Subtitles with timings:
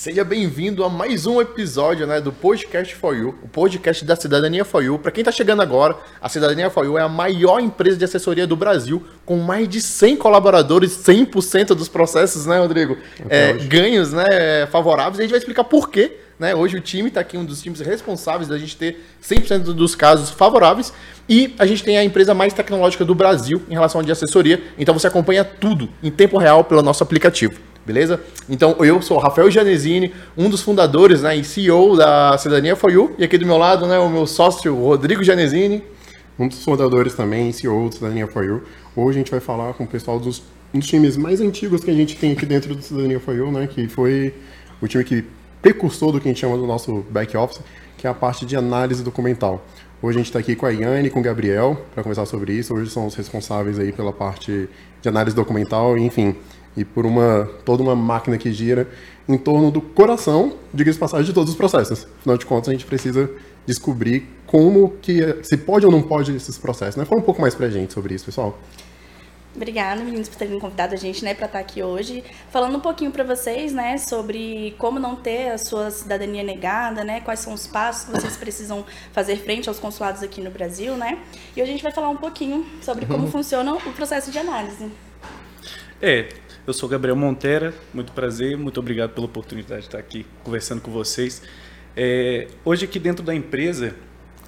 [0.00, 4.64] Seja bem-vindo a mais um episódio né, do Podcast For You, o podcast da Cidadania
[4.64, 4.98] For You.
[4.98, 8.46] Para quem está chegando agora, a Cidadania For You é a maior empresa de assessoria
[8.46, 12.96] do Brasil, com mais de 100 colaboradores, 100% dos processos, né, Rodrigo?
[13.28, 15.18] É, ganhos né, favoráveis.
[15.18, 16.16] E a gente vai explicar por quê.
[16.38, 16.54] Né?
[16.54, 20.30] Hoje o time está aqui, um dos times responsáveis da gente ter 100% dos casos
[20.30, 20.94] favoráveis.
[21.28, 24.62] E a gente tem a empresa mais tecnológica do Brasil em relação de assessoria.
[24.78, 28.20] Então você acompanha tudo em tempo real pelo nosso aplicativo beleza?
[28.48, 32.90] Então, eu sou o Rafael Janesini, um dos fundadores né, e CEO da Cidadania For
[32.90, 35.82] You, e aqui do meu lado, né, o meu sócio Rodrigo Janesini.
[36.38, 38.62] Um dos fundadores também, CEO da Cidadania For You.
[38.96, 41.94] Hoje a gente vai falar com o pessoal dos, dos times mais antigos que a
[41.94, 44.32] gente tem aqui dentro do Cidadania For You, né, que foi
[44.80, 45.24] o time que
[45.60, 47.60] precursor do que a gente chama do nosso back office,
[47.98, 49.62] que é a parte de análise documental.
[50.02, 52.54] Hoje a gente está aqui com a Yane e com o Gabriel para conversar sobre
[52.54, 52.72] isso.
[52.72, 54.66] Hoje são os responsáveis aí pela parte
[55.02, 56.34] de análise documental, enfim,
[56.76, 58.88] e por uma toda uma máquina que gira
[59.28, 62.06] em torno do coração, diga-se passagem, de todos os processos.
[62.18, 63.30] Afinal de contas, a gente precisa
[63.66, 66.96] descobrir como que se pode ou não pode esses processos.
[66.96, 67.04] Né?
[67.04, 68.58] Fala um pouco mais pra gente sobre isso, pessoal.
[69.54, 73.10] Obrigada, meninos, por terem convidado a gente, né, para estar aqui hoje, falando um pouquinho
[73.10, 77.66] para vocês, né, sobre como não ter a sua cidadania negada, né, quais são os
[77.66, 81.18] passos que vocês precisam fazer frente aos consulados aqui no Brasil, né.
[81.56, 83.30] E hoje a gente vai falar um pouquinho sobre como uhum.
[83.30, 84.88] funciona o processo de análise.
[86.00, 86.28] É,
[86.70, 90.92] eu sou Gabriel Montera, muito prazer, muito obrigado pela oportunidade de estar aqui conversando com
[90.92, 91.42] vocês.
[91.96, 93.96] É, hoje aqui dentro da empresa,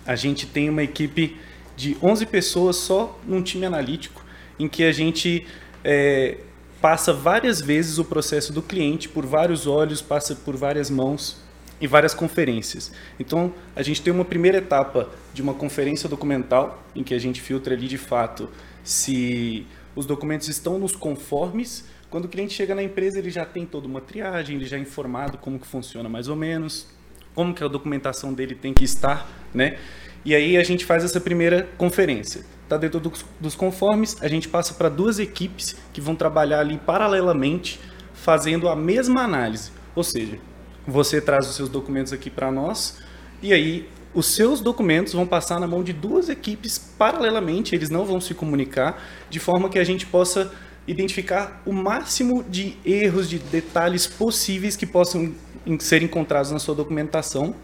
[0.06, 1.36] a gente tem uma equipe
[1.76, 4.24] de 11 pessoas só num time analítico,
[4.56, 5.48] em que a gente
[5.82, 6.38] é,
[6.80, 11.42] passa várias vezes o processo do cliente por vários olhos, passa por várias mãos
[11.80, 12.92] e várias conferências.
[13.18, 17.40] Então, a gente tem uma primeira etapa de uma conferência documental, em que a gente
[17.40, 18.48] filtra ali de fato
[18.84, 23.64] se os documentos estão nos conformes quando o cliente chega na empresa, ele já tem
[23.64, 26.86] toda uma triagem, ele já é informado como que funciona mais ou menos,
[27.34, 29.78] como que a documentação dele tem que estar, né?
[30.22, 32.44] E aí a gente faz essa primeira conferência.
[32.64, 36.76] Está dentro dos, dos conformes, a gente passa para duas equipes que vão trabalhar ali
[36.76, 37.80] paralelamente,
[38.12, 39.70] fazendo a mesma análise.
[39.96, 40.38] Ou seja,
[40.86, 42.98] você traz os seus documentos aqui para nós,
[43.42, 48.04] e aí os seus documentos vão passar na mão de duas equipes paralelamente, eles não
[48.04, 50.52] vão se comunicar, de forma que a gente possa
[50.86, 55.32] identificar o máximo de erros, de detalhes possíveis que possam
[55.78, 57.54] ser encontrados na sua documentação.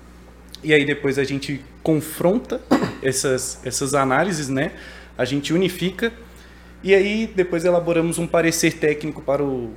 [0.62, 2.60] E aí depois a gente confronta
[3.02, 4.72] essas, essas análises, né?
[5.16, 6.12] A gente unifica
[6.82, 9.72] e aí depois elaboramos um parecer técnico para o,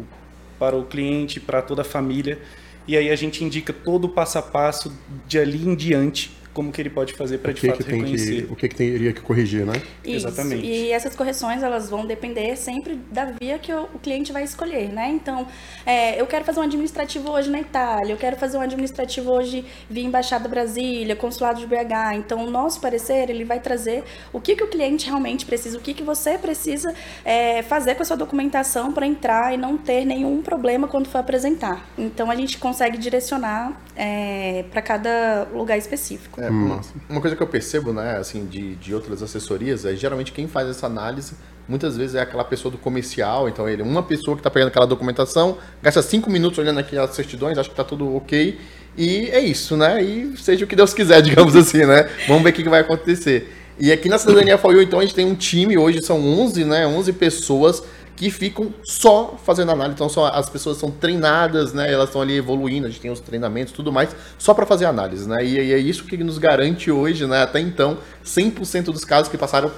[0.59, 2.39] para o cliente, para toda a família.
[2.87, 4.91] E aí a gente indica todo o passo a passo
[5.27, 8.45] de ali em diante como que ele pode fazer para de fato reconhecer.
[8.45, 9.81] Que, o que, que teria que corrigir, né?
[10.03, 10.27] Isso.
[10.27, 10.65] Exatamente.
[10.65, 14.89] E essas correções elas vão depender sempre da via que o, o cliente vai escolher,
[14.89, 15.09] né?
[15.09, 15.47] Então,
[15.85, 19.65] é, eu quero fazer um administrativo hoje na Itália, eu quero fazer um administrativo hoje
[19.89, 22.15] via Embaixada Brasília, Consulado de BH.
[22.15, 25.81] Então, o nosso parecer ele vai trazer o que, que o cliente realmente precisa, o
[25.81, 30.05] que, que você precisa é, fazer com a sua documentação para entrar e não ter
[30.05, 31.89] nenhum problema quando for apresentar.
[31.97, 36.40] Então, a gente consegue direcionar é, para cada lugar específico.
[36.41, 36.79] É, hum.
[37.09, 40.67] Uma coisa que eu percebo, né, assim, de, de outras assessorias, é geralmente quem faz
[40.67, 41.35] essa análise
[41.67, 44.87] muitas vezes é aquela pessoa do comercial, então ele uma pessoa que está pegando aquela
[44.87, 48.59] documentação, gasta cinco minutos olhando aquelas certidões, acha que está tudo ok,
[48.97, 50.03] e é isso, né?
[50.03, 52.09] E seja o que Deus quiser, digamos assim, né?
[52.27, 53.53] Vamos ver o que, que vai acontecer.
[53.79, 56.85] E aqui na Cidadania FOIU, então, a gente tem um time, hoje são 11, né?
[56.85, 57.81] 11 pessoas
[58.21, 59.95] que ficam só fazendo análise.
[59.95, 61.91] Então só, as pessoas são treinadas, né?
[61.91, 65.27] Elas estão ali evoluindo, a gente tem os treinamentos tudo mais, só para fazer análise,
[65.27, 65.43] né?
[65.43, 67.41] E, e, é isso que nos garante hoje, né?
[67.41, 69.71] Até então, 100% dos casos que passaram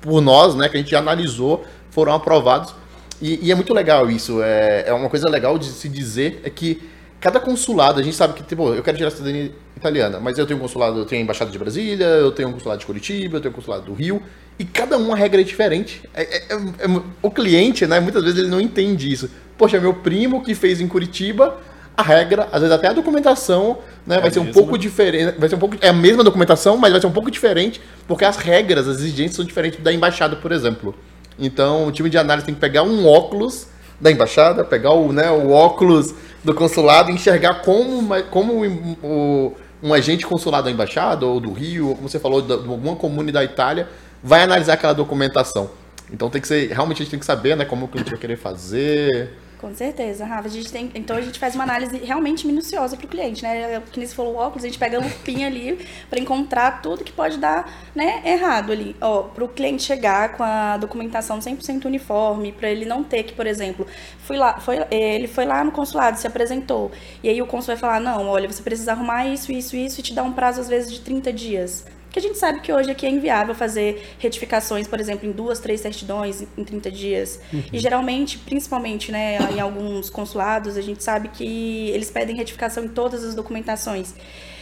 [0.00, 0.66] por nós, né?
[0.70, 2.74] Que a gente analisou, foram aprovados.
[3.20, 4.42] E, e é muito legal isso.
[4.42, 6.80] É, é uma coisa legal de se dizer é que
[7.20, 10.46] cada consulado, a gente sabe que, tipo, eu quero tirar a cidadania italiana, mas eu
[10.46, 13.36] tenho um consulado, eu tenho a embaixada de Brasília, eu tenho um consulado de Curitiba,
[13.36, 14.22] eu tenho um consulado do Rio,
[14.60, 16.02] e cada um a regra é diferente.
[16.12, 19.30] É, é, é, é, o cliente, né, muitas vezes ele não entende isso.
[19.56, 21.58] Poxa, meu primo que fez em Curitiba,
[21.96, 25.54] a regra, às vezes até a documentação, né, vai ser um pouco diferente, vai ser
[25.54, 28.86] um pouco, é a mesma documentação, mas vai ser um pouco diferente, porque as regras,
[28.86, 30.94] as exigências são diferentes da embaixada, por exemplo.
[31.38, 33.66] Então, o time de análise tem que pegar um óculos
[33.98, 36.14] da embaixada, pegar o, né, o óculos
[36.44, 38.62] do consulado e enxergar como, como
[39.02, 42.94] o, um agente consulado da embaixada ou do Rio, ou como você falou, de alguma
[42.94, 43.88] comune da Itália,
[44.22, 45.70] vai analisar aquela documentação.
[46.12, 48.18] Então tem que ser, realmente a gente tem que saber, né, como o cliente vai
[48.18, 49.30] querer fazer.
[49.60, 50.48] Com certeza, Rafa.
[50.48, 53.82] A gente tem, então a gente faz uma análise realmente minuciosa para o cliente, né?
[53.92, 57.04] Que nem você falou, o óculos, a gente pega a lupinha ali para encontrar tudo
[57.04, 58.96] que pode dar né, errado ali.
[59.34, 63.46] Para o cliente chegar com a documentação 100% uniforme, para ele não ter que, por
[63.46, 63.86] exemplo,
[64.20, 66.90] fui lá, foi, ele foi lá no consulado, se apresentou,
[67.22, 70.02] e aí o consul vai falar, não, olha, você precisa arrumar isso, isso, isso, e
[70.02, 71.84] te dá um prazo, às vezes, de 30 dias.
[72.10, 75.60] Porque a gente sabe que hoje aqui é inviável fazer retificações, por exemplo, em duas,
[75.60, 77.40] três certidões em 30 dias.
[77.52, 77.62] Uhum.
[77.72, 82.88] E geralmente, principalmente né, em alguns consulados, a gente sabe que eles pedem retificação em
[82.88, 84.12] todas as documentações.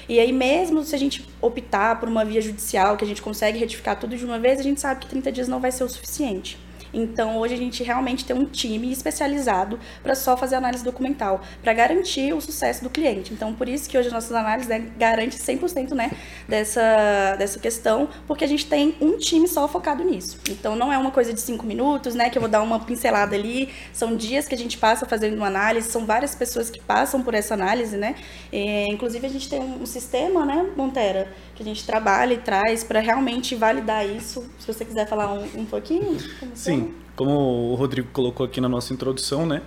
[0.06, 3.58] E aí, mesmo se a gente optar por uma via judicial, que a gente consegue
[3.58, 5.88] retificar tudo de uma vez, a gente sabe que 30 dias não vai ser o
[5.88, 6.58] suficiente.
[6.92, 11.72] Então, hoje a gente realmente tem um time especializado para só fazer análise documental, para
[11.72, 13.32] garantir o sucesso do cliente.
[13.32, 16.10] Então, por isso que hoje as nossas análises né, garante 100% né,
[16.48, 20.38] dessa, dessa questão, porque a gente tem um time só focado nisso.
[20.48, 23.34] Então, não é uma coisa de cinco minutos, né, que eu vou dar uma pincelada
[23.34, 23.68] ali.
[23.92, 27.34] São dias que a gente passa fazendo uma análise, são várias pessoas que passam por
[27.34, 28.14] essa análise, né.
[28.52, 32.84] E, inclusive, a gente tem um sistema, né, Montera, que a gente trabalha e traz
[32.84, 34.48] para realmente validar isso.
[34.60, 36.16] Se você quiser falar um, um pouquinho.
[36.54, 37.32] Sim, como
[37.72, 39.62] o Rodrigo colocou aqui na nossa introdução, né?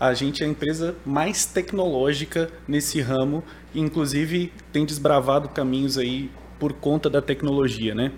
[0.00, 3.44] A gente é a empresa mais tecnológica nesse ramo,
[3.74, 8.12] e inclusive tem desbravado caminhos aí por conta da tecnologia, né?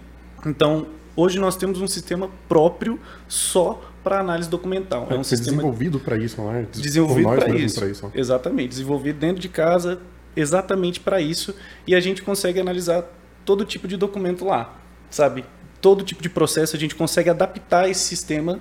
[0.46, 0.86] Então,
[1.16, 5.08] hoje nós temos um sistema próprio só para análise documental.
[5.10, 6.62] É, é um sistema desenvolvido para isso, não é?
[6.70, 7.84] Desenvolvido para isso.
[7.84, 8.12] isso.
[8.14, 10.00] Exatamente, desenvolvido dentro de casa
[10.38, 11.54] exatamente para isso
[11.86, 13.04] e a gente consegue analisar
[13.44, 14.78] todo tipo de documento lá,
[15.10, 15.44] sabe?
[15.80, 18.60] Todo tipo de processo a gente consegue adaptar esse sistema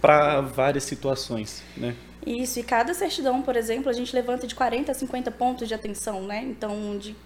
[0.00, 1.94] para várias situações, né?
[2.26, 5.74] Isso, e cada certidão, por exemplo, a gente levanta de 40 a 50 pontos de
[5.74, 6.44] atenção, né?
[6.44, 7.16] Então, de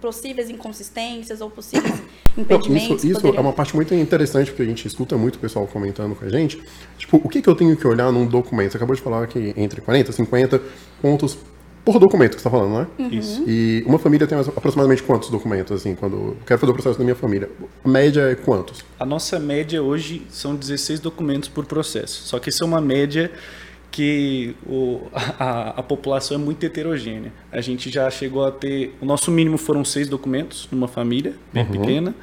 [0.00, 2.02] possíveis inconsistências ou possíveis
[2.36, 2.88] impedimentos.
[2.88, 3.38] Não, isso, isso poderiam...
[3.38, 6.28] é uma parte muito interessante, porque a gente escuta muito o pessoal comentando com a
[6.28, 6.62] gente.
[6.96, 8.72] Tipo, o que, que eu tenho que olhar num documento?
[8.72, 10.62] Você acabou de falar que entre 40 e 50
[11.02, 11.36] pontos
[11.84, 12.86] por documento que você está falando, né?
[12.98, 13.08] Uhum.
[13.10, 13.44] Isso.
[13.46, 17.04] E uma família tem aproximadamente quantos documentos, assim, quando eu quero fazer o processo da
[17.04, 17.50] minha família?
[17.84, 18.84] A média é quantos?
[18.98, 22.22] A nossa média hoje são 16 documentos por processo.
[22.22, 23.32] Só que isso é uma média
[23.90, 27.32] que o, a, a, população é muito heterogênea.
[27.50, 28.96] A gente já chegou a ter.
[29.00, 31.70] O nosso mínimo foram seis documentos numa família bem uhum.
[31.70, 32.14] pequena.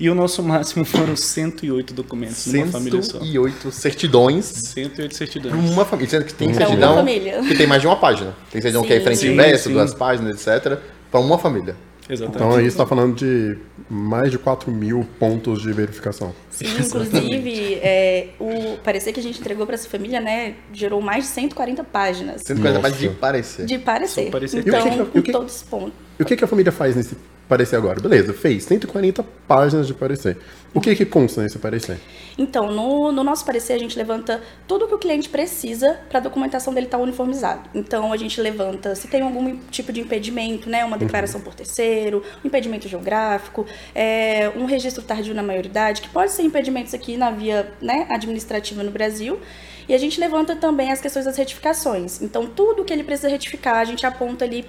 [0.00, 3.18] E o nosso máximo foram 108 documentos numa família só.
[3.18, 4.44] 108 certidões.
[4.44, 5.54] 108 certidões.
[5.54, 6.10] Para uma família.
[6.10, 7.04] Sendo que tem certidão
[7.46, 8.34] que tem mais de uma página.
[8.50, 10.78] Tem certidão sim, que é frente e verso, duas páginas, etc.
[11.10, 11.76] Para uma família.
[12.10, 12.36] Exatamente.
[12.36, 13.58] Então aí está falando de
[13.88, 16.34] mais de 4 mil pontos de verificação.
[16.48, 21.24] Sim, inclusive, é, o parecer que a gente entregou para essa família, né, gerou mais
[21.24, 22.42] de 140 páginas.
[22.42, 23.66] 140 páginas de parecer.
[23.66, 24.28] De parecer.
[24.66, 25.92] Então, e o que, com que, todos os pontos.
[26.18, 27.14] E o que, que a família faz nesse
[27.48, 28.00] parecer agora.
[28.00, 30.36] Beleza, fez 140 páginas de parecer.
[30.74, 31.98] O que, que consta nesse parecer?
[32.36, 36.18] Então, no, no nosso parecer, a gente levanta tudo o que o cliente precisa para
[36.18, 37.68] a documentação dele estar tá uniformizado.
[37.74, 40.84] Então, a gente levanta se tem algum tipo de impedimento, né?
[40.84, 40.98] Uma uhum.
[40.98, 41.44] declaração uhum.
[41.44, 46.92] por terceiro, um impedimento geográfico, é, um registro tardio na maioridade, que pode ser impedimentos
[46.92, 49.40] aqui na via né, administrativa no Brasil.
[49.88, 52.20] E a gente levanta também as questões das retificações.
[52.20, 54.66] Então, tudo que ele precisa retificar, a gente aponta ali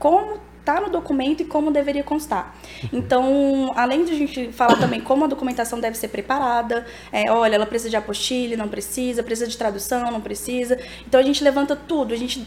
[0.00, 2.54] como está no documento e como deveria constar.
[2.92, 7.54] Então, além de a gente falar também como a documentação deve ser preparada, é, olha,
[7.54, 10.78] ela precisa de apostille, não precisa, precisa de tradução, não precisa.
[11.06, 12.46] Então, a gente levanta tudo, a gente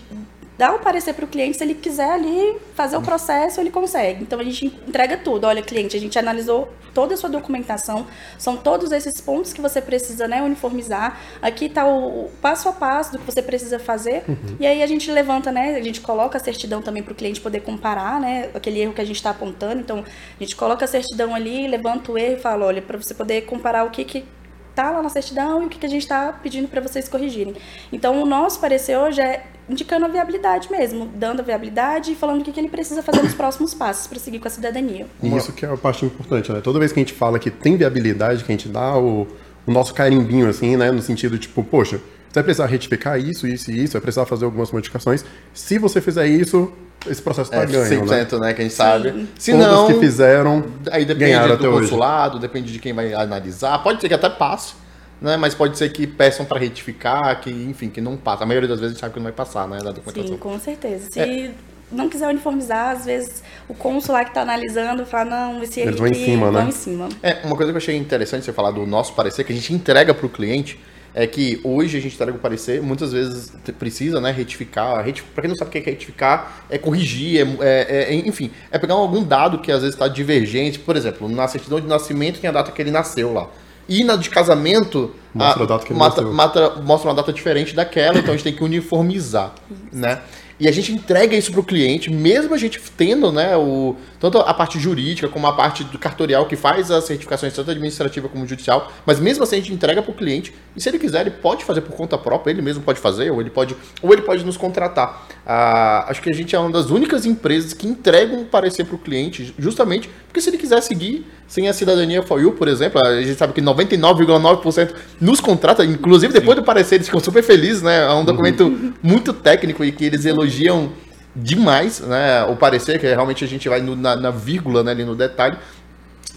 [0.58, 4.24] dá o parecer para o cliente, se ele quiser ali fazer o processo, ele consegue.
[4.24, 5.46] Então a gente entrega tudo.
[5.46, 8.06] Olha, cliente, a gente analisou toda a sua documentação,
[8.38, 11.20] são todos esses pontos que você precisa né, uniformizar.
[11.42, 14.24] Aqui está o, o, passo a passo do que você precisa fazer.
[14.28, 14.58] Uhum.
[14.60, 15.76] E aí a gente levanta, né?
[15.76, 18.50] A gente coloca a certidão também para o cliente poder comparar, né?
[18.54, 19.80] Aquele erro que a gente está apontando.
[19.80, 23.14] Então a gente coloca a certidão ali, levanta o erro e fala, olha, para você
[23.14, 24.26] poder comparar o que, que
[24.76, 27.56] tá lá na certidão e o que, que a gente está pedindo para vocês corrigirem.
[27.92, 32.42] Então, o nosso parecer hoje é indicando a viabilidade mesmo, dando a viabilidade e falando
[32.42, 35.08] o que, que ele precisa fazer nos próximos passos para seguir com a cidadania.
[35.22, 36.60] E isso que é a parte importante, né?
[36.62, 39.28] Toda vez que a gente fala que tem viabilidade, que a gente dá o,
[39.66, 40.92] o nosso carimbinho, assim, né?
[40.92, 44.46] No sentido, tipo, poxa, você vai precisar retificar isso, isso e isso, vai precisar fazer
[44.46, 45.24] algumas modificações.
[45.54, 46.72] Se você fizer isso,
[47.10, 48.48] esse processo está é, ganho, 100%, né?
[48.48, 48.54] né?
[48.54, 48.78] Que a gente Sim.
[48.78, 49.28] sabe.
[49.38, 52.42] Se Todos não, que fizeram, aí depende do consulado, hoje.
[52.42, 53.80] depende de quem vai analisar.
[53.80, 54.74] Pode ser que até passe,
[55.20, 55.36] né?
[55.38, 58.44] Mas pode ser que peçam para retificar, que enfim, que não passa.
[58.44, 60.28] A maioria das vezes a gente sabe que não vai passar, né, da documentação.
[60.28, 61.10] Sim, com certeza.
[61.12, 61.52] Se é.
[61.92, 65.98] não quiser uniformizar, às vezes o cônsul lá que está analisando fala, não, esse Eles
[65.98, 66.66] vão em cima, né?
[66.68, 67.10] em cima.
[67.24, 69.74] É, uma coisa que eu achei interessante você falar do nosso parecer, que a gente
[69.74, 70.80] entrega para o cliente,
[71.14, 75.04] é que hoje a gente entrega o parecer, muitas vezes precisa, né, retificar.
[75.04, 75.26] Retif...
[75.34, 78.80] Para quem não sabe o que é retificar, é corrigir, é, é, é, enfim, é
[78.80, 80.80] pegar algum dado que às vezes está divergente.
[80.80, 83.48] Por exemplo, na certidão de nascimento tem a data que ele nasceu lá.
[83.90, 86.34] E na de casamento, Mostra a data que ele mata- nasceu.
[86.34, 89.54] mata- mostra uma data diferente daquela, então a gente tem que uniformizar,
[89.92, 90.20] né?
[90.62, 94.38] E a gente entrega isso para o cliente, mesmo a gente tendo, né, o, tanto
[94.38, 98.46] a parte jurídica como a parte do cartorial que faz as certificações tanto administrativa como
[98.46, 101.32] judicial, mas mesmo assim a gente entrega para o cliente e se ele quiser ele
[101.32, 104.46] pode fazer por conta própria, ele mesmo pode fazer ou ele pode ou ele pode
[104.46, 105.28] nos contratar.
[105.44, 108.96] Ah, acho que a gente é uma das únicas empresas que entregam um parecer para
[108.96, 113.06] o cliente, justamente porque se ele quiser seguir sem a cidadania for you, por exemplo,
[113.06, 117.82] a gente sabe que 99,9% nos contrata, inclusive depois do parecer eles ficam super felizes,
[117.82, 118.06] né?
[118.06, 120.94] É um documento muito técnico e que eles elogiam
[121.36, 122.46] demais, né?
[122.46, 125.58] O parecer, que realmente a gente vai no- na, na vírgula, né, ali no detalhe,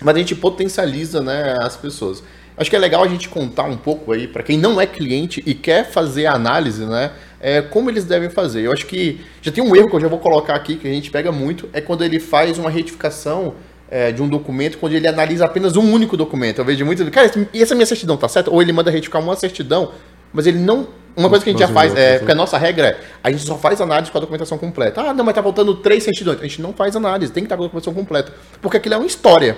[0.03, 2.21] mas a gente potencializa, né, as pessoas.
[2.57, 5.41] Acho que é legal a gente contar um pouco aí, para quem não é cliente
[5.47, 8.63] e quer fazer a análise, né, é, como eles devem fazer.
[8.63, 10.91] Eu acho que já tem um erro que eu já vou colocar aqui, que a
[10.91, 13.55] gente pega muito, é quando ele faz uma retificação
[13.95, 16.59] é, de um documento, quando ele analisa apenas um único documento.
[16.59, 18.51] Eu vejo muito, cara, e essa minha certidão tá certa?
[18.51, 19.93] Ou ele manda retificar uma certidão,
[20.33, 20.89] mas ele não.
[21.17, 22.19] Uma coisa que a gente já faz, é, não.
[22.19, 25.01] porque a nossa regra é, a gente só faz análise com a documentação completa.
[25.01, 26.41] Ah, não, mas tá faltando três certidões.
[26.41, 28.33] A gente não faz análise, tem que estar com a documentação completa.
[28.61, 29.57] Porque aquilo é uma história.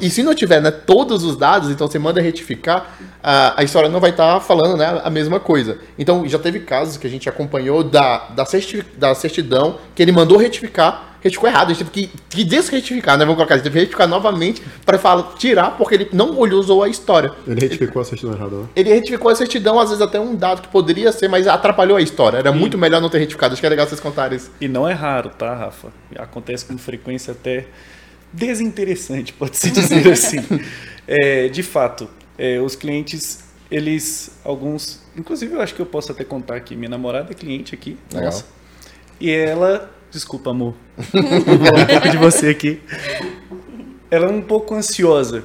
[0.00, 3.88] E se não tiver né, todos os dados, então você manda retificar, a, a história
[3.88, 5.78] não vai estar falando né, a mesma coisa.
[5.98, 10.12] Então já teve casos que a gente acompanhou da, da, certi- da certidão que ele
[10.12, 11.70] mandou retificar, retificou errado.
[11.70, 13.24] A gente teve que, que desretificar, né?
[13.24, 14.98] Vamos colocar, a gente teve que retificar novamente para
[15.36, 17.32] tirar, porque ele não olhou, usou a história.
[17.46, 18.64] Ele retificou a certidão errada, né?
[18.76, 22.02] Ele retificou a certidão, às vezes até um dado que poderia ser, mas atrapalhou a
[22.02, 22.38] história.
[22.38, 23.52] Era muito melhor não ter retificado.
[23.54, 24.50] Acho que é legal vocês contarem isso.
[24.60, 25.88] E não é raro, tá, Rafa?
[26.16, 27.66] Acontece com frequência até
[28.32, 30.38] desinteressante, pode-se dizer assim.
[31.06, 35.00] É, de fato, é, os clientes, eles, alguns.
[35.16, 36.76] Inclusive, eu acho que eu posso até contar aqui.
[36.76, 37.96] Minha namorada é cliente aqui.
[38.12, 38.26] Legal.
[38.26, 38.44] Nossa.
[39.20, 39.90] E ela.
[40.10, 40.74] Desculpa, amor.
[40.96, 42.80] Vou de você aqui.
[44.10, 45.44] Ela é um pouco ansiosa.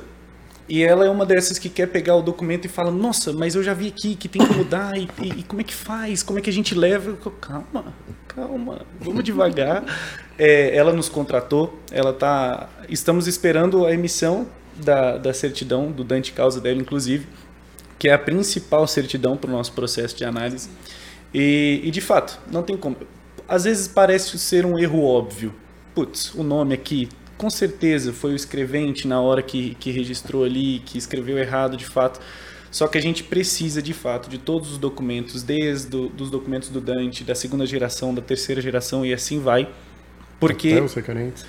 [0.70, 3.62] E ela é uma dessas que quer pegar o documento e fala: Nossa, mas eu
[3.64, 4.98] já vi aqui que tem que mudar.
[4.98, 6.24] E, e- e como é que faz?
[6.24, 7.10] Como é que a gente leva?
[7.10, 7.94] Eu, calma,
[8.36, 9.84] calma, vamos devagar.
[10.38, 11.80] É, ela nos contratou.
[11.92, 12.70] Ela tá.
[12.90, 17.28] Estamos esperando a emissão da, da certidão do Dante Causa dela, inclusive,
[18.00, 20.70] que é a principal certidão para o nosso processo de análise.
[21.34, 22.98] E, e, de fato, não tem como.
[23.48, 25.54] Às vezes parece ser um erro óbvio.
[25.94, 30.80] Putz, o nome aqui, com certeza foi o escrevente na hora que, que registrou ali,
[30.80, 32.20] que escreveu errado de fato.
[32.74, 36.70] Só que a gente precisa de fato de todos os documentos, desde o, dos documentos
[36.70, 39.70] do Dante, da segunda geração, da terceira geração e assim vai.
[40.40, 41.46] Porque Até os requerentes.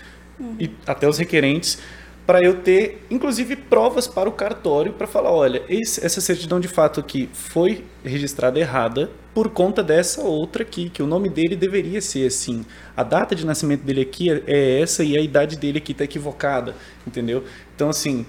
[0.61, 1.79] e até os requerentes,
[2.27, 6.69] para eu ter, inclusive, provas para o cartório para falar, olha, esse- essa certidão de
[6.69, 12.03] fato aqui foi registrada errada por conta dessa outra aqui, que o nome dele deveria
[12.03, 12.67] ser assim.
[12.95, 16.05] A data de nascimento dele aqui é- é essa e a idade dele aqui está
[16.05, 16.75] equivocada,
[17.07, 17.45] entendeu?
[17.75, 18.27] Então, assim,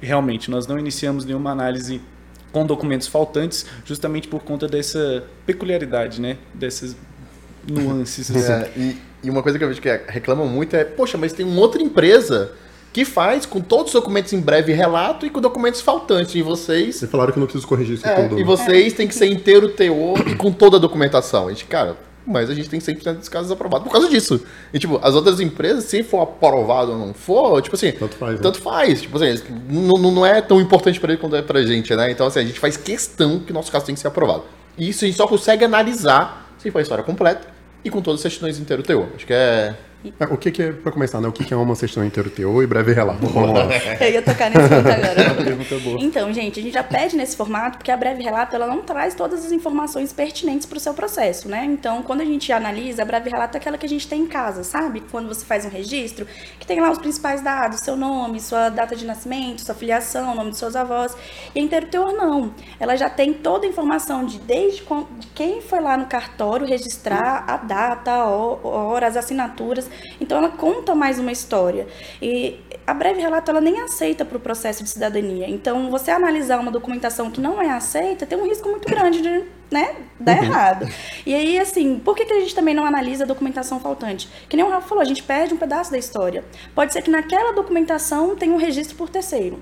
[0.00, 2.00] realmente, nós não iniciamos nenhuma análise
[2.52, 6.36] com documentos faltantes, justamente por conta dessa peculiaridade, né?
[6.54, 6.96] Dessas
[7.68, 8.30] nuances.
[8.30, 8.52] assim.
[8.52, 11.44] É, e, e uma coisa que eu vejo que reclamam muito é, poxa, mas tem
[11.44, 12.52] uma outra empresa
[12.92, 16.34] que faz com todos os documentos em breve relato e com documentos faltantes.
[16.34, 16.96] E vocês.
[16.96, 18.40] Vocês falaram que eu não preciso corrigir isso É, tudo.
[18.40, 21.46] e vocês têm que ser inteiro teor e com toda a documentação.
[21.48, 21.96] A gente, cara,
[22.26, 24.40] mas a gente tem 100% dos casos aprovados por causa disso.
[24.72, 27.92] E, tipo, as outras empresas, se for aprovado ou não for, tipo assim.
[27.92, 28.42] Tanto faz, né?
[28.42, 29.02] Tanto faz.
[29.02, 32.10] Tipo assim, não, não- é tão importante pra ele quanto é pra gente, né?
[32.10, 34.42] Então, assim, a gente faz questão que o nosso caso tem que ser aprovado.
[34.76, 37.46] E isso a gente só consegue analisar se for a história completa
[37.84, 39.06] e com todas as certidões inteiro teor.
[39.14, 39.74] Acho que é.
[40.20, 41.26] É, o que, que é, pra começar, né?
[41.26, 43.26] O que, que é uma certidão inteiro teor e breve relato?
[43.26, 43.66] Vamos lá.
[44.00, 45.80] Eu ia tocar nesse ponto agora.
[45.82, 45.96] Boa.
[46.00, 49.14] Então, gente, a gente já pede nesse formato porque a breve relato ela não traz
[49.14, 51.64] todas as informações pertinentes para o seu processo, né?
[51.64, 54.26] Então, quando a gente analisa, a breve relato é aquela que a gente tem em
[54.26, 55.02] casa, sabe?
[55.10, 56.24] Quando você faz um registro,
[56.60, 60.50] que tem lá os principais dados, seu nome, sua data de nascimento, sua filiação, nome
[60.50, 61.16] dos seus avós.
[61.54, 62.54] E a inteiro teor não.
[62.78, 64.84] Ela já tem toda a informação de desde
[65.34, 69.85] quem foi lá no cartório registrar a data, a ho- hora, as assinaturas.
[70.20, 71.86] Então, ela conta mais uma história.
[72.20, 75.48] E a breve relato ela nem aceita para o processo de cidadania.
[75.48, 79.44] Então, você analisar uma documentação que não é aceita tem um risco muito grande de
[79.70, 80.88] né, dar errado.
[81.24, 84.28] E aí, assim, por que, que a gente também não analisa a documentação faltante?
[84.48, 86.44] Que nem o Rafa falou, a gente perde um pedaço da história.
[86.74, 89.60] Pode ser que naquela documentação tenha um registro por terceiro.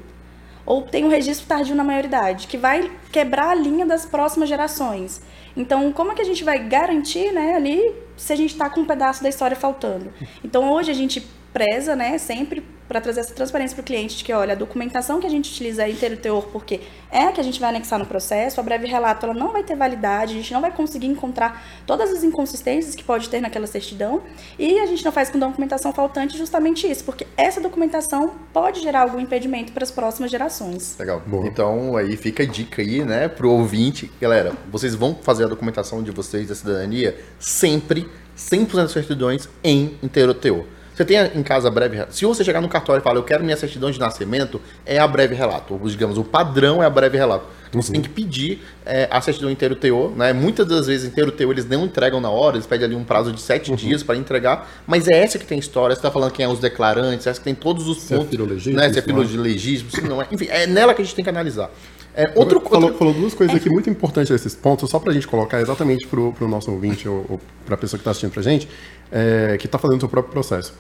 [0.66, 5.20] Ou tem um registro tardio na maioridade, que vai quebrar a linha das próximas gerações.
[5.56, 8.80] Então, como é que a gente vai garantir, né, ali, se a gente está com
[8.80, 10.12] um pedaço da história faltando?
[10.42, 14.24] Então, hoje a gente preza, né, sempre para trazer essa transparência para o cliente de
[14.24, 17.40] que, olha, a documentação que a gente utiliza é inteiro teor, porque é a que
[17.40, 20.36] a gente vai anexar no processo, a breve relato ela não vai ter validade, a
[20.36, 24.22] gente não vai conseguir encontrar todas as inconsistências que pode ter naquela certidão,
[24.58, 29.02] e a gente não faz com documentação faltante justamente isso, porque essa documentação pode gerar
[29.02, 30.96] algum impedimento para as próximas gerações.
[30.98, 31.22] Legal.
[31.26, 31.46] Boa.
[31.46, 34.10] Então aí fica a dica aí, né, pro ouvinte.
[34.20, 39.96] Galera, vocês vão fazer a documentação de vocês da cidadania sempre 100% das certidões em
[40.02, 40.64] inteiro teor.
[40.94, 42.14] Você tem em casa breve relato.
[42.14, 45.08] Se você chegar no cartório e falar, eu quero minha certidão de nascimento, é a
[45.08, 45.74] breve relato.
[45.74, 47.46] Ou, digamos, o padrão é a breve relato.
[47.68, 50.32] Então você tem que pedir é, a certidão inteiro teor, né?
[50.32, 53.32] Muitas das vezes inteiro teor eles não entregam na hora, eles pedem ali um prazo
[53.32, 53.76] de sete uhum.
[53.76, 56.60] dias para entregar, mas é essa que tem história, você está falando quem é os
[56.60, 58.38] declarantes, essa que tem todos os se é pontos.
[58.38, 58.92] É legítimo, né?
[58.92, 60.28] Se é filo de legítimo, se não é.
[60.30, 61.68] Enfim, é nela que a gente tem que analisar.
[62.16, 62.98] É, outro, falou, outro...
[62.98, 63.58] falou duas coisas é.
[63.58, 67.08] aqui muito importantes nesses pontos, só para a gente colocar exatamente para o nosso ouvinte
[67.08, 68.68] ou, ou para a pessoa que está assistindo para a gente,
[69.10, 70.74] é, que está fazendo o seu próprio processo.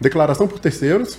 [0.00, 1.18] Declaração por terceiros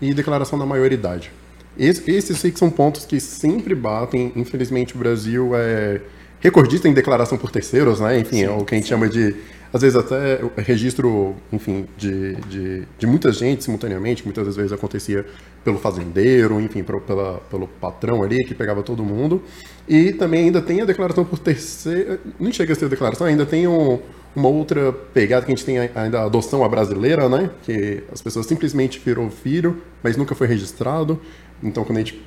[0.00, 1.32] e declaração da maioridade.
[1.78, 4.32] Esse, esses sei que são pontos que sempre batem.
[4.36, 6.00] Infelizmente, o Brasil é
[6.40, 8.18] recordista em declaração por terceiros, né?
[8.20, 8.90] Enfim, sim, é o que a gente sim.
[8.90, 9.34] chama de,
[9.76, 15.24] às vezes até registro, enfim, de, de, de muita gente simultaneamente, muitas vezes acontecia
[15.62, 19.42] pelo fazendeiro, enfim, pelo, pela, pelo patrão ali, que pegava todo mundo.
[19.86, 23.68] E também ainda tem a declaração por terceiro, não chega a ser declaração, ainda tem
[23.68, 24.00] um,
[24.34, 27.50] uma outra pegada que a gente tem ainda a adoção à brasileira, né?
[27.62, 31.20] Que as pessoas simplesmente virou filho, mas nunca foi registrado.
[31.62, 32.22] Então, quando a gente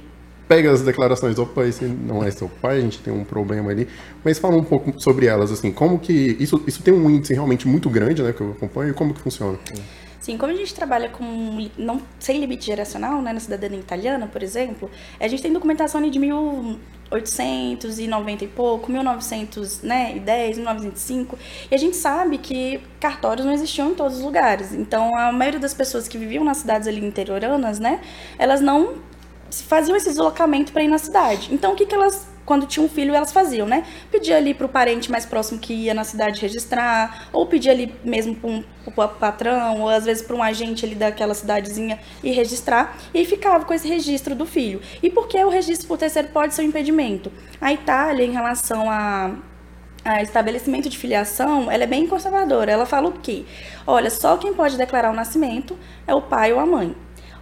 [0.50, 3.88] pega as declarações, opa, esse não é seu pai, a gente tem um problema ali.
[4.26, 7.68] Mas fala um pouco sobre elas, assim, como que isso, isso tem um índice realmente
[7.68, 9.60] muito grande, né, que eu acompanho, e como que funciona?
[10.20, 14.42] Sim, como a gente trabalha com não sem limite geracional, né, na cidadania italiana, por
[14.42, 14.90] exemplo,
[15.20, 16.80] a gente tem documentação de mil
[17.12, 21.38] 1890 e pouco, 1910, né, 1905,
[21.70, 24.74] e a gente sabe que cartórios não existiam em todos os lugares.
[24.74, 28.02] Então, a maioria das pessoas que viviam nas cidades ali interioranas, né,
[28.38, 29.08] elas não
[29.52, 31.50] faziam esse deslocamento para ir na cidade.
[31.52, 33.86] Então, o que, que elas quando tinha um filho, elas faziam, né?
[34.12, 38.34] Pedia ali pro parente mais próximo que ia na cidade registrar, ou pedia ali mesmo
[38.34, 42.98] para um pro patrão, ou às vezes para um agente ali daquela cidadezinha e registrar,
[43.14, 44.82] e ficava com esse registro do filho.
[45.04, 47.32] E por que o registro por terceiro pode ser um impedimento?
[47.62, 49.36] A Itália, em relação a
[50.04, 52.72] a estabelecimento de filiação, ela é bem conservadora.
[52.72, 53.46] Ela fala o quê?
[53.86, 55.78] Olha, só quem pode declarar o nascimento
[56.08, 56.96] é o pai ou a mãe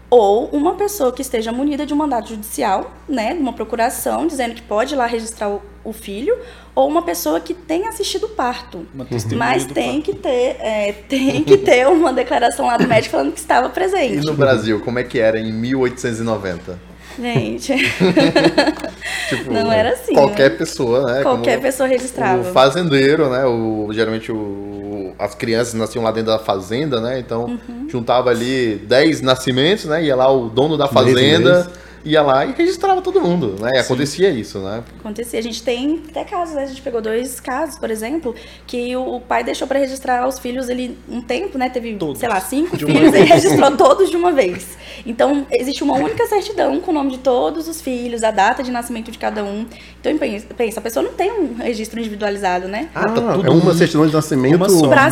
[0.09, 4.55] ou uma pessoa que esteja munida de um mandato judicial, né, de uma procuração, dizendo
[4.55, 6.37] que pode ir lá registrar o, o filho,
[6.73, 8.87] ou uma pessoa que tenha assistido o parto.
[9.35, 10.01] Mas tem parto.
[10.03, 14.17] que ter, é, tem que ter uma declaração lá do médico falando que estava presente.
[14.17, 16.86] E no Brasil, como é que era em 1890?
[17.19, 17.73] Gente.
[19.29, 20.13] tipo, não era assim.
[20.13, 20.57] Qualquer né?
[20.57, 21.21] pessoa, né?
[21.23, 22.41] Qualquer Como pessoa registrava.
[22.41, 23.45] O fazendeiro, né?
[23.45, 27.19] O, geralmente o, as crianças nasciam lá dentro da fazenda, né?
[27.19, 27.87] Então uhum.
[27.89, 30.03] juntava ali 10 nascimentos, né?
[30.03, 31.67] Ia lá o dono da fazenda
[32.07, 33.71] ia lá e registrava todo mundo, né?
[33.75, 34.83] E acontecia isso, né?
[34.99, 35.39] Acontecia.
[35.39, 36.63] A gente tem até casos, né?
[36.63, 38.33] A gente pegou dois casos, por exemplo,
[38.65, 41.69] que o pai deixou para registrar os filhos ele um tempo, né?
[41.69, 42.19] Teve, todos.
[42.19, 44.77] sei lá, cinco filhos e registrou todos de uma vez.
[45.05, 48.71] Então, existe uma única certidão com o nome de todos os filhos, a data de
[48.71, 49.65] nascimento de cada um.
[49.99, 50.17] Então,
[50.55, 52.89] pensa, a pessoa não tem um registro individualizado, né?
[52.95, 54.57] Ah, tá tudo é uma certidão de nascimento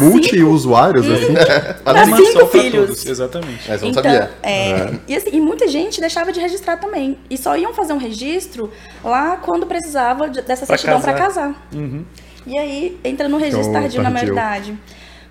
[0.02, 1.34] multi-usuários, assim.
[1.84, 2.88] Para cinco filhos.
[2.88, 3.64] Todos, exatamente.
[3.68, 4.32] Mas não então, sabia.
[4.42, 5.00] É, é.
[5.08, 7.18] E, assim, e muita gente deixava de registrar também.
[7.30, 8.72] E só iam fazer um registro
[9.04, 11.68] lá quando precisava dessa certidão para casar.
[11.74, 12.06] Uhum.
[12.46, 14.78] E aí entra no registro então, tardio na maioridade.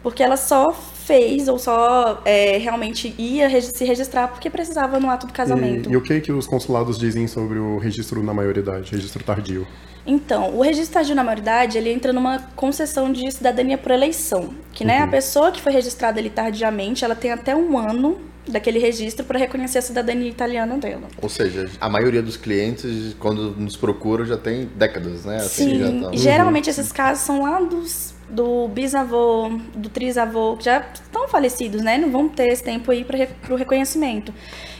[0.02, 5.26] Porque ela só fez ou só é, realmente ia se registrar porque precisava no ato
[5.26, 5.88] do casamento.
[5.88, 9.66] E, e o que que os consulados dizem sobre o registro na maioridade, registro tardio?
[10.06, 14.84] Então, o registro tardio na maioridade, ele entra numa concessão de cidadania por eleição, que
[14.84, 15.04] né, uhum.
[15.04, 19.38] a pessoa que foi registrada ali tardiamente, ela tem até um ano daquele registro para
[19.38, 21.08] reconhecer a cidadania italiana dela.
[21.20, 25.38] Ou seja, a maioria dos clientes, quando nos procuram, já tem décadas, né?
[25.38, 26.10] Assim, Sim, tá...
[26.12, 31.98] geralmente esses casos são lá dos do bisavô, do trisavô, que já estão falecidos, né?
[31.98, 34.32] Não vão ter esse tempo aí para o reconhecimento.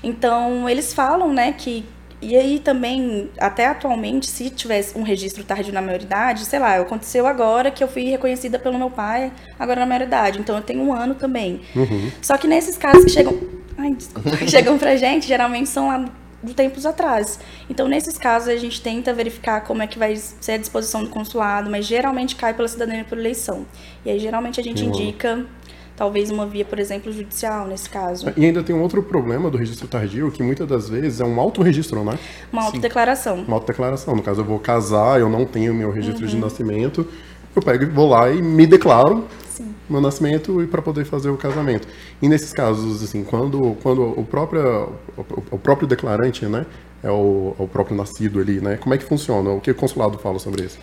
[0.02, 1.84] Então, eles falam, né, que
[2.24, 7.26] e aí também, até atualmente, se tivesse um registro tardio na maioridade, sei lá, aconteceu
[7.26, 10.92] agora que eu fui reconhecida pelo meu pai, agora na maioridade, então eu tenho um
[10.92, 11.60] ano também.
[11.76, 12.10] Uhum.
[12.22, 13.38] Só que nesses casos que chegam,
[13.76, 16.04] ai, desculpa, chegam pra gente, geralmente são lá
[16.42, 17.38] de tempos atrás.
[17.68, 21.10] Então, nesses casos, a gente tenta verificar como é que vai ser a disposição do
[21.10, 23.66] consulado, mas geralmente cai pela cidadania por eleição.
[24.04, 25.44] E aí, geralmente, a gente indica
[25.96, 28.32] talvez uma via, por exemplo, judicial nesse caso.
[28.36, 31.38] E ainda tem um outro problema do registro tardio, que muitas das vezes é um
[31.38, 32.18] autorregistro, né?
[32.52, 33.36] Uma autodeclaração.
[33.42, 34.16] Uma autodeclaração.
[34.16, 36.30] No caso, eu vou casar, eu não tenho meu registro uhum.
[36.30, 37.06] de nascimento,
[37.54, 39.72] eu pego e vou lá e me declaro Sim.
[39.88, 41.86] meu nascimento e para poder fazer o casamento.
[42.20, 46.66] E nesses casos, assim, quando, quando o, próprio, o, o próprio declarante, né,
[47.02, 49.50] é o, o próprio nascido ali, né, como é que funciona?
[49.50, 50.78] O que o consulado fala sobre isso?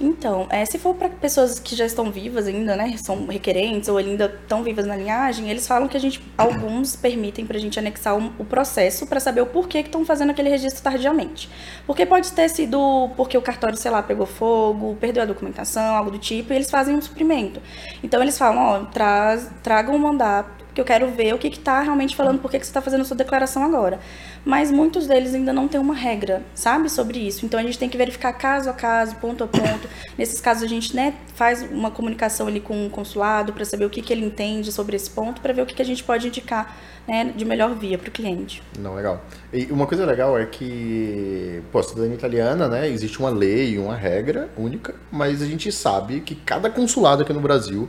[0.00, 3.96] Então, é, se for para pessoas que já estão vivas ainda, né, são requerentes ou
[3.96, 7.78] ainda estão vivas na linhagem, eles falam que a gente, alguns permitem para a gente
[7.78, 11.48] anexar um, o processo para saber o porquê que estão fazendo aquele registro tardiamente.
[11.86, 16.10] Porque pode ter sido porque o cartório, sei lá, pegou fogo, perdeu a documentação, algo
[16.10, 17.60] do tipo, e eles fazem um suprimento.
[18.02, 21.80] Então eles falam, ó, traz, tragam um mandato que eu quero ver o que está
[21.80, 23.98] realmente falando, por que, que você está fazendo a sua declaração agora.
[24.46, 27.44] Mas muitos deles ainda não têm uma regra, sabe, sobre isso.
[27.44, 29.88] Então a gente tem que verificar caso a caso, ponto a ponto.
[30.16, 33.90] Nesses casos a gente né, faz uma comunicação ali com o consulado para saber o
[33.90, 36.28] que, que ele entende sobre esse ponto, para ver o que, que a gente pode
[36.28, 36.78] indicar
[37.08, 38.62] né, de melhor via para o cliente.
[38.78, 39.20] Não, legal.
[39.52, 43.96] E uma coisa legal é que, pô, a cidadania italiana, né, existe uma lei, uma
[43.96, 47.88] regra única, mas a gente sabe que cada consulado aqui no Brasil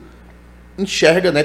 [0.77, 1.43] enxerga, né,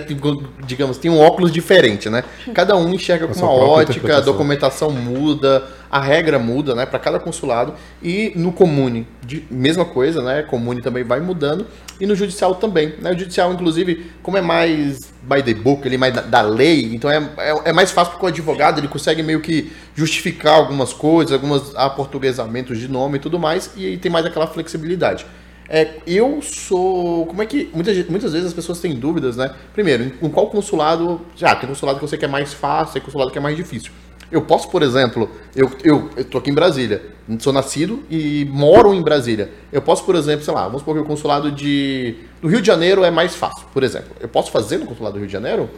[0.66, 2.22] digamos, tem um óculos diferente, né?
[2.52, 7.18] Cada um enxerga com uma ótica, a documentação muda, a regra muda, né, para cada
[7.18, 10.42] consulado e no comune, de, mesma coisa, né?
[10.42, 11.66] Comune também vai mudando
[11.98, 13.12] e no judicial também, né?
[13.12, 16.94] O judicial inclusive, como é mais by the book, ele é mais da, da lei,
[16.94, 20.92] então é, é, é, mais fácil porque o advogado ele consegue meio que justificar algumas
[20.92, 25.24] coisas, alguns aportuguesamentos de nome e tudo mais e aí tem mais aquela flexibilidade.
[25.68, 27.26] É, eu sou.
[27.26, 27.70] Como é que.
[27.74, 29.54] Muitas, muitas vezes as pessoas têm dúvidas, né?
[29.72, 31.20] Primeiro, em, qual consulado.
[31.36, 33.92] Já, tem consulado que você quer mais fácil, tem consulado que é mais difícil.
[34.30, 37.02] Eu posso, por exemplo, eu, eu, eu tô aqui em Brasília,
[37.38, 39.50] sou nascido e moro em Brasília.
[39.70, 42.66] Eu posso, por exemplo, sei lá, vamos supor que o consulado de, do Rio de
[42.66, 44.16] Janeiro é mais fácil, por exemplo.
[44.20, 45.68] Eu posso fazer no consulado do Rio de Janeiro?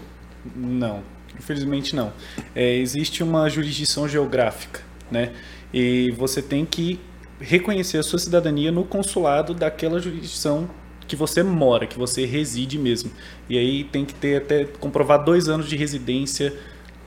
[0.55, 1.03] Não,
[1.37, 2.12] infelizmente não.
[2.55, 5.33] É, existe uma jurisdição geográfica, né?
[5.73, 7.01] E você tem que
[7.44, 10.68] reconhecer a sua cidadania no consulado daquela jurisdição
[11.07, 13.11] que você mora, que você reside mesmo.
[13.48, 16.52] E aí tem que ter até comprovar dois anos de residência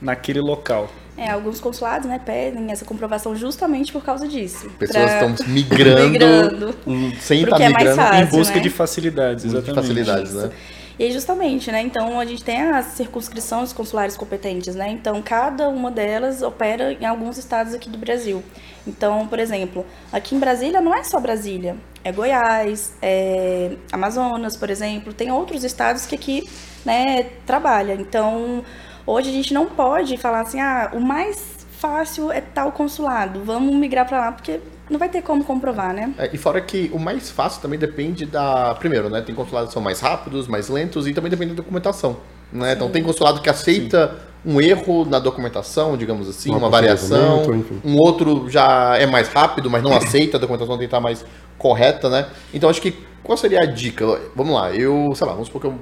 [0.00, 0.88] naquele local.
[1.16, 4.70] É, alguns consulados, né, pedem essa comprovação justamente por causa disso.
[4.78, 5.26] Pessoas pra...
[5.26, 6.74] estão migrando, migrando
[7.20, 8.60] sem estar é migrando, fácil, em busca né?
[8.60, 9.68] de facilidades, exatamente.
[9.68, 10.50] De facilidades, né?
[10.98, 11.80] E aí, justamente, né?
[11.80, 14.90] Então, a gente tem as circunscrições consulares competentes, né?
[14.90, 18.42] Então, cada uma delas opera em alguns estados aqui do Brasil.
[18.84, 24.70] Então, por exemplo, aqui em Brasília não é só Brasília, é Goiás, é Amazonas, por
[24.70, 26.48] exemplo, tem outros estados que aqui,
[26.84, 27.92] né, trabalha.
[27.92, 28.64] Então,
[29.06, 33.72] hoje a gente não pode falar assim, ah, o mais fácil é tal consulado, vamos
[33.76, 36.12] migrar para lá, porque não vai ter como comprovar, né?
[36.18, 38.74] É, e fora que o mais fácil também depende da.
[38.74, 39.20] Primeiro, né?
[39.20, 42.16] Tem consulados que são mais rápidos, mais lentos e também depende da documentação.
[42.52, 42.72] Né?
[42.72, 44.52] Então tem consulado que aceita Sim.
[44.52, 47.42] um erro na documentação, digamos assim, uma, uma variação.
[47.84, 51.24] Um outro já é mais rápido, mas não aceita, a documentação tem que estar mais
[51.58, 52.26] correta, né?
[52.54, 54.06] Então acho que qual seria a dica?
[54.34, 55.74] Vamos lá, eu, sei lá, vamos supor que eu,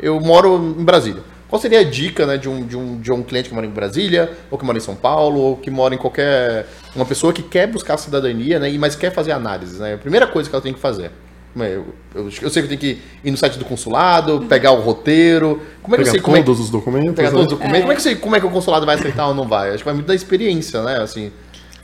[0.00, 1.22] eu moro em Brasília.
[1.50, 3.70] Qual seria a dica né, de, um, de, um, de um cliente que mora em
[3.70, 6.66] Brasília, ou que mora em São Paulo, ou que mora em qualquer.
[6.94, 9.80] Uma pessoa que quer buscar cidadania, né, mas quer fazer análise?
[9.80, 9.94] Né?
[9.94, 11.10] A primeira coisa que ela tem que fazer.
[11.56, 15.60] Eu, eu, eu sei que tem que ir no site do consulado, pegar o roteiro.
[15.82, 17.14] Como é que pegar eu sei como é todos é, os documentos?
[17.16, 17.36] Pegar né?
[17.36, 17.78] todos os documentos.
[17.78, 17.82] É.
[17.82, 19.70] Como, é que sei, como é que o consulado vai aceitar ou não vai?
[19.70, 20.98] Acho que vai muito da experiência, né?
[20.98, 21.32] Assim.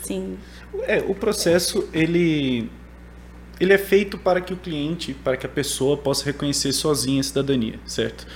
[0.00, 0.38] Sim.
[0.82, 2.70] É, o processo, ele
[3.58, 7.24] ele é feito para que o cliente, para que a pessoa possa reconhecer sozinha a
[7.24, 8.26] cidadania, certo?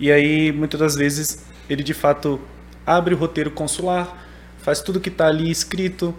[0.00, 2.40] E aí, muitas das vezes, ele de fato
[2.86, 4.26] abre o roteiro consular,
[4.58, 6.14] faz tudo que está ali escrito,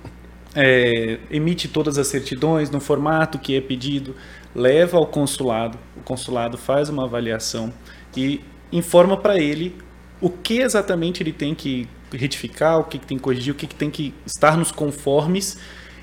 [0.56, 4.16] é, emite todas as certidões no formato que é pedido,
[4.56, 7.74] leva ao consulado, o consulado faz uma avaliação
[8.16, 9.76] e informa para ele
[10.22, 13.68] o que exatamente ele tem que retificar, o que, que tem que corrigir, o que,
[13.68, 15.58] que tem que estar nos conformes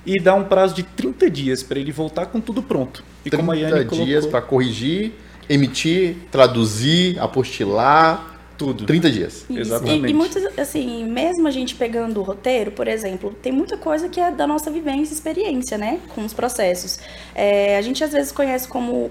[0.04, 3.04] e dá um prazo de 30 dias para ele voltar com tudo pronto.
[3.24, 5.12] E 30 como a Yane dias para corrigir
[5.48, 8.34] emitir, traduzir, apostilar.
[8.56, 8.86] Tudo.
[8.86, 9.44] 30 dias.
[9.50, 9.58] Isso.
[9.60, 10.06] Exatamente.
[10.06, 14.08] E, e muitos, assim, mesmo a gente pegando o roteiro, por exemplo, tem muita coisa
[14.08, 16.00] que é da nossa vivência e experiência, né?
[16.14, 16.98] Com os processos.
[17.34, 19.10] É, a gente às vezes conhece como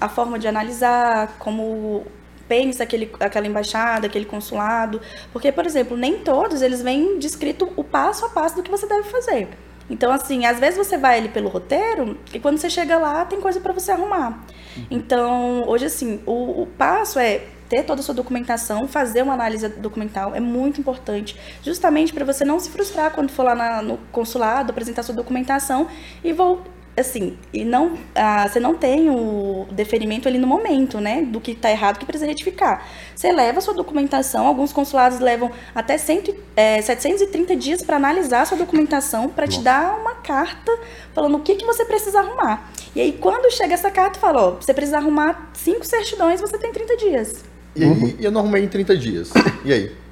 [0.00, 2.06] a forma de analisar, como
[2.48, 5.00] pensa aquele, aquela embaixada, aquele consulado.
[5.32, 8.86] Porque, por exemplo, nem todos eles vêm descrito o passo a passo do que você
[8.86, 9.48] deve fazer.
[9.88, 13.40] Então, assim, às vezes você vai ali pelo roteiro e quando você chega lá tem
[13.40, 14.44] coisa para você arrumar.
[14.76, 14.86] Uhum.
[14.90, 19.68] Então, hoje, assim, o, o passo é ter toda a sua documentação, fazer uma análise
[19.68, 23.98] documental é muito importante, justamente para você não se frustrar quando for lá na, no
[24.12, 25.88] consulado, apresentar sua documentação
[26.22, 26.62] e vou
[26.96, 31.52] assim, e não, ah, você não tem o deferimento ali no momento, né, do que
[31.52, 32.86] está errado, que precisa retificar.
[33.14, 38.42] Você leva a sua documentação, alguns consulados levam até 100, é, 730 dias para analisar
[38.42, 40.72] a sua documentação, para te dar uma carta
[41.12, 42.70] falando o que, que você precisa arrumar.
[42.94, 46.72] E aí, quando chega essa carta, fala, ó, você precisa arrumar cinco certidões, você tem
[46.72, 47.44] 30 dias.
[47.74, 49.32] E aí, eu não arrumei em 30 dias.
[49.64, 50.03] E aí?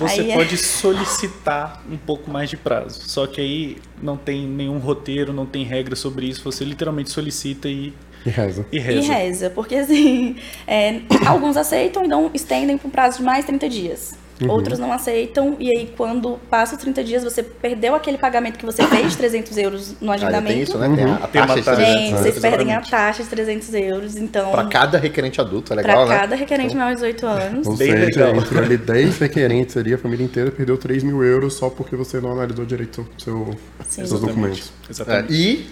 [0.00, 3.00] Você Aí é- pode solicitar um pouco mais de prazo.
[3.08, 6.42] Só que aí não tem nenhum roteiro, não tem regra sobre isso.
[6.42, 7.92] Você literalmente solicita e,
[8.24, 8.66] E reza.
[8.72, 8.98] e reza.
[8.98, 10.36] E reza, porque assim,
[10.66, 14.14] é, alguns aceitam e não estendem para um prazo de mais 30 dias.
[14.40, 14.50] Uhum.
[14.50, 18.64] Outros não aceitam, e aí quando passa os 30 dias, você perdeu aquele pagamento que
[18.64, 20.52] você fez, 300 euros no Ah, agendamento.
[20.52, 20.96] tem isso, né?
[20.96, 21.76] Tem a, a Tem uma taxa de taxa.
[21.76, 22.18] 300, Gente, né?
[22.22, 24.50] vocês perdem a taxa de 300 euros, então.
[24.50, 26.18] Pra cada requerente adulto, é pra legal, né?
[26.18, 27.66] cada requerente maior de 18 anos.
[27.66, 28.36] Ou Bem seja, legal.
[28.42, 32.20] entrou ali 10 requerentes ali, a família inteira perdeu 3 mil euros só porque você
[32.20, 33.54] não analisou direito seu,
[33.88, 34.06] Sim.
[34.06, 34.72] seus documentos.
[34.88, 35.32] É, Exatamente.
[35.32, 35.66] e,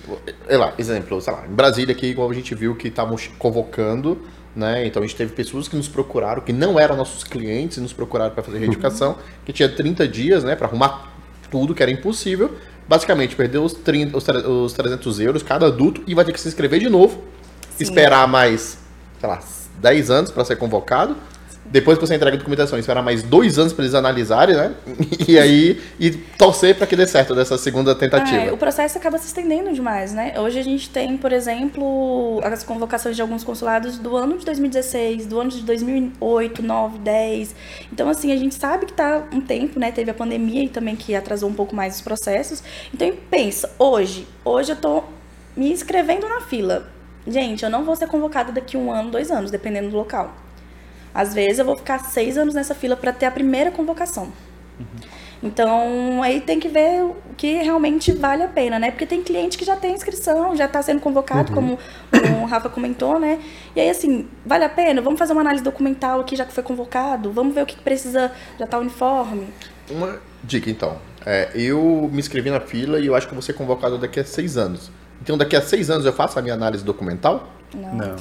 [0.46, 4.18] sei lá, exemplo, sei lá, em Brasília aqui, igual a gente viu que estavam convocando,
[4.58, 4.84] né?
[4.84, 7.92] Então a gente teve pessoas que nos procuraram, que não eram nossos clientes, e nos
[7.92, 11.12] procuraram para fazer retificação, que tinha 30 dias, né, para arrumar
[11.48, 12.56] tudo, que era impossível.
[12.88, 16.48] Basicamente, perdeu os, 30, os, os 300 euros cada adulto e vai ter que se
[16.48, 17.22] inscrever de novo,
[17.76, 17.84] Sim.
[17.84, 18.78] esperar mais,
[19.20, 19.38] sei lá,
[19.80, 21.16] 10 anos para ser convocado.
[21.66, 24.74] Depois que você entrega a documentação, esperar mais dois anos para eles analisarem, né?
[25.28, 28.44] E aí, e torcer para que dê certo dessa segunda tentativa.
[28.44, 30.32] É, o processo acaba se estendendo demais, né?
[30.38, 35.26] Hoje a gente tem, por exemplo, as convocações de alguns consulados do ano de 2016,
[35.26, 37.54] do ano de 2008, 9, 10.
[37.92, 39.92] Então, assim, a gente sabe que tá um tempo, né?
[39.92, 42.62] Teve a pandemia e também que atrasou um pouco mais os processos.
[42.94, 45.04] Então, pensa, hoje, hoje eu tô
[45.54, 46.88] me inscrevendo na fila.
[47.26, 50.47] Gente, eu não vou ser convocada daqui um ano, dois anos, dependendo do local.
[51.14, 54.32] Às vezes eu vou ficar seis anos nessa fila para ter a primeira convocação.
[55.42, 58.90] Então, aí tem que ver o que realmente vale a pena, né?
[58.90, 61.78] Porque tem cliente que já tem inscrição, já está sendo convocado, como
[62.42, 63.38] o Rafa comentou, né?
[63.74, 65.00] E aí, assim, vale a pena?
[65.00, 67.30] Vamos fazer uma análise documental aqui, já que foi convocado?
[67.30, 69.46] Vamos ver o que precisa, já tá uniforme?
[69.88, 70.98] Uma dica, então.
[71.24, 74.24] É, eu me inscrevi na fila e eu acho que vou ser convocado daqui a
[74.24, 74.90] seis anos.
[75.22, 77.48] Então, daqui a seis anos eu faço a minha análise documental?
[77.72, 77.94] Não.
[77.94, 78.16] Não.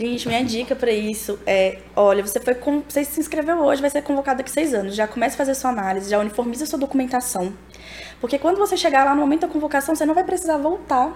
[0.00, 3.90] Gente, minha dica pra isso é, olha, você foi com, você se inscreveu hoje, vai
[3.90, 4.94] ser convocado daqui a seis anos.
[4.96, 7.52] Já começa a fazer sua análise, já uniformiza sua documentação.
[8.20, 11.12] Porque quando você chegar lá no momento da convocação, você não vai precisar voltar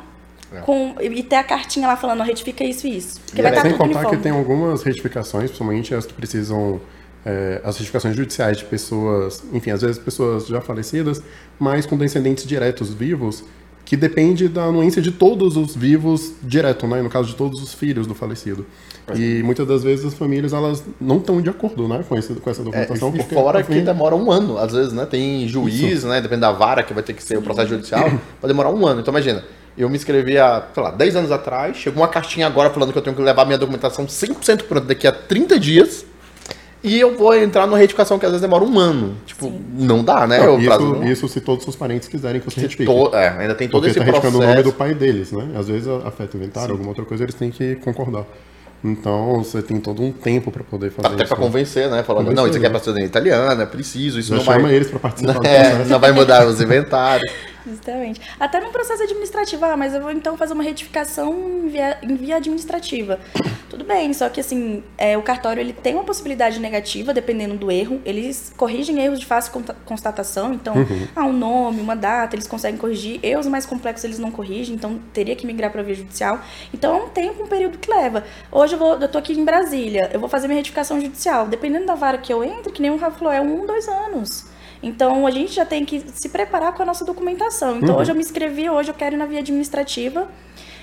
[0.54, 0.60] É.
[0.60, 3.20] com, e ter a cartinha lá falando, retifica isso e isso.
[3.22, 4.16] Porque E vai é estar Sem tudo contar uniforme.
[4.18, 6.78] que tem algumas retificações, principalmente as que precisam.
[7.26, 11.22] é, as retificações judiciais de pessoas, enfim, às vezes pessoas já falecidas,
[11.58, 13.42] mas com descendentes diretos vivos,
[13.84, 17.02] que depende da anuência de todos os vivos direto, né?
[17.02, 18.64] No caso de todos os filhos do falecido.
[19.14, 22.48] E muitas das vezes as famílias elas não estão de acordo, né, com, esse, com
[22.48, 23.08] essa É, documentação.
[23.10, 25.04] e porque fora que demora um ano, às vezes, né?
[25.04, 26.22] Tem juiz, né?
[26.22, 28.08] Depende da vara que vai ter que ser o processo judicial,
[28.40, 29.00] vai demorar um ano.
[29.02, 29.44] Então imagina,
[29.76, 32.98] eu me inscrevi há, sei lá, 10 anos atrás, chegou uma cartinha agora falando que
[32.98, 36.06] eu tenho que levar minha documentação 100% pronta daqui a 30 dias.
[36.84, 39.14] E eu vou entrar numa retificação que às vezes demora um ano.
[39.24, 40.38] Tipo, não dá, né?
[40.46, 42.84] Não, prazo isso, isso se todos os parentes quiserem que você se retifique.
[42.84, 44.72] to- é, ainda tem todo Porque esse tá retificando o nome processo.
[44.74, 45.48] do pai deles, né?
[45.56, 48.24] Às vezes afeta o inventário, alguma outra coisa, eles têm que concordar.
[48.84, 51.34] Então você tem todo um tempo para poder fazer Até isso.
[51.34, 52.02] pra convencer, né?
[52.02, 52.72] Falando, Convencer, não, isso aqui é né?
[52.74, 54.74] pra cidadania italiana, é preciso, isso Já não chama vai.
[54.74, 55.90] eles para participar do É, processo.
[55.90, 57.32] não vai mudar os inventários.
[57.66, 58.20] Justamente.
[58.38, 62.14] Até num processo administrativo, ah, mas eu vou então fazer uma retificação em via, em
[62.14, 63.18] via administrativa.
[63.70, 67.70] Tudo bem, só que assim, é, o cartório ele tem uma possibilidade negativa, dependendo do
[67.70, 68.00] erro.
[68.04, 70.74] Eles corrigem erros de fácil constatação, então,
[71.16, 73.18] ah, um nome, uma data, eles conseguem corrigir.
[73.22, 76.40] Erros mais complexos eles não corrigem, então teria que migrar para via judicial.
[76.72, 78.24] Então é um tempo, um período que leva.
[78.52, 81.46] Hoje eu, vou, eu tô aqui em Brasília, eu vou fazer minha retificação judicial.
[81.46, 84.53] Dependendo da vara que eu entre, que nem o Rafa falou, é um, dois anos.
[84.84, 87.78] Então a gente já tem que se preparar com a nossa documentação.
[87.78, 90.28] Então hoje eu me inscrevi, hoje eu quero ir na via administrativa.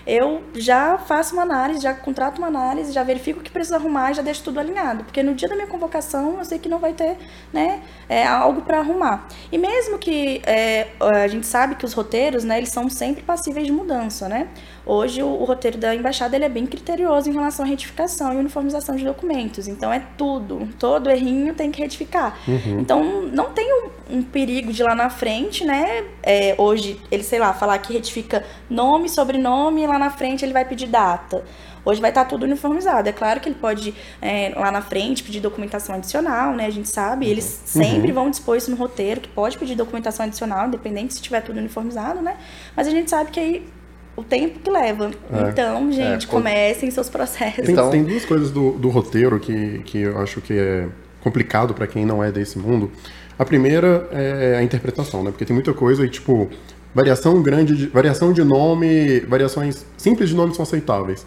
[0.05, 4.09] Eu já faço uma análise, já contrato uma análise, já verifico o que precisa arrumar
[4.09, 5.03] e já deixo tudo alinhado.
[5.03, 7.17] Porque no dia da minha convocação eu sei que não vai ter
[7.53, 9.27] né, é, algo para arrumar.
[9.51, 13.67] E mesmo que é, a gente sabe que os roteiros, né, eles são sempre passíveis
[13.67, 14.47] de mudança, né?
[14.86, 18.38] Hoje o, o roteiro da embaixada ele é bem criterioso em relação à retificação e
[18.38, 19.67] uniformização de documentos.
[19.67, 22.38] Então é tudo, todo errinho tem que retificar.
[22.80, 26.06] Então não tem um, um perigo de lá na frente, né?
[26.24, 30.54] É, hoje ele, sei lá, falar que retifica nome, sobrenome e lá na frente ele
[30.54, 31.44] vai pedir data.
[31.84, 33.10] Hoje vai estar tudo uniformizado.
[33.10, 36.67] É claro que ele pode, é, lá na frente, pedir documentação adicional, né?
[36.67, 37.28] A gente sabe.
[37.28, 41.41] Eles sempre vão dispor isso no roteiro, que pode pedir documentação adicional, independente se tiver
[41.41, 42.38] tudo uniformizado, né?
[42.76, 43.67] Mas a gente sabe que aí
[44.15, 45.12] o tempo que leva.
[45.50, 47.63] Então, gente, quando- comecem seus processos.
[47.65, 50.88] Tem, Então- tem duas coisas do, do roteiro que, que eu acho que é
[51.21, 52.91] complicado para quem não é desse mundo.
[53.39, 55.32] A primeira é a interpretação, né?
[55.32, 56.50] Porque tem muita coisa e, tipo,
[56.93, 61.26] variação grande, de, variação de nome, variações simples de nome são aceitáveis.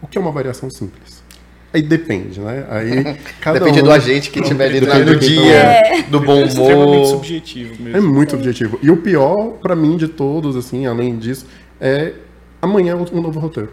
[0.00, 1.22] O que é uma variação simples?
[1.74, 2.66] Aí depende, né?
[2.68, 6.44] Aí cada Depende um- do agente que tiver ali Depende no dia, do bom É
[6.46, 7.06] extremamente humor.
[7.06, 8.12] subjetivo É mesmo.
[8.12, 8.78] muito objetivo.
[8.82, 11.46] E o pior, pra mim, de todos, assim, além disso,
[11.82, 12.12] é
[12.62, 13.70] amanhã um novo roteiro.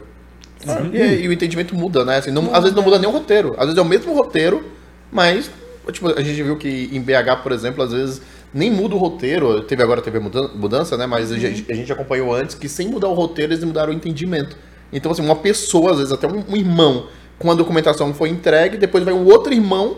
[0.93, 2.17] E, e o entendimento muda, né?
[2.17, 3.54] Assim, não- às vezes não muda nem o roteiro.
[3.58, 4.63] Às vezes é o mesmo roteiro,
[5.12, 5.50] mas
[5.91, 8.22] tipo, a gente viu que em BH, por exemplo, às vezes
[8.54, 9.62] nem muda o roteiro.
[9.62, 11.06] Teve agora teve mudança, né?
[11.06, 13.95] Mas a, gente, a gente acompanhou antes que sem mudar o roteiro, eles mudaram o
[13.95, 14.58] entendimento.
[14.91, 17.06] Então, assim, uma pessoa, às vezes até um, um irmão,
[17.38, 19.98] com a documentação foi entregue, depois vai um outro irmão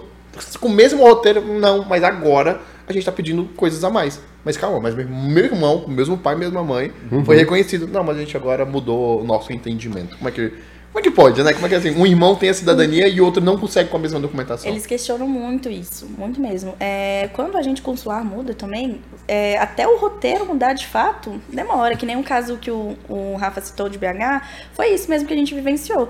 [0.60, 1.42] com o mesmo roteiro.
[1.42, 4.22] Não, mas agora a gente tá pedindo coisas a mais.
[4.44, 6.92] Mas calma, mas meu- meu irmão, mesmo pai, mesma mãe,
[7.26, 7.88] foi reconhecido.
[7.88, 10.18] Não, mas a gente agora mudou o nosso entendimento.
[10.18, 10.52] Como é que.
[10.92, 11.54] Como é que pode, né?
[11.54, 13.96] Como é que assim, um irmão tem a cidadania e o outro não consegue com
[13.96, 14.70] a mesma documentação?
[14.70, 16.74] Eles questionam muito isso, muito mesmo.
[16.82, 21.96] É, quando a gente consular muda também, é, até o roteiro mudar de fato, demora.
[21.96, 24.42] Que nem um caso que o, o Rafa citou de BH,
[24.74, 26.10] foi isso mesmo que a gente vivenciou.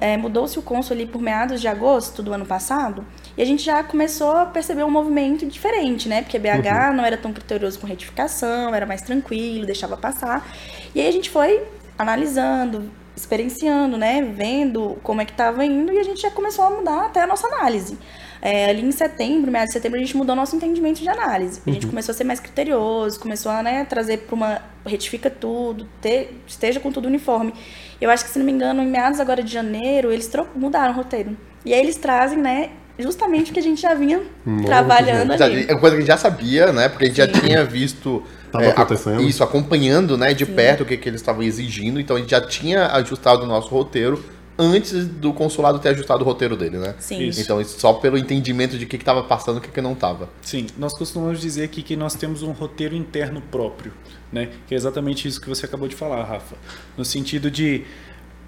[0.00, 3.04] É, Mudou-se o cônsul ali por meados de agosto do ano passado,
[3.36, 6.22] e a gente já começou a perceber um movimento diferente, né?
[6.22, 10.46] Porque BH não era tão criterioso com retificação, era mais tranquilo, deixava passar.
[10.94, 11.62] E aí a gente foi
[11.98, 16.70] analisando, experienciando, né, vendo como é que estava indo e a gente já começou a
[16.70, 17.96] mudar até a nossa análise.
[18.42, 21.62] É, ali em setembro, meados de setembro, a gente mudou nosso entendimento de análise.
[21.66, 25.88] A gente começou a ser mais criterioso, começou a né, trazer para uma retifica tudo,
[26.00, 27.54] ter- esteja com tudo uniforme.
[28.00, 30.96] Eu acho que, se não me engano, em meados agora de janeiro, eles mudaram o
[30.96, 31.36] roteiro.
[31.64, 35.44] E aí eles trazem, né, justamente o que a gente já vinha Novo, trabalhando Já-
[35.46, 35.66] ali.
[35.68, 36.88] É uma coisa que a gente já sabia, né?
[36.88, 38.22] Porque a gente já tinha visto.
[38.52, 39.20] Tava é, acontecendo.
[39.22, 41.98] isso, acompanhando né, de perto o que, que eles estavam exigindo.
[41.98, 44.24] Então a gente já tinha ajustado o nosso roteiro
[44.58, 46.94] antes do consulado ter ajustado o roteiro dele, né?
[46.98, 47.24] Sim.
[47.24, 47.40] Isso.
[47.40, 49.92] Então, isso só pelo entendimento de o que estava passando e o que, que não
[49.92, 50.28] estava.
[50.42, 53.92] Sim, nós costumamos dizer aqui que nós temos um roteiro interno próprio,
[54.32, 54.50] né?
[54.66, 56.56] Que é exatamente isso que você acabou de falar, Rafa.
[56.96, 57.84] No sentido de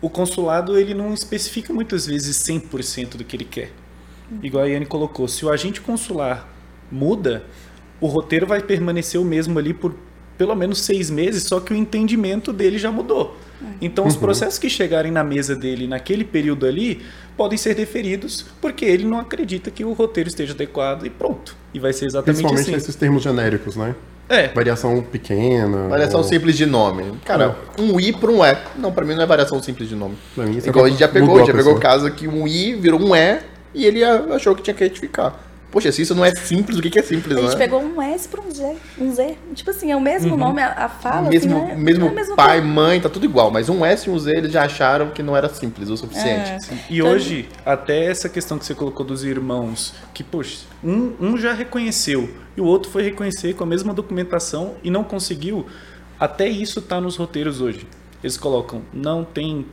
[0.01, 3.73] o consulado ele não especifica muitas vezes 100% do que ele quer.
[4.43, 6.49] Igual a Yane colocou, se o agente consular
[6.91, 7.45] muda,
[8.01, 9.95] o roteiro vai permanecer o mesmo ali por
[10.37, 13.35] pelo menos seis meses, só que o entendimento dele já mudou.
[13.81, 17.01] Então, os processos que chegarem na mesa dele naquele período ali
[17.39, 21.57] podem ser deferidos porque ele não acredita que o roteiro esteja adequado e pronto.
[21.73, 22.77] E vai ser exatamente Principalmente assim.
[22.77, 23.95] esses termos genéricos, né?
[24.29, 25.89] É, Variação pequena.
[25.89, 27.13] Variação ou- simples de nome.
[27.25, 28.59] Cara, um I para um E.
[28.77, 30.17] Não, para mim não é variação simples de nome.
[30.35, 31.81] Pra mim, isso Igual a gente já pegou, já pegou o pessoa.
[31.81, 33.39] caso que um I virou um E
[33.75, 35.41] e ele achou que tinha que retificar.
[35.71, 37.57] Poxa, se isso não é simples, o que, que é simples, A gente né?
[37.59, 39.37] pegou um S para um Z, um Z.
[39.53, 41.75] Tipo assim, é o mesmo nome, a, fala, mesmo assim, né?
[41.75, 42.73] mesmo É a mesma pai, coisa.
[42.73, 43.51] mãe, tá tudo igual.
[43.51, 46.51] Mas um S e um Z eles já acharam que não era simples o suficiente.
[46.73, 46.79] É.
[46.89, 51.53] E hoje, até essa questão que você colocou dos irmãos, que, poxa, um, um já
[51.53, 55.67] reconheceu e o outro foi reconhecer com a mesma documentação e não conseguiu,
[56.19, 57.87] até isso tá nos roteiros hoje.
[58.23, 59.67] Eles colocam, não tem.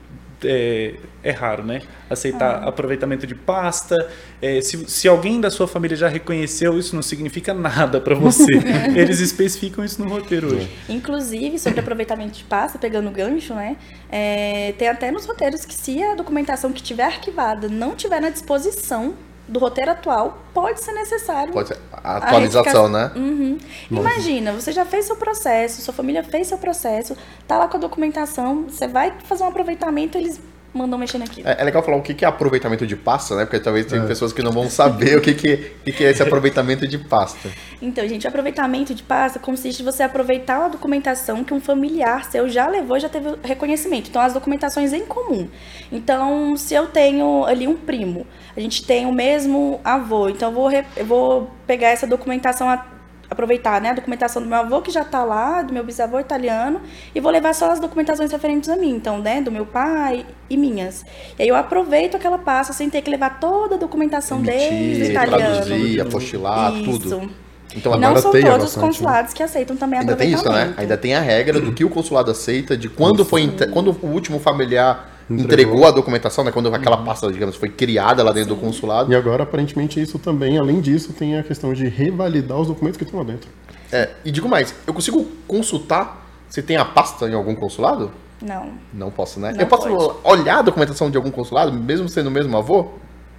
[0.46, 1.82] É, é raro, né?
[2.10, 4.10] Aceitar aproveitamento de pasta.
[4.42, 8.52] É, se, se alguém da sua família já reconheceu, isso não significa nada para você.
[8.96, 10.70] Eles especificam isso no roteiro hoje.
[10.90, 13.78] Inclusive, sobre aproveitamento de pasta, pegando o gancho, né?
[14.16, 18.30] é, tem até nos roteiros que se a documentação que tiver arquivada não tiver na
[18.30, 19.16] disposição
[19.54, 23.12] do roteiro atual, pode ser necessário Pode ser a atualização, né?
[23.16, 23.58] Uhum.
[23.90, 27.16] Imagina, você já fez seu processo, sua família fez seu processo,
[27.48, 30.42] tá lá com a documentação, você vai fazer um aproveitamento, eles
[30.74, 31.48] mandam mexer naquilo.
[31.48, 33.46] É, é legal falar o que é aproveitamento de pasta, né?
[33.46, 35.58] Porque talvez tem pessoas que não vão saber o que, que,
[35.92, 37.50] que, é esse aproveitamento de pasta.
[37.82, 42.26] Então, gente, o aproveitamento de pasta consiste em você aproveitar uma documentação que um familiar
[42.26, 44.10] seu já levou e já teve reconhecimento.
[44.10, 45.48] Então, as documentações em comum.
[45.92, 50.56] Então, se eu tenho ali um primo, a gente tem o mesmo avô, então eu
[50.56, 52.86] vou, re- eu vou pegar essa documentação, a-
[53.34, 56.82] aproveitar né, a documentação do meu avô que já está lá, do meu bisavô italiano,
[57.14, 60.58] e vou levar só as documentações referentes a mim, então, né, do meu pai e
[60.58, 61.06] minhas.
[61.38, 64.74] E aí eu aproveito aquela pasta sem ter que levar toda a documentação desde o
[64.74, 65.66] Emitir, italiano.
[65.66, 67.00] traduzir, apostilar, Isso.
[67.00, 67.32] tudo.
[67.76, 68.88] Então não são todos os bastante, né?
[68.88, 70.74] consulados que aceitam também ainda tem isso, né?
[70.78, 74.40] Ainda tem a regra do que o consulado aceita, de quando foi quando o último
[74.40, 75.88] familiar entregou, Entregou.
[75.88, 76.52] a documentação, né?
[76.52, 79.12] Quando aquela pasta, digamos, foi criada lá dentro do consulado.
[79.12, 83.04] E agora, aparentemente, isso também, além disso, tem a questão de revalidar os documentos que
[83.04, 83.50] estão lá dentro.
[83.92, 88.12] É, e digo mais, eu consigo consultar se tem a pasta em algum consulado?
[88.42, 88.72] Não.
[88.94, 89.54] Não posso, né?
[89.54, 90.20] Não eu posso pode.
[90.24, 92.90] olhar a documentação de algum consulado, mesmo sendo o mesmo avô?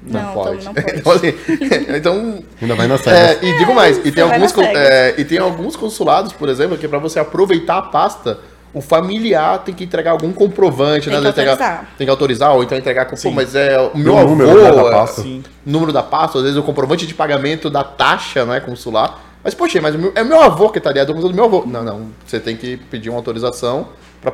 [0.03, 0.69] Não, então não pode.
[0.99, 1.35] então, assim,
[1.97, 5.77] então, Ainda vai na É, e digo mais, e tem, alguns, é, e tem alguns
[5.77, 8.41] consulados, por exemplo, que para você aproveitar a pasta,
[8.75, 11.23] o familiar tem que entregar algum comprovante, Tem né?
[11.23, 11.89] que Entregar- autorizar.
[11.97, 14.55] tem que autorizar, ou então entregar com, pô, mas é o meu o avô, número,
[14.63, 15.23] né, da é, pasta.
[15.23, 15.43] Sim.
[15.65, 19.21] número da pasta, às vezes o comprovante de pagamento da taxa, né, consular.
[19.45, 21.45] Mas, poxa, mas o meu- é meu avô que tá ali, a documentação do meu
[21.45, 21.65] avô.
[21.67, 23.89] Não, não, você tem que pedir uma autorização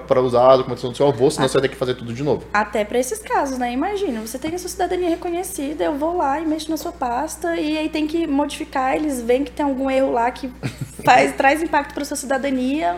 [0.07, 2.23] para usar a documentação do seu avô, senão você vai ter que fazer tudo de
[2.23, 2.45] novo.
[2.55, 3.73] Até para esses casos, né?
[3.73, 7.57] Imagina, você tem a sua cidadania reconhecida, eu vou lá e mexo na sua pasta
[7.57, 10.49] e aí tem que modificar, eles veem que tem algum erro lá que
[11.05, 12.97] faz, traz impacto para sua cidadania.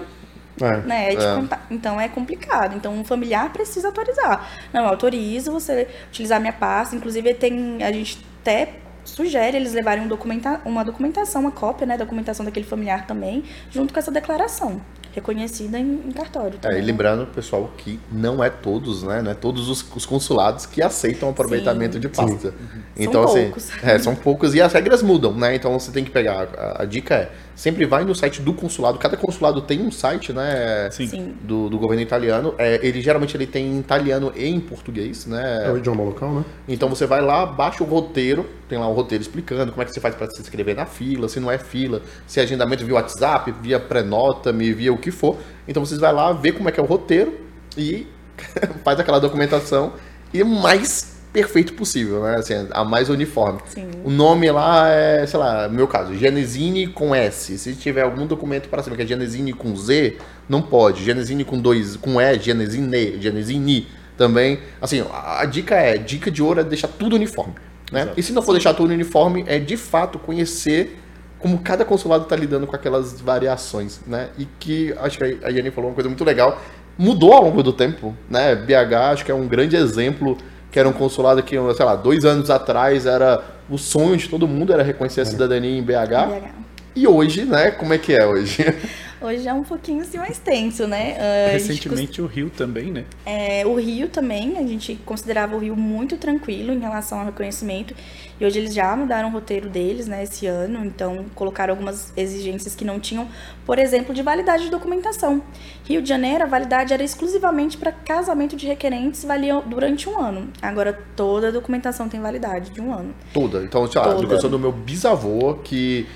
[0.64, 0.76] É.
[0.78, 1.14] Né?
[1.14, 1.58] É É.
[1.70, 2.76] Então é complicado.
[2.76, 4.48] Então um familiar precisa autorizar.
[4.72, 6.94] Não, eu autorizo você utilizar minha pasta.
[6.96, 7.82] Inclusive tem.
[7.82, 11.96] A gente até sugere eles levarem um documenta uma documentação, uma cópia, né?
[11.96, 14.80] Documentação daquele familiar também, junto com essa declaração.
[15.12, 16.54] Reconhecida em, em cartório.
[16.54, 16.86] É, também, e né?
[16.86, 19.22] lembrando, pessoal, que não é todos, né?
[19.22, 22.54] Não é todos os, os consulados que aceitam o aproveitamento de pasta.
[22.96, 23.70] Então, São assim, poucos.
[23.82, 25.54] é, são poucos e as regras mudam, né?
[25.54, 26.48] Então você tem que pegar.
[26.56, 28.98] A, a dica é sempre vai no site do consulado.
[28.98, 30.90] Cada consulado tem um site, né?
[30.90, 31.06] Sim.
[31.06, 31.34] Sim.
[31.42, 32.54] Do, do governo italiano.
[32.58, 35.66] É, ele geralmente ele tem em italiano e em português, né?
[35.66, 36.44] É o idioma local, né?
[36.68, 39.92] Então você vai lá, baixa o roteiro, tem lá o roteiro explicando como é que
[39.92, 42.94] você faz para se inscrever na fila, se não é fila, se é agendamento via
[42.94, 45.36] WhatsApp, via pré-nota, me via o que for.
[45.68, 47.38] Então vocês vai lá, vê como é que é o roteiro
[47.76, 48.06] e
[48.82, 49.92] faz aquela documentação
[50.32, 52.36] e o mais perfeito possível, né?
[52.36, 53.60] Assim, a mais uniforme.
[53.66, 53.90] Sim.
[54.04, 57.58] O nome lá é, sei lá, no meu caso, Genesine com S.
[57.58, 60.16] Se tiver algum documento para cima que é Genesine com Z,
[60.48, 61.04] não pode.
[61.04, 64.60] Genesine com dois, com E, Genesine, Genesine também.
[64.80, 67.54] Assim, a dica é, dica de ouro é deixar tudo uniforme,
[67.92, 68.02] né?
[68.02, 68.20] Exato.
[68.20, 70.98] E se não for deixar tudo uniforme, é de fato conhecer
[71.38, 74.30] como cada consulado está lidando com aquelas variações, né?
[74.38, 76.60] E que acho que a Yane falou uma coisa muito legal,
[76.96, 78.54] mudou ao longo do tempo, né?
[78.54, 80.38] BH acho que é um grande exemplo,
[80.70, 84.46] que era um consulado que, sei lá, dois anos atrás era o sonho de todo
[84.46, 85.92] mundo era reconhecer a cidadania em BH.
[85.92, 86.48] BH.
[86.94, 87.70] E hoje, né?
[87.72, 88.64] Como é que é hoje?
[89.22, 91.16] Hoje é um pouquinho assim mais tenso, né?
[91.18, 93.04] Ah, gente Recentemente o Rio também, né?
[93.24, 97.94] É, o Rio também, a gente considerava o Rio muito tranquilo em relação ao reconhecimento.
[98.40, 100.84] E hoje eles já mudaram o roteiro deles, né, esse ano.
[100.84, 103.28] Então, colocaram algumas exigências que não tinham,
[103.64, 105.40] por exemplo, de validade de documentação.
[105.84, 110.48] Rio de Janeiro, a validade era exclusivamente para casamento de requerentes, valia durante um ano.
[110.60, 113.14] Agora, toda a documentação tem validade de um ano.
[113.32, 113.62] Toda.
[113.62, 116.06] Então, sei lá, a educação do meu bisavô, que,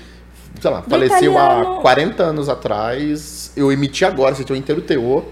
[0.59, 1.81] sei lá, Do faleceu há italiano.
[1.81, 5.23] 40 anos atrás, eu emiti agora, você tem o inteiro teor.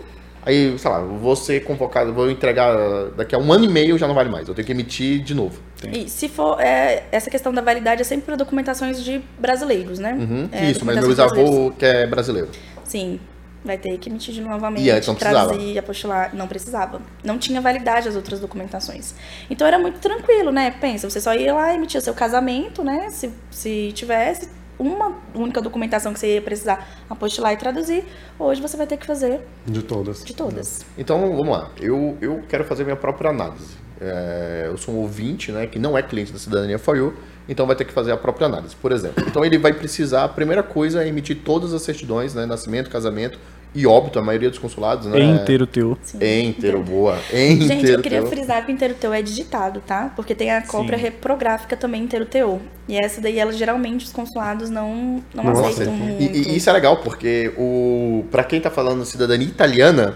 [0.46, 2.72] Aí, sei lá, vou ser convocado, vou entregar
[3.18, 4.48] daqui a um ano e meio já não vale mais.
[4.48, 5.60] Eu tenho que emitir de novo.
[5.92, 10.14] E se for, é, essa questão da validade é sempre para documentações de brasileiros, né?
[10.14, 10.48] Uhum.
[10.52, 12.50] É, Isso, mas meu bisavô que é brasileiro.
[12.84, 13.20] Sim,
[13.64, 15.48] vai ter que emitir de novamente, E antes não precisava?
[15.50, 16.30] traduzir, apostilar.
[16.36, 17.02] Não precisava.
[17.24, 19.16] Não tinha validade as outras documentações.
[19.50, 20.70] Então era muito tranquilo, né?
[20.80, 23.10] Pensa, você só ia lá e emitia seu casamento, né?
[23.10, 24.48] Se, se tivesse
[24.78, 28.04] uma única documentação que você ia precisar apostilar e traduzir,
[28.38, 30.24] hoje você vai ter que fazer De todas.
[30.24, 30.86] de todas.
[30.98, 31.70] Então, vamos lá.
[31.80, 33.76] Eu, eu quero fazer minha própria análise.
[34.00, 37.14] É, eu sou um ouvinte, né, que não é cliente da Cidadania For You,
[37.48, 39.24] então vai ter que fazer a própria análise, por exemplo.
[39.26, 43.40] Então ele vai precisar, a primeira coisa é emitir todas as certidões, né, nascimento, casamento
[43.76, 45.20] e óbito, a maioria dos consulados, né?
[45.20, 45.98] É inteiro teu.
[46.02, 46.18] Sim.
[46.22, 47.20] É inteiro, boa.
[47.32, 47.74] É inteiro.
[47.74, 48.30] Gente, eu queria teu.
[48.30, 50.14] frisar que o inteiro teu é digitado, tá?
[50.16, 51.04] Porque tem a cópia Sim.
[51.04, 52.62] reprográfica também inteiro teu.
[52.88, 55.94] E essa daí, ela geralmente os consulados não, não, Não aceitam.
[56.20, 60.16] E, e isso é legal, porque o para quem tá falando cidadania italiana,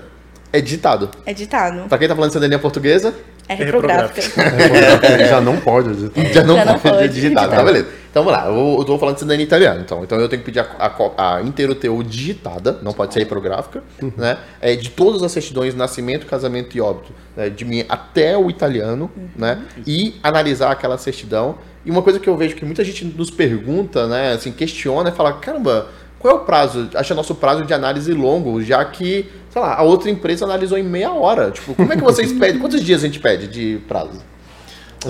[0.53, 1.09] é digitado.
[1.25, 1.87] É ditado.
[1.89, 3.13] Pra quem tá falando cidadania portuguesa,
[3.47, 4.21] É reprográfica.
[5.13, 6.33] Ele já não pode editar.
[6.33, 7.43] Já não, Já não pode, pode digitar.
[7.43, 7.49] digitar.
[7.49, 7.87] Tá, beleza.
[8.09, 10.03] Então vamos lá, eu, eu tô falando de cidadania italiana, então.
[10.03, 10.65] Então eu tenho que pedir a,
[11.17, 13.83] a, a inteiro teu digitada, não pode ser reprográfica,
[14.17, 14.37] né?
[14.59, 19.11] É, de todas as certidões, nascimento, casamento e óbito, né, de mim até o italiano,
[19.35, 19.61] né?
[19.85, 21.57] E analisar aquela certidão.
[21.85, 24.33] E uma coisa que eu vejo que muita gente nos pergunta, né?
[24.33, 25.87] Assim, questiona e fala, caramba,
[26.19, 26.89] qual é o prazo?
[26.95, 30.83] Acha nosso prazo de análise longo, já que, sei lá, a outra empresa analisou em
[30.83, 31.51] meia hora.
[31.51, 32.59] Tipo, como é que vocês pedem?
[32.59, 34.19] Quantos dias a gente pede de prazo?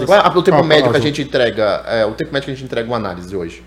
[0.06, 1.84] Qual é o tempo Ah, médio que a gente entrega?
[1.88, 3.64] É, o tempo médio que a gente entrega uma análise hoje?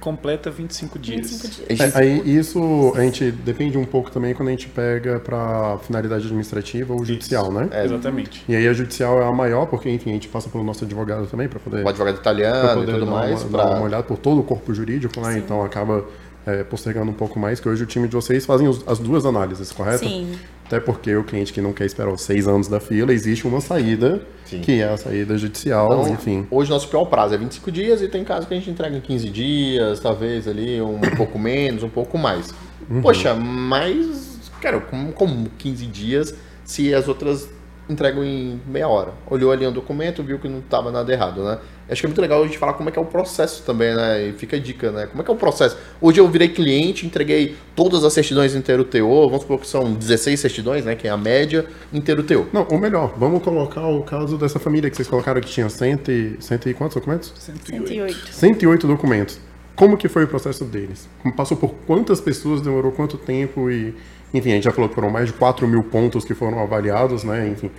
[0.00, 1.30] Completa 25 dias.
[1.30, 1.94] 25 dias.
[1.94, 6.24] É, aí isso a gente depende um pouco também quando a gente pega para finalidade
[6.24, 7.68] administrativa ou judicial, né?
[7.70, 7.84] É.
[7.84, 8.42] Exatamente.
[8.48, 11.26] E aí a judicial é a maior, porque enfim, a gente passa pelo nosso advogado
[11.26, 13.42] também para poder, O advogado pra italiano e tudo dar, mais.
[13.42, 13.84] uma, dar uma Pra...
[13.84, 15.36] olhada por todo o corpo jurídico, né?
[15.36, 16.02] Então acaba
[16.46, 19.26] é, postergando um pouco mais, que hoje o time de vocês fazem os- as duas
[19.26, 19.98] análises, correto?
[20.06, 20.32] Sim.
[20.64, 23.60] Até porque o cliente que não quer esperar os seis anos da fila, existe uma
[23.60, 24.60] saída, Sim.
[24.60, 26.46] que é a saída judicial, Então, enfim.
[26.50, 29.00] Hoje nosso pior prazo é 25 dias e tem casos que a gente entrega em
[29.00, 32.52] 15 dias, talvez ali um pouco menos, um pouco mais.
[32.88, 33.00] Uhum.
[33.00, 36.34] Poxa, mas, cara, como, como 15 dias
[36.64, 37.48] se as outras
[37.90, 39.12] entregam em meia hora?
[39.28, 41.58] Olhou ali um documento, viu que não estava nada errado, né?
[41.88, 43.94] Acho que é muito legal a gente falar como é que é o processo também,
[43.94, 44.28] né?
[44.28, 45.06] E fica a dica, né?
[45.06, 45.76] Como é que é o processo?
[46.00, 50.38] Hoje eu virei cliente, entreguei todas as certidões inteiro TO, vamos supor que são 16
[50.38, 50.94] certidões, né?
[50.94, 52.46] Que é a média, inteiro TO.
[52.52, 56.12] Não, ou melhor, vamos colocar o caso dessa família que vocês colocaram que tinha cento
[56.12, 57.32] e, cento e quantos documentos?
[57.36, 58.28] 108.
[58.30, 59.40] 108 documentos.
[59.74, 61.08] Como que foi o processo deles?
[61.36, 63.94] Passou por quantas pessoas, demorou quanto tempo e...
[64.32, 67.24] Enfim, a gente já falou que foram mais de 4 mil pontos que foram avaliados,
[67.24, 67.48] né?
[67.48, 67.70] Enfim,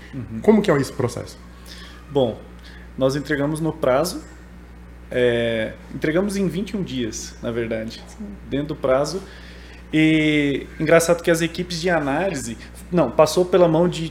[0.41, 1.37] como que é esse processo?
[2.11, 2.37] Bom,
[2.97, 4.21] nós entregamos no prazo.
[5.09, 8.01] é, entregamos em 21 dias, na verdade.
[8.49, 9.21] Dentro do prazo.
[9.93, 12.57] E engraçado que as equipes de análise.
[12.91, 14.09] Não, passou pela mão de.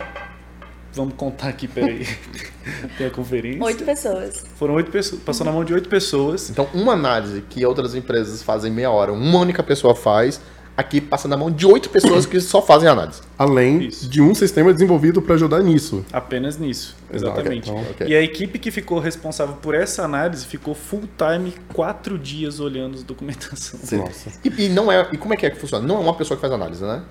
[0.92, 2.06] Vamos contar aqui, peraí.
[2.98, 3.62] Tem a conferência.
[3.62, 4.44] Oito pessoas.
[4.56, 5.22] Foram oito pessoas.
[5.22, 6.50] Passou na mão de oito pessoas.
[6.50, 10.40] Então, uma análise que outras empresas fazem meia hora, uma única pessoa faz,
[10.76, 13.20] aqui passa na mão de oito pessoas que só fazem análise.
[13.38, 14.08] Além Isso.
[14.08, 16.04] de um sistema desenvolvido para ajudar nisso.
[16.12, 17.70] Apenas nisso, exatamente.
[17.70, 18.06] então, ok.
[18.06, 22.94] E a equipe que ficou responsável por essa análise ficou full time quatro dias olhando
[22.94, 23.80] as documentação.
[23.98, 24.30] Nossa.
[24.44, 25.86] E, e não é, e como é que é que funciona?
[25.86, 27.02] Não é uma pessoa que faz análise, né?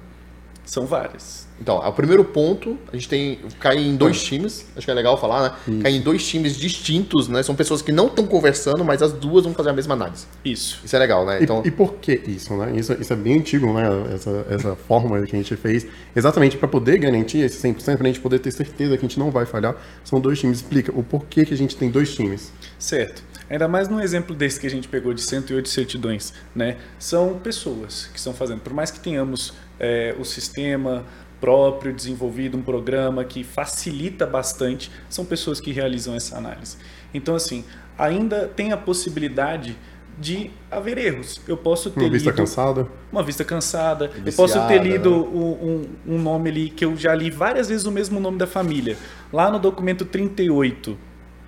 [0.70, 1.48] São várias.
[1.60, 3.40] Então, o primeiro ponto, a gente tem.
[3.60, 5.82] cai em dois times, acho que é legal falar, né?
[5.82, 7.42] Cai em dois times distintos, né?
[7.42, 10.28] São pessoas que não estão conversando, mas as duas vão fazer a mesma análise.
[10.46, 10.80] Isso.
[10.86, 11.40] Isso é legal, né?
[11.40, 12.72] E- Então, E, por que isso, né?
[12.76, 13.84] Isso, isso é bem antigo, né?
[14.14, 15.88] Essa, essa fórmula que a gente fez.
[16.16, 19.18] Exatamente para poder garantir esse 100%, para a gente poder ter certeza que a gente
[19.18, 20.60] não vai falhar, são dois times.
[20.60, 22.54] Explica o porquê que a gente tem dois times.
[22.78, 23.24] Certo.
[23.50, 26.78] Ainda mais num exemplo desse que a gente pegou de 108 certidões, né?
[27.00, 28.60] São pessoas que estão fazendo.
[28.62, 31.06] Por mais que tenhamos é, o sistema
[31.40, 36.76] próprio desenvolvido, um programa que facilita bastante, são pessoas que realizam essa análise.
[37.14, 37.64] Então, assim,
[37.98, 39.78] ainda tem a possibilidade
[40.20, 41.40] de haver erros.
[41.48, 42.88] Eu posso ter Uma vista lido cansada.
[43.10, 44.06] uma vista cansada.
[44.14, 45.16] eu Viciada, posso ter lido né?
[45.18, 48.98] um, um- nome ali que eu já li várias vezes o mesmo nome da família.
[49.32, 50.98] Lá no documento 38,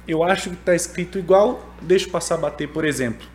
[0.08, 3.28] eu acho que está escrito igual, deixa eu passar a bater, por exemplo.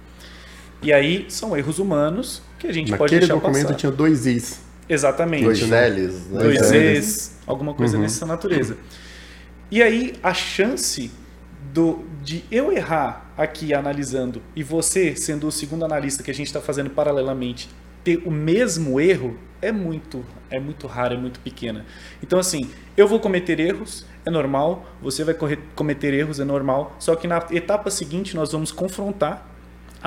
[0.83, 3.75] E aí são erros humanos que a gente pode Naquele deixar documento passar.
[3.79, 4.65] tinha dois is.
[4.89, 5.45] Exatamente.
[5.45, 6.43] dois L's, né?
[6.43, 6.73] Dois L's.
[6.73, 8.03] E's, alguma coisa Uhum.
[8.03, 8.77] nessa natureza.
[9.71, 11.11] E aí a chance
[11.73, 16.47] do, de eu errar aqui analisando e você, sendo o segundo analista que a gente
[16.47, 17.69] está fazendo paralelamente,
[18.05, 21.85] ter o mesmo erro é muito, é muito raro, é muito pequena.
[22.23, 25.35] Então assim, eu vou cometer erros, é normal, você vai
[25.75, 29.47] cometer erros, é normal, só que na etapa seguinte nós vamos confrontar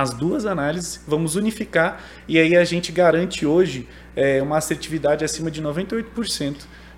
[0.02, 5.52] as duas análises, vamos unificar e aí a gente garante hoje é, uma assertividade acima
[5.52, 6.56] de 98%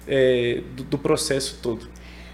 [0.07, 1.87] é, do, do processo todo.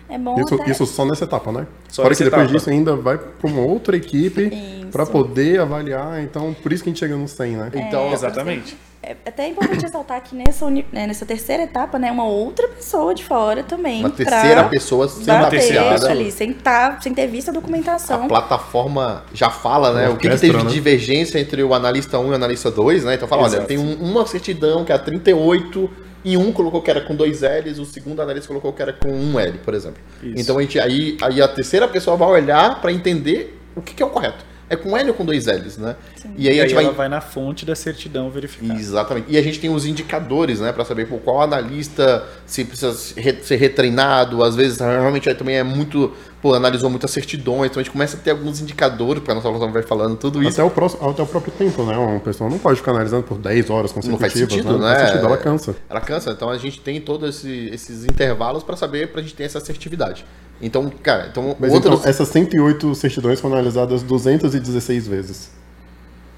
[0.09, 0.71] É bom Isso, até...
[0.71, 1.67] isso só nessa etapa, né?
[1.89, 2.57] Só Fora nessa que depois etapa.
[2.57, 4.49] disso ainda vai para uma outra equipe
[4.91, 6.21] para poder avaliar.
[6.21, 7.71] Então, por isso que a gente chega no 100, né?
[7.73, 8.77] Então, Exatamente.
[9.09, 13.15] É até importante ressaltar que nessa, uni- né, nessa terceira etapa, né, uma outra pessoa
[13.15, 14.01] de fora também.
[14.01, 16.11] uma terceira pessoa sendo bater apreciada.
[16.11, 18.27] ali, sem, tá, sem ter visto a A documentação.
[18.27, 20.09] plataforma já fala, né?
[20.09, 20.69] O que, que teve de né?
[20.69, 23.13] divergência entre o analista 1 e o analista 2, né?
[23.15, 23.67] Então fala, olha, Exato.
[23.67, 25.89] tem um- uma certidão que é a 38
[26.25, 29.09] e um colocou que era com dois L's, o segundo analista colocou que era com
[29.09, 30.01] um L, por exemplo.
[30.21, 30.33] Isso.
[30.41, 34.03] Então a gente, aí, aí a terceira pessoa vai olhar para entender o que, que
[34.03, 34.43] é o correto.
[34.69, 35.95] É com L ou com dois L's, né?
[36.37, 38.75] E aí E a aí gente vai ela vai na fonte da certidão verificar.
[38.77, 39.27] Exatamente.
[39.29, 43.19] E a gente tem os indicadores, né, para saber pô, qual analista se precisa se
[43.19, 44.43] re- ser retreinado.
[44.43, 46.13] Às vezes, realmente, aí também é muito.
[46.41, 47.71] Pô, analisou muitas certidões.
[47.71, 50.41] Então a gente começa a ter alguns indicadores, porque a nossa aluno vai falando tudo
[50.43, 50.51] isso.
[50.59, 51.97] Até o, próximo, até o próprio tempo, né?
[51.97, 54.31] Uma pessoa não pode ficar analisando por 10 horas Não consecutivas.
[54.33, 54.95] faz sentido, Não né?
[54.95, 55.75] faz sentido, ela cansa.
[55.89, 56.31] Ela cansa.
[56.31, 59.57] Então a gente tem todos esse- esses intervalos para saber, para a gente ter essa
[59.57, 60.25] assertividade.
[60.61, 61.99] Então, cara, então Mas outros.
[61.99, 65.49] então, essas 108 certidões foram analisadas 216 vezes.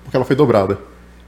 [0.03, 0.77] Porque ela foi dobrada.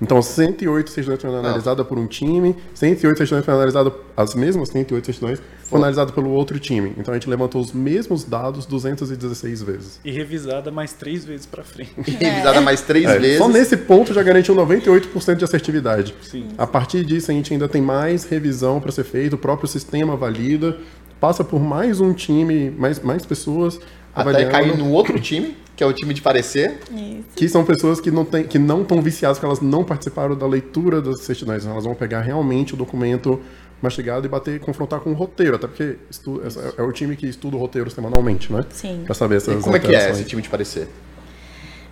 [0.02, 5.06] Então, 108 certidões foram analisadas por um time, 108 certidões foram analisadas, as mesmas 108
[5.06, 6.92] certidões foram analisadas pelo outro time.
[6.98, 10.00] Então, a gente levantou os mesmos dados 216 vezes.
[10.04, 11.92] E revisada mais três vezes para frente.
[11.98, 13.38] revisada mais três É, vezes.
[13.38, 16.16] Só nesse ponto já garantiu 98% de assertividade.
[16.24, 16.48] Sim.
[16.58, 20.16] A partir disso, a gente ainda tem mais revisão para ser feito, o próprio sistema
[20.16, 20.78] valida,
[21.20, 23.80] passa por mais um time, mais, mais pessoas
[24.14, 26.80] Até cair no outro time, que é o time de parecer.
[26.92, 27.24] Isso.
[27.36, 30.46] que são pessoas que não tem, que não estão viciadas, que elas não participaram da
[30.46, 31.66] leitura das certidões.
[31.66, 33.40] Elas vão pegar realmente o documento
[33.82, 37.26] mastigado e bater, confrontar com o roteiro, até porque estu- essa- é o time que
[37.28, 38.64] estuda o roteiro semanalmente, né?
[38.70, 39.02] Sim.
[39.06, 40.88] Para saber essas E como é que é esse time de parecer?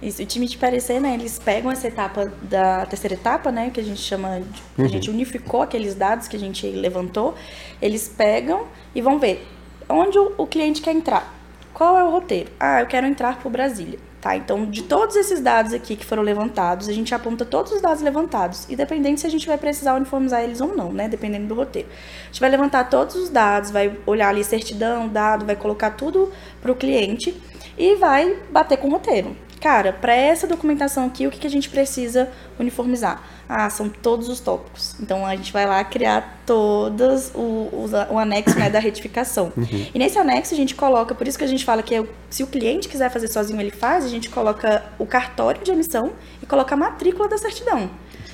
[0.01, 1.13] Isso, o time de parecer, né?
[1.15, 3.70] Eles pegam essa etapa da terceira etapa, né?
[3.74, 4.39] Que a gente chama.
[4.78, 7.34] De, A gente unificou aqueles dados que a gente levantou.
[7.82, 8.63] Eles pegam
[8.95, 9.45] e vão ver
[9.89, 11.38] onde o, o cliente quer entrar.
[11.74, 12.51] Qual é o roteiro?
[12.59, 13.99] Ah, eu quero entrar por Brasília.
[14.22, 17.82] Tá, então de todos esses dados aqui que foram levantados, a gente aponta todos os
[17.82, 21.07] dados levantados, independente se a gente vai precisar uniformizar eles ou não, né?
[21.07, 21.88] Dependendo do roteiro.
[22.24, 26.30] A gente vai levantar todos os dados, vai olhar ali certidão, dado, vai colocar tudo
[26.61, 27.34] para o cliente
[27.78, 29.38] e vai bater com o roteiro.
[29.60, 33.22] Cara, para essa documentação aqui, o que, que a gente precisa uniformizar?
[33.47, 34.95] Ah, são todos os tópicos.
[35.01, 39.51] Então a gente vai lá criar todas o, os- o anexo né, da retificação.
[39.93, 42.07] E nesse anexo a gente coloca, por isso que a gente fala que é o-
[42.30, 46.12] se o cliente quiser fazer sozinho, ele faz, a gente coloca o cartório de emissão
[46.41, 47.89] e coloca a matrícula da certidão.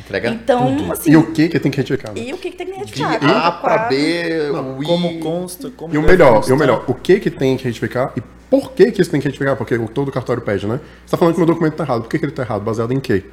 [0.05, 0.93] Entrega Então, tudo.
[0.93, 1.11] assim.
[1.11, 2.13] E o que que tem que retificar?
[2.13, 2.21] né?
[2.21, 3.15] e o que, que tem que De retificar?
[3.15, 3.19] A
[3.51, 3.77] Quatro, para.
[3.87, 4.85] B, Não, o I.
[4.85, 8.13] Como consta, como E o melhor, e o melhor, o que que tem que retificar
[8.15, 9.55] e por que que isso tem que retificar?
[9.55, 10.79] Porque o- todo cartório pede, né?
[11.05, 12.01] Você tá falando que meu documento tá errado.
[12.03, 12.61] Por que que ele tá errado?
[12.63, 13.23] Baseado em quê?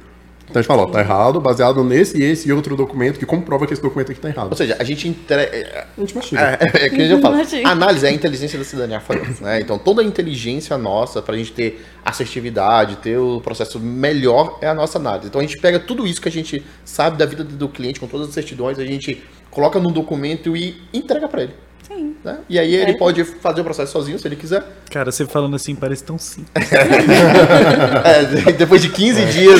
[0.49, 3.65] Então a gente fala, ó, tá errado, baseado nesse, esse e outro documento que comprova
[3.65, 4.51] que esse documento aqui tá errado.
[4.51, 5.87] Ou seja, a gente entrega.
[5.97, 6.41] A gente mastiga.
[6.41, 7.35] É, é, é que eu falo.
[7.35, 7.69] Imagina.
[7.69, 9.61] A análise é a inteligência da cidadania falando, né?
[9.61, 14.73] Então toda a inteligência nossa pra gente ter assertividade, ter o processo melhor é a
[14.73, 15.27] nossa análise.
[15.27, 18.07] Então a gente pega tudo isso que a gente sabe da vida do cliente com
[18.07, 21.53] todas as certidões, a gente coloca num documento e entrega pra ele.
[21.95, 22.15] Sim.
[22.23, 22.39] Né?
[22.49, 22.97] E aí ele É.
[22.97, 24.63] pode fazer o processo sozinho se ele quiser.
[24.91, 26.49] Cara, você falando assim parece tão simples.
[28.05, 29.59] É, depois de 15 dias,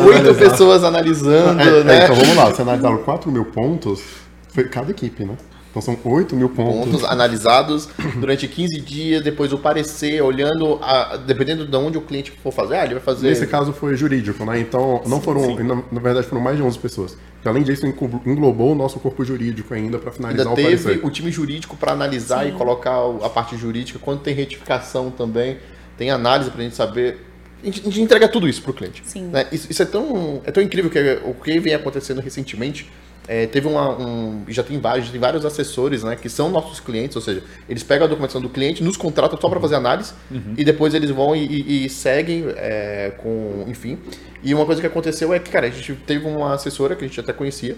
[0.00, 2.04] oito pessoas analisando, É, é, né?
[2.04, 4.00] então vamos lá, se analisaram 4 mil pontos,
[4.48, 5.36] foi cada equipe, né?
[5.70, 6.84] Então são 8 mil pontos.
[6.92, 12.32] pontos analisados durante 15 dias, depois o parecer, olhando, a- dependendo de onde o cliente
[12.42, 13.28] for fazer, ah, ele vai fazer.
[13.28, 14.60] Nesse caso foi jurídico, né?
[14.60, 17.16] Então não foram, na, na verdade foram mais de 11 pessoas.
[17.44, 21.04] Além disso, englo- englobou o nosso corpo jurídico ainda para finalizar Ainda o teve parecer.
[21.06, 23.98] o time jurídico para analisar e colocar a parte jurídica.
[23.98, 25.58] Quando tem retificação também,
[25.98, 27.18] tem análise para a gente saber.
[27.62, 29.02] A gente, a gente entrega tudo isso para o cliente.
[29.06, 29.24] Sim.
[29.26, 29.46] né?
[29.52, 32.90] Isso, isso é, tão, é tão incrível que o que vem acontecendo recentemente.
[33.26, 34.44] É, teve uma, um.
[34.48, 36.14] Já tem vários, já tem vários assessores, né?
[36.16, 39.48] Que são nossos clientes, ou seja, eles pegam a documentação do cliente, nos contratam só
[39.48, 40.12] para fazer análise
[40.56, 43.64] e depois eles vão e, e- e seguem é, com.
[43.66, 43.98] Enfim.
[44.42, 47.08] E uma coisa que aconteceu é que, cara, a gente teve uma assessora que a
[47.08, 47.76] gente até conhecia,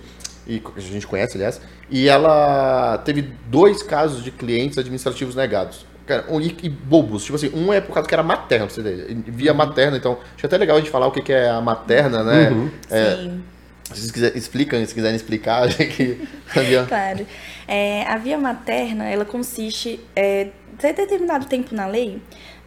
[0.49, 5.87] e a gente conhece, aliás, e ela teve dois casos de clientes administrativos negados.
[6.07, 7.25] Cara, um, e, e bobos.
[7.25, 9.17] Tipo assim, um é por causa que era materna, pra você.
[9.27, 12.23] Via materna, então acho até legal a gente falar o que que é a materna,
[12.23, 12.53] né?
[12.91, 13.43] É, Sim.
[13.89, 16.27] Vocês quiserem, explicam, se quiserem explicar, que.
[16.55, 17.27] havia- Claro.
[17.69, 22.21] É, a via materna, ela consiste, é, até determinado tempo na lei,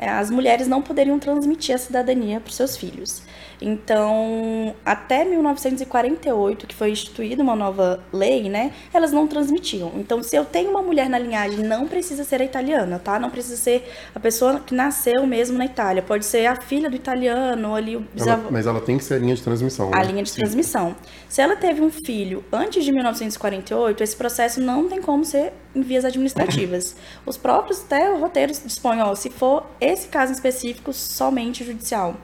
[0.07, 3.21] as mulheres não poderiam transmitir a cidadania para os seus filhos.
[3.61, 9.91] Então, até 1948, que foi instituída uma nova lei, né, elas não transmitiam.
[9.95, 13.19] Então, se eu tenho uma mulher na linhagem, não precisa ser a italiana, tá?
[13.19, 16.01] Não precisa ser a pessoa que nasceu mesmo na Itália.
[16.01, 18.47] Pode ser a filha do italiano, ali o Ela- bisavô.
[18.51, 19.91] mas ela tem que ser a linha de transmissão.
[19.93, 20.03] A né?
[20.05, 20.95] linha de transmissão.
[21.27, 25.81] Se ela teve um filho antes de 1948, esse processo não tem como ser em
[25.81, 26.95] vias administrativas.
[27.25, 32.15] Os próprios até roteiros dispõem, ó, se for esse caso específico, somente judicial.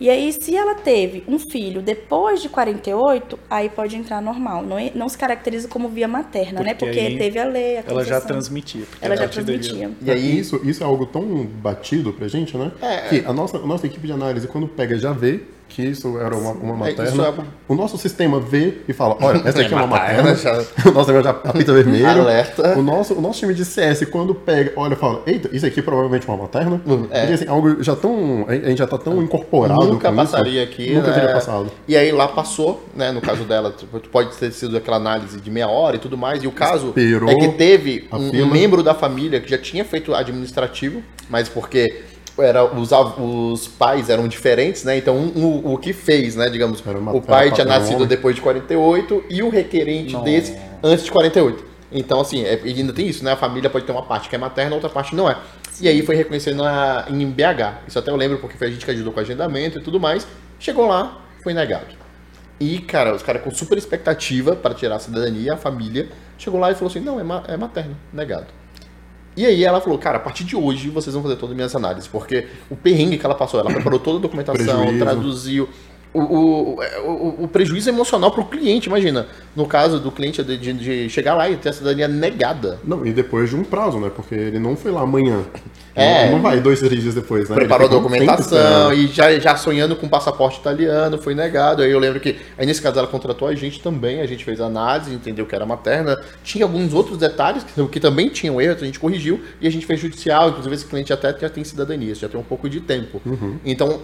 [0.00, 4.62] E aí, se ela teve um filho depois de 48, aí pode entrar normal.
[4.62, 6.72] Não, é- não se caracteriza como via materna, né?
[6.74, 8.82] Porque Porque aí teve a lei, a Ela já transmitia.
[8.88, 9.90] porque Ela já transmitia.
[10.00, 12.70] E aí- isso, isso é algo tão batido pra gente, né?
[12.80, 12.96] É.
[13.08, 16.34] Que a nossa, a nossa equipe de análise, quando pega, já vê que isso era
[16.34, 17.22] uma, uma É, materna.
[17.22, 20.34] é algo- O nosso sistema vê e fala, olha, essa aqui é uma materna, materna.
[20.36, 22.06] já- o nosso negócio já apita vermelho.
[22.08, 22.78] Alerta.
[22.78, 25.82] O nosso, o nosso time de CS, quando pega, olha, fala, eita, isso aqui é
[25.82, 26.80] provavelmente uma materna.
[27.10, 27.20] É.
[27.20, 28.46] Porque, assim, algo já tão.
[28.48, 29.84] A gente já tá tão incorporado.
[29.86, 30.94] Nunca passaria isso, aqui.
[30.94, 31.14] Nunca né?
[31.14, 31.70] teria passado.
[31.86, 33.12] E aí lá passou, né?
[33.12, 36.42] No caso dela, tipo, pode ter sido aquela análise de meia hora e tudo mais.
[36.42, 39.84] E o caso Esperou é que teve um, um membro da família que já tinha
[39.84, 42.02] feito administrativo, mas porque
[42.38, 44.96] era, os, os pais eram diferentes, né?
[44.96, 45.32] Então um-
[45.66, 46.48] um- o que fez, né?
[46.48, 48.08] Digamos, uma- o pai tinha nascido homem.
[48.08, 50.24] depois de 48 e o requerente Nossa.
[50.24, 51.64] desse antes de 48.
[51.90, 53.32] Então, assim, é, ainda tem isso, né?
[53.32, 55.36] A família pode ter uma parte que é materna, outra parte não é.
[55.80, 57.78] E aí foi reconhecendo na- em BH.
[57.88, 59.98] Isso até eu lembro porque foi a gente que ajudou com o agendamento e tudo
[59.98, 60.26] mais.
[60.58, 61.96] Chegou lá, foi negado.
[62.60, 66.70] E, cara, os caras com super expectativa para tirar a cidadania, a família, chegou lá
[66.72, 68.46] e falou assim: não, é, ma é materno, negado.
[69.38, 71.76] E aí ela falou, cara, a partir de hoje vocês vão fazer todas as minhas
[71.76, 75.04] análises, porque o perrengue que ela passou, ela preparou toda a documentação, Prejuízo.
[75.04, 75.68] traduziu.
[76.14, 79.26] O, o, o, o prejuízo emocional para o cliente, imagina.
[79.54, 82.78] No caso do cliente de, de- chegar lá e ter a cidadania negada.
[82.82, 84.10] Não, e depois de um prazo, né?
[84.14, 85.44] Porque ele não foi lá amanhã.
[85.94, 86.26] É.
[86.26, 87.56] Não, não vai dois, três dias depois, né?
[87.56, 91.82] Preparou a um documentação e já, já sonhando com passaporte italiano, foi negado.
[91.82, 94.60] Aí eu lembro que, aí nesse caso ela contratou a gente também, a gente fez
[94.60, 96.18] análise, entendeu que era materna.
[96.42, 99.84] Tinha alguns outros detalhes que, que também tinham erros, a gente corrigiu e a gente
[99.84, 100.48] fez judicial.
[100.50, 103.20] Inclusive esse cliente até já tem cidadania, já tem um pouco de tempo.
[103.64, 104.00] Então,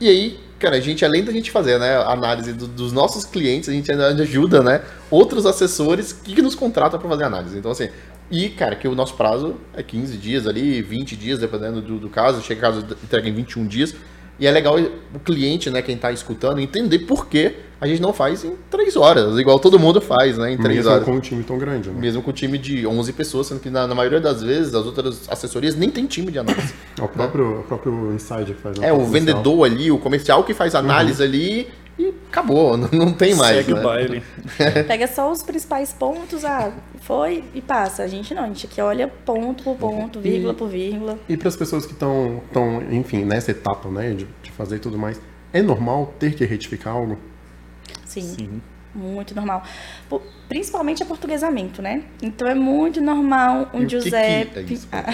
[0.00, 3.68] e aí, cara, a gente, além da gente fazer né, análise do- dos nossos clientes,
[3.68, 7.56] a gente ajuda, né, outros assessores que, que nos contratam para fazer análise.
[7.58, 7.88] Então, assim,
[8.30, 12.08] e, cara, que o nosso prazo é 15 dias ali, 20 dias, dependendo do, do
[12.08, 13.94] caso, chega caso entrega em 21 dias.
[14.38, 18.12] E é legal o cliente, né, quem tá escutando, entender por que a gente não
[18.12, 21.04] faz em 3 horas, igual todo mundo faz, né, em 3 Mesmo horas.
[21.04, 21.96] com um time tão grande, né?
[22.00, 24.86] Mesmo com um time de 11 pessoas, sendo que na, na maioria das vezes as
[24.86, 26.74] outras assessorias nem tem time de análise.
[26.98, 28.78] É o próprio, o próprio insider que faz.
[28.78, 28.88] né?
[28.88, 29.12] É, o comercial.
[29.12, 31.68] vendedor ali, o comercial que faz análise ali e
[32.34, 33.58] acabou, não, não tem mais.
[33.58, 33.80] Segue né?
[33.80, 34.22] o baile.
[34.86, 38.02] Pega só os principais pontos, ah, foi e passa.
[38.02, 41.18] A gente não, a gente aqui olha ponto por ponto, vírgula por vírgula.
[41.28, 44.98] E para as pessoas que estão, tão, enfim, nessa etapa, né, de, de fazer tudo
[44.98, 45.20] mais,
[45.52, 47.16] é normal ter que retificar algo?
[48.04, 48.62] Sim, Sim.
[48.94, 49.62] muito normal.
[50.48, 52.02] Principalmente aportuguesamento, né?
[52.22, 54.58] Então é muito normal um E o que que Giuseppe.
[54.58, 54.88] é isso?
[54.92, 55.04] Ah.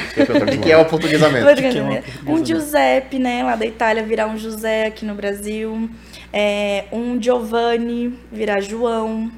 [0.42, 0.84] O que que é o?
[0.84, 1.46] Portuguesamento.
[1.46, 2.46] é um portuguesamento?
[2.46, 5.88] Giuseppe, né, lá da Itália, virar um José aqui no Brasil.
[6.32, 9.30] É, um Giovanni virar João.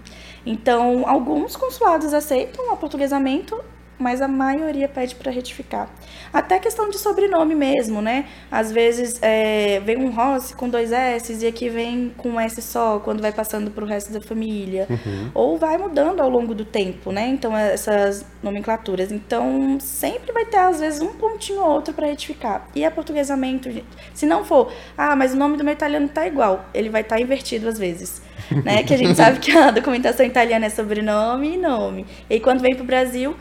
[0.45, 3.63] Então, alguns consulados aceitam o aportuguesamento,
[4.03, 5.89] mas a maioria pede para retificar.
[6.33, 8.27] Até questão de sobrenome mesmo, né?
[8.51, 12.61] Às vezes é, vem um Rossi com dois S e aqui vem com um S
[12.61, 14.87] só, quando vai passando para o resto da família.
[14.91, 15.31] Uhum.
[15.33, 17.29] Ou vai mudando ao longo do tempo, né?
[17.29, 19.13] Então, essas nomenclaturas.
[19.13, 22.67] Então, sempre vai ter, às vezes, um pontinho ou outro para retificar.
[22.75, 26.65] E aportuguesamento, gente, se não for, ah, mas o nome do meu italiano tá igual,
[26.75, 28.21] ele vai estar tá invertido às vezes.
[28.65, 28.83] né?
[28.83, 32.07] Que a gente sabe que a documentação italiana é sobrenome e nome.
[32.29, 33.37] E aí, quando vem para o Brasil,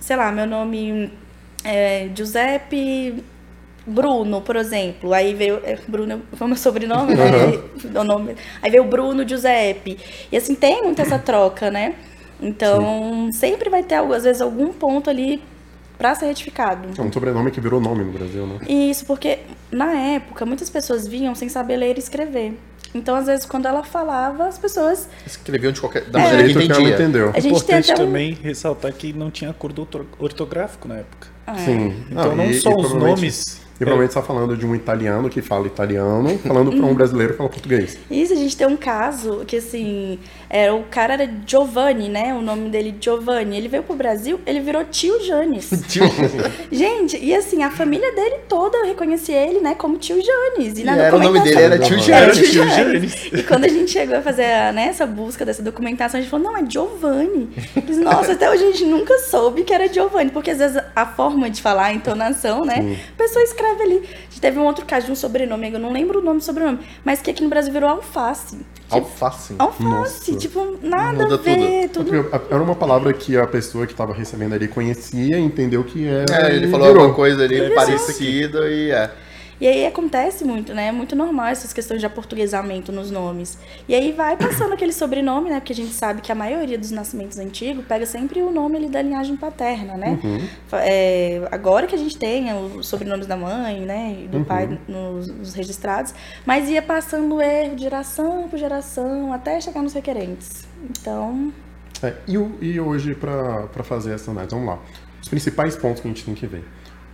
[0.00, 1.10] sei lá, meu nome
[1.64, 3.22] é, Giuseppe
[3.86, 5.12] Bruno, por exemplo.
[5.12, 5.60] Aí veio.
[5.64, 7.24] é, Bruno foi meu sobrenome, né?
[7.94, 9.98] O nome, aí veio Bruno Giuseppe.
[10.30, 11.94] E assim, tem muita essa troca, né?
[12.40, 15.42] Então, sempre vai ter, às vezes, algum ponto ali
[15.96, 16.88] para ser retificado.
[16.98, 18.58] É um sobrenome que virou nome no Brasil, né?
[18.68, 19.38] Isso, porque
[19.70, 22.58] na época muitas pessoas vinham sem saber ler e escrever.
[22.96, 25.08] Então, às vezes, quando ela falava, as pessoas.
[25.26, 26.04] Escreviam de qualquer.
[26.04, 26.22] Da É.
[26.32, 27.30] maneira que que ela entendeu.
[27.34, 27.94] A gente tem Importante um.
[27.96, 31.28] também ressaltar que não tinha acordo orto- ortográfico na época.
[31.46, 31.94] Ah, Sim.
[32.10, 33.65] Então não, e- só e os provavelmente- nomes.
[33.76, 37.38] E provavelmente está falando de um italiano que fala italiano, falando para um brasileiro que
[37.38, 37.98] fala português.
[38.10, 40.18] Isso, a gente tem um caso que, assim,
[40.48, 42.34] é, o cara era Giovanni, né?
[42.34, 43.56] O nome dele Giovanni.
[43.56, 45.70] Ele veio pro Brasil, ele virou tio Janes.
[46.72, 50.78] gente, e assim, a família dele toda reconhecia ele, né, como tio Janes.
[50.78, 52.50] E, E na era, o nome dele era Tio Era Janes.
[52.50, 53.26] tio Tio Janes.
[53.32, 56.52] E quando a gente chegou a fazer né, essa busca dessa documentação, a gente falou,
[56.52, 57.50] não, é Giovanni.
[57.74, 60.80] Eu disse, Nossa, até hoje a gente nunca soube que era Giovanni, porque às vezes
[60.94, 62.98] a forma de falar, a entonação, né?
[63.14, 63.96] A pessoa escreve ali.
[63.96, 66.44] A gente teve um outro caso de um sobrenome, eu não lembro o nome do
[66.44, 68.58] sobrenome, mas que aqui no Brasil virou alface.
[68.88, 69.54] Alface.
[69.58, 70.36] Alface, Nossa.
[70.36, 72.10] tipo, nada Muda a ver, tudo.
[72.10, 76.48] Porque Era uma palavra que a pessoa que estava recebendo ali conhecia, entendeu que era.
[76.48, 77.02] É, ele falou virou.
[77.02, 79.10] alguma coisa ali parecida e é.
[79.60, 80.88] E aí acontece muito, né?
[80.88, 83.58] É muito normal essas questões de aportuguesamento nos nomes.
[83.88, 85.60] E aí vai passando aquele sobrenome, né?
[85.60, 88.88] Porque a gente sabe que a maioria dos nascimentos antigos pega sempre o nome ali
[88.88, 90.18] da linhagem paterna, né?
[90.68, 94.18] Fa- é, agora que a gente tem os sobrenomes da mãe, né?
[94.24, 99.60] E do pai nos, nos registrados, mas ia passando erro de geração por geração até
[99.60, 100.66] chegar nos requerentes.
[100.90, 101.52] Então,
[102.02, 104.78] É, e, e hoje, para fazer essa análise, vamos lá.
[105.22, 106.62] Os principais pontos que a gente tem que ver.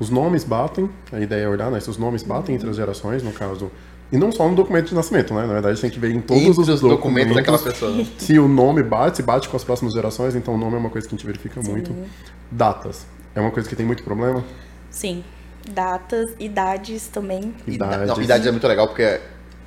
[0.03, 1.79] Os nomes batem, a ideia é olhar, né?
[1.79, 3.71] Se os nomes batem entre as gerações, no caso.
[4.11, 5.43] E não só no documento de nascimento, né?
[5.47, 8.05] Na verdade, tem que ver em todos Entre os, os documentos daquela pessoa.
[8.19, 10.91] Se o nome bate, se bate com as próximas gerações, então o nome é uma
[10.91, 11.95] coisa que a gente verifica muito.
[12.51, 13.07] Datas.
[13.33, 14.43] É uma coisa que tem muito problema.
[14.91, 15.23] sim,
[15.71, 17.55] datas, idades também.
[17.65, 18.09] Idades.
[18.09, 19.21] Não, idade é muito legal porque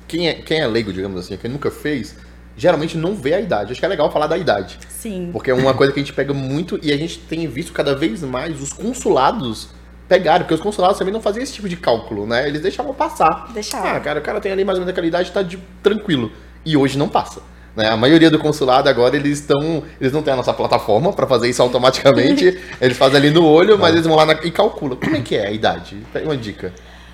[0.06, 2.14] quem é, quem é leigo, digamos assim, quem nunca fez,
[2.58, 3.72] geralmente não vê a idade.
[3.72, 4.78] Acho que é legal falar da idade.
[4.86, 5.30] Sim.
[5.32, 7.94] Porque é uma coisa que a gente pega muito e a gente tem visto cada
[7.94, 9.74] vez mais os consulados
[10.08, 12.46] pegarem, porque os consulados também não faziam esse tipo de cálculo, né?
[12.48, 13.50] Eles deixavam passar.
[13.52, 13.90] Deixavam.
[13.90, 16.30] Ah, cara, o cara tem ali mais ou menos aquela idade, tá de tranquilo.
[16.64, 17.40] E hoje não passa.
[17.74, 17.88] Né?
[17.90, 19.82] A maioria do consulado agora eles estão.
[20.00, 22.58] Eles não têm a nossa plataforma para fazer isso automaticamente.
[22.80, 24.96] eles fazem ali no olho, mas eles vão lá na- e calculam.
[24.96, 25.96] Como é que é a idade?
[26.12, 26.72] Pega uma dica.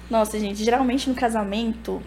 [0.08, 2.00] Nossa, gente, geralmente no casamento,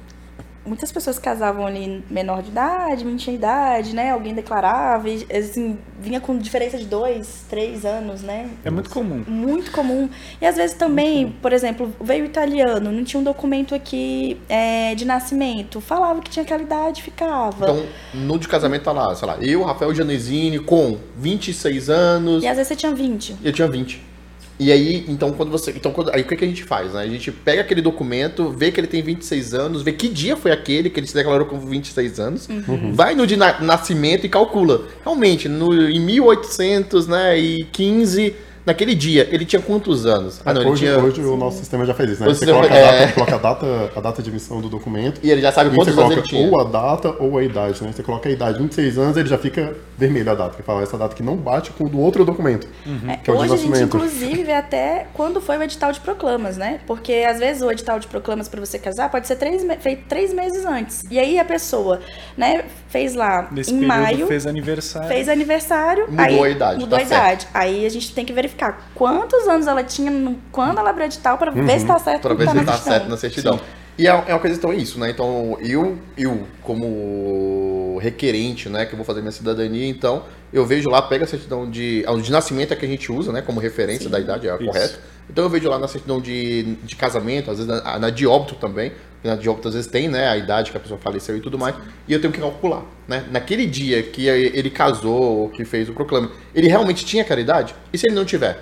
[0.65, 4.11] muitas pessoas casavam ali menor de idade, mentia idade, né?
[4.11, 8.49] Alguém declarava, e assim, vinha com diferença de dois, três anos, né?
[8.63, 9.23] É muito comum.
[9.27, 10.09] Muito comum.
[10.41, 15.05] E às vezes também, por exemplo, veio italiano, não tinha um documento aqui é, de
[15.05, 17.63] nascimento, falava que tinha aquela idade, ficava.
[17.63, 22.43] Então, no de casamento tá lá, sei lá, eu, Rafael Janesini, com 26 anos.
[22.43, 23.37] E às vezes você tinha 20.
[23.43, 24.14] Eu tinha 20.
[24.57, 25.71] E aí, então, quando você.
[25.71, 27.01] Então, quando, aí o que, que a gente faz, né?
[27.01, 30.51] A gente pega aquele documento, vê que ele tem 26 anos, vê que dia foi
[30.51, 32.47] aquele que ele se declarou com 26 anos,
[32.93, 34.83] vai no de na- nascimento e calcula.
[35.03, 38.33] Realmente, no, em 1800, né, e 15,
[38.65, 40.41] naquele dia, ele tinha quantos anos?
[40.45, 40.97] Ah, não, ele hoje, tinha.
[40.97, 42.27] hoje o nosso sistema já faz isso, né?
[42.29, 43.07] O Você coloca, a data, é.
[43.11, 45.19] coloca a data, a data de emissão do documento.
[45.23, 46.47] E ele já sabe você quantos anos ele tinha.
[46.47, 47.91] ou a data ou a idade, né?
[47.91, 50.97] Você coloca a idade 26 anos, ele já fica vermelho a data, que fala essa
[50.97, 52.67] data que não bate com o do outro documento,
[53.07, 55.91] É, que é o de hoje a gente, inclusive, vê até quando foi o edital
[55.91, 56.79] de proclamas, né?
[56.85, 60.33] Porque às vezes o edital de proclamas para você casar pode ser três, feito três
[60.33, 61.01] meses antes.
[61.09, 61.99] E aí a pessoa,
[62.37, 65.09] né, fez lá Nesse em maio, fez aniversário.
[65.09, 67.47] fez aniversário, Mudou aí a idade, mudou tá a idade.
[67.53, 71.51] Aí a gente tem que verificar quantos anos ela tinha quando ela abriu edital para
[71.51, 72.93] ver se tá certo Pra no ver que se tá tá na certidão.
[72.93, 73.59] certo na certidão.
[73.97, 75.09] E é, é uma coisa então é isso, né?
[75.09, 80.89] Então, eu, eu, como requerente, né, que eu vou fazer minha cidadania, então, eu vejo
[80.89, 82.03] lá, pega a certidão de.
[82.07, 83.41] A de nascimento é que a gente usa, né?
[83.41, 84.99] Como referência da idade, é correta.
[85.29, 88.55] Então eu vejo lá na certidão de, de casamento, às vezes na, na de óbito
[88.55, 88.91] também.
[89.25, 91.57] Na de óbito às vezes tem, né, a idade que a pessoa faleceu e tudo
[91.57, 91.75] mais.
[92.07, 93.25] E eu tenho que calcular, né?
[93.31, 97.73] Naquele dia que ele casou, ou que fez o proclame, ele realmente tinha aquela idade?
[97.91, 98.57] E se ele não tiver?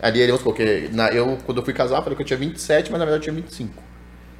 [0.00, 2.38] Ali ele, vamos supor, que na, eu, quando eu fui casar, falei que eu tinha
[2.38, 3.82] 27, mas na verdade eu tinha 25.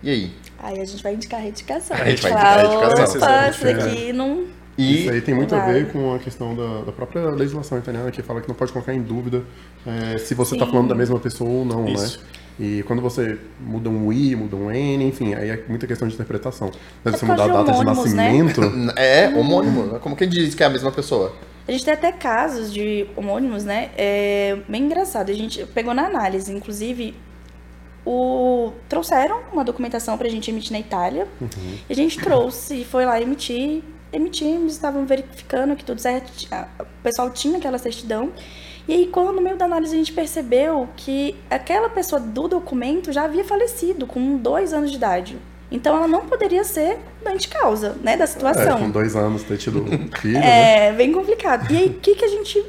[0.03, 0.33] E aí?
[0.59, 1.97] Aí a gente vai indicar a retificação.
[1.97, 3.21] A gente vai indicar a retificação.
[3.21, 3.75] Opa, isso É.
[3.75, 4.47] daqui não.
[4.79, 8.11] E Isso aí tem muito a ver com a questão da, da própria legislação italiana,
[8.11, 9.43] que fala que não pode colocar em dúvida
[9.87, 12.19] é, se você está falando da mesma pessoa ou não, Isso.
[12.19, 12.25] né?
[12.61, 16.13] E quando você muda um I, muda um N, enfim, aí é muita questão de
[16.13, 16.71] interpretação.
[17.03, 17.85] Mas É você mudar a data de né?
[17.85, 18.61] nascimento,
[18.97, 19.85] é homônimo.
[19.85, 19.99] né?
[19.99, 21.35] Como quem diz que é a mesma pessoa?
[21.67, 23.91] A gente tem até casos de homônimos, né?
[23.97, 25.31] É bem engraçado.
[25.31, 27.15] A gente pegou na análise, inclusive,
[28.05, 28.73] o...
[28.89, 31.27] trouxeram uma documentação pra gente emitir na Itália.
[31.89, 33.83] E a gente trouxe, foi lá emitir.
[34.13, 36.31] Emitimos, estavam verificando que tudo certo.
[36.81, 38.33] O pessoal tinha aquela certidão.
[38.89, 43.13] E aí, quando no meio da análise a gente percebeu que aquela pessoa do documento
[43.13, 45.39] já havia falecido com dois anos de idade.
[45.71, 48.79] Então ela não poderia ser dante causa, né, da é, situação.
[48.79, 50.89] com dois anos ter tido um filho, né?
[50.89, 51.71] É, bem complicado.
[51.73, 52.65] E aí, o que, que a gente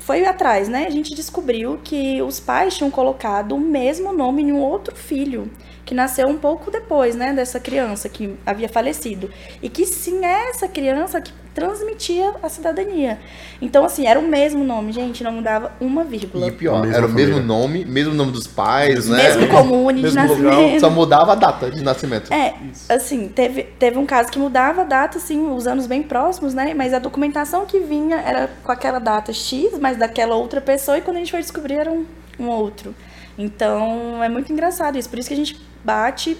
[0.00, 0.86] foi atrás, né?
[0.86, 5.50] A gente descobriu que os pais tinham colocado o mesmo nome em um outro filho,
[5.84, 9.30] que nasceu um pouco depois, né, dessa criança que havia falecido.
[9.62, 13.18] E que sim, é essa criança que transmitia a cidadania.
[13.62, 16.48] Então, assim, era o mesmo nome, gente, não mudava uma vírgula.
[16.48, 17.42] E pior, era o mesmo família.
[17.42, 19.22] nome, mesmo nome dos pais, né?
[19.22, 20.80] Mesmo comune de Mesmo lugar, nascimento.
[20.80, 22.30] só mudava a data de nascimento.
[22.30, 22.54] É,
[22.90, 26.74] assim, teve, teve um caso que mudava a data, assim, os anos bem próximos, né?
[26.74, 31.00] Mas a documentação que vinha era com aquela data X, mas daquela outra pessoa, e
[31.00, 32.04] quando a gente foi descobrir era um,
[32.38, 32.94] um outro.
[33.38, 35.08] Então, é muito engraçado isso.
[35.08, 36.36] Por isso que a gente bate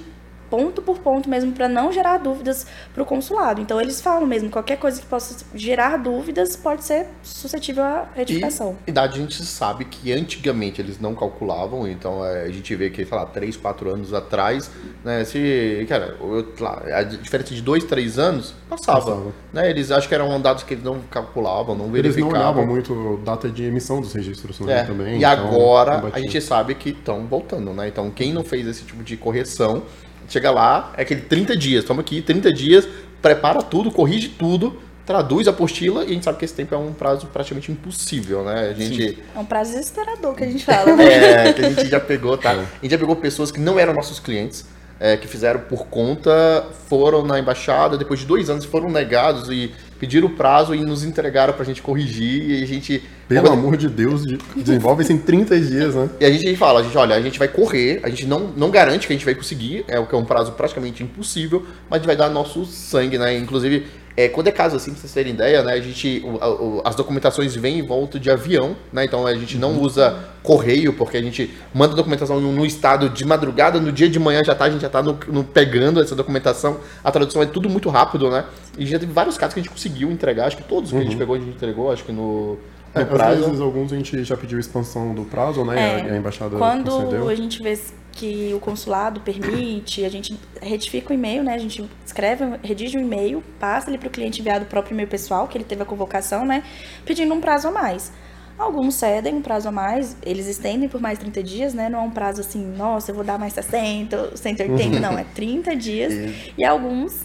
[0.51, 3.61] ponto por ponto mesmo para não gerar dúvidas para o consulado.
[3.61, 8.77] Então eles falam mesmo, qualquer coisa que possa gerar dúvidas pode ser suscetível à retificação.
[8.87, 12.91] E idade a gente sabe que antigamente eles não calculavam, então é, a gente vê
[12.91, 14.71] que, sei lá, 3, 4 anos atrás,
[15.05, 16.47] né, se, cara, eu-
[16.95, 19.33] a diferença de 2, 3 anos passava, Passava.
[19.53, 22.41] né, eles acho que eram dados que eles não calculavam, não Eles não verificavam.
[22.41, 25.15] olhavam muito data de emissão dos registros né, É, também.
[25.15, 27.89] e então, agora a gente sabe que estão voltando, né?
[27.89, 29.83] Então quem não fez esse tipo de correção,
[30.29, 32.89] chega lá, é aquele 30 dias, toma aqui 30 dias,
[33.23, 36.79] prepara tudo, corrige tudo, traduz a apostila e a gente sabe que esse tempo é
[36.79, 38.69] um prazo praticamente impossível, né?
[38.71, 41.49] A gente É um prazo desesperador que a gente fala, né?
[41.49, 42.51] é, que a gente já pegou, tá?
[42.51, 44.67] A gente já pegou pessoas que não eram nossos clientes,
[44.99, 49.73] é, que fizeram por conta, foram na embaixada, depois de dois anos foram negados e
[49.99, 53.03] pediram o prazo e nos entregaram pra gente corrigir e a gente.
[53.29, 56.09] Pelo amor de Deus, de- desenvolve isso em 30 dias, né?
[56.21, 58.71] E a gente fala, a gente, olha, a gente vai correr, a gente não, não
[58.71, 61.97] garante que a gente vai conseguir, é o que é um prazo praticamente impossível, mas
[61.97, 63.37] a gente vai dar nosso sangue, né?
[63.37, 63.87] Inclusive,
[64.17, 65.75] é, quando é caso assim, pra vocês terem ideia, né?
[65.75, 69.05] A gente, o- o- as documentações vêm em volta de avião, né?
[69.05, 73.09] Então a gente não usa correio, porque a gente manda a documentação no, no estado
[73.11, 76.01] de madrugada, no dia de manhã já tá, a gente já tá no, no- pegando
[76.01, 78.45] essa documentação, a tradução é tudo muito rápido, né?
[78.79, 81.03] E já teve vários casos que a gente conseguiu entregar, acho que todos que a
[81.03, 82.57] gente pegou, a gente entregou, acho que no,
[82.95, 86.01] É, no às vezes alguns a gente já pediu expansão do prazo, né?
[86.01, 87.29] É, e a, a embaixada Quando concedeu.
[87.29, 87.79] a gente vê
[88.17, 91.55] que o consulado permite, a gente retifica o e-mail, né?
[91.55, 95.09] A gente escreve, redige um e-mail, passa ele para o cliente enviado o próprio e-mail
[95.09, 96.63] pessoal, que ele teve a convocação, né?
[97.05, 98.11] Pedindo um prazo a mais.
[98.59, 101.91] Alguns cedem um prazo a mais, eles estendem por mais 30 dias, né?
[101.91, 105.77] Não é um prazo assim, nossa, eu vou dar mais 60, 180, não, é 30
[105.77, 106.15] dias.
[106.57, 107.21] E alguns,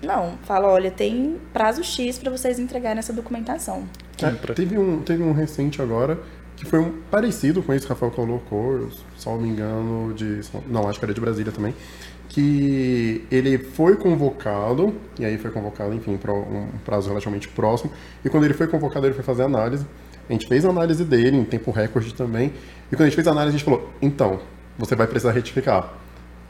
[0.00, 3.84] não, falam, olha, tem prazo X para vocês entregarem essa documentação.
[4.22, 6.20] É, teve, um, teve um recente agora
[6.56, 10.40] que foi um parecido com esse que Rafael colocou, eu, salvo me engano, de.
[10.66, 11.74] Não, acho que era de Brasília também.
[12.28, 17.92] Que ele foi convocado, e aí foi convocado, enfim, para um prazo relativamente próximo.
[18.24, 19.86] E quando ele foi convocado, ele foi fazer análise.
[20.28, 22.52] A gente fez a análise dele, em tempo recorde também.
[22.90, 24.40] E quando a gente fez a análise, a gente falou: então,
[24.78, 25.92] você vai precisar retificar.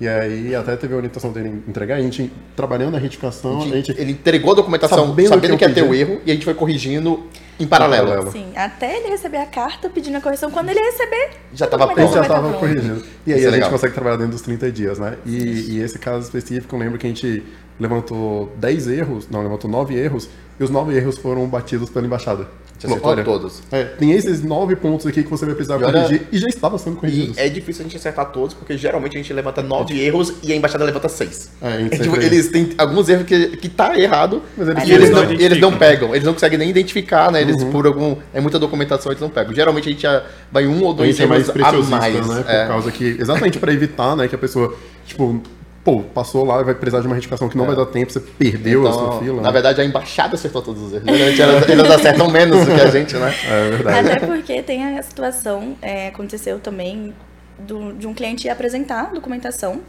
[0.00, 3.92] E aí até teve a orientação dele entregar, a gente trabalhando na retificação, a gente
[3.92, 6.52] Ele entregou a documentação Sabendo sabendo, que ia ter o erro e a gente foi
[6.52, 7.24] corrigindo
[7.58, 8.08] em paralelo.
[8.08, 8.30] paralelo.
[8.30, 11.84] Sim, até ele receber a carta pedindo a correção, quando ele receber, Já a tava
[11.84, 13.02] A gente documentação já estava corrigindo.
[13.26, 15.16] E aí Isso é a gente consegue trabalhar dentro dos 30 dias, né?
[15.24, 17.42] E, e esse caso específico, eu lembro que a gente
[17.80, 20.28] levantou 10 erros, não, levantou 9 erros,
[20.60, 22.46] e os 9 erros foram batidos pela embaixada.
[22.78, 23.62] Falou, acertou todos.
[23.72, 26.46] É, tem esses 9 pontos aqui que você vai precisar E olha- corrigir, e já
[26.48, 27.38] estava sendo E corrigidos.
[27.38, 30.56] é difícil a gente acertar todos, porque geralmente a gente levanta nove erros e a
[30.56, 31.50] embaixada levanta seis.
[31.62, 35.10] É, É, tipo, eles têm alguns erros que, que tá errado, Mas eles e eles
[35.10, 37.40] não não, e eles não pegam, eles não conseguem nem identificar, né?
[37.40, 38.16] Eles, por algum.
[38.34, 39.54] É muita documentação, eles não pegam.
[39.54, 40.22] Geralmente a gente já
[40.52, 42.26] vai um ou dois gente é mais erros a mais.
[42.26, 42.42] né?
[42.42, 42.66] Por é.
[42.66, 43.16] causa que.
[43.18, 44.74] Exatamente para evitar, né, que a pessoa,
[45.06, 45.40] tipo,
[45.86, 48.18] pô, passou lá e vai precisar de uma retificação que não vai dar tempo, você
[48.18, 49.36] perdeu a sua Então, fila.
[49.36, 49.52] na né?
[49.52, 51.06] verdade, a embaixada acertou todos os erros.
[51.06, 53.32] Eles, eles acertam menos do que a gente, né?
[53.48, 54.10] É verdade.
[54.10, 57.14] Até porque tem a situação, é, aconteceu também,
[57.56, 59.80] do- de um cliente ir apresentar a documentação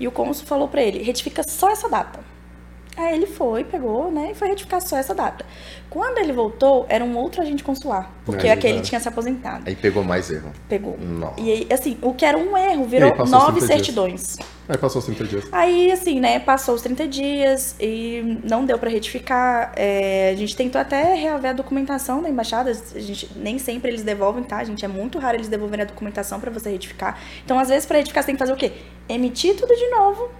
[0.00, 2.20] e o cônsul falou pra ele, retifica só essa data.
[2.96, 5.44] Aí ele foi, pegou, né, e foi retificar só essa data.
[5.88, 9.64] Quando ele voltou, era um outro agente consular, porque É, aquele tinha se aposentado.
[9.66, 10.52] Aí pegou mais erro.
[10.68, 10.98] Pegou.
[10.98, 11.40] Nossa.
[11.40, 13.64] E aí, assim, o que era um erro virou nove 30 dias.
[13.66, 14.36] certidões.
[14.68, 15.44] Aí passou os 30 dias.
[15.50, 19.72] Aí, assim, né, passou os 30 dias e não deu pra retificar.
[19.74, 22.70] É, a gente tentou até reaver a documentação da embaixada.
[22.70, 24.84] A gente, nem sempre eles devolvem, tá, gente?
[24.84, 27.18] É muito raro eles devolverem a documentação pra você retificar.
[27.44, 28.72] Então, às vezes, pra retificar, você tem que fazer o quê?
[29.08, 30.30] Emitir tudo de novo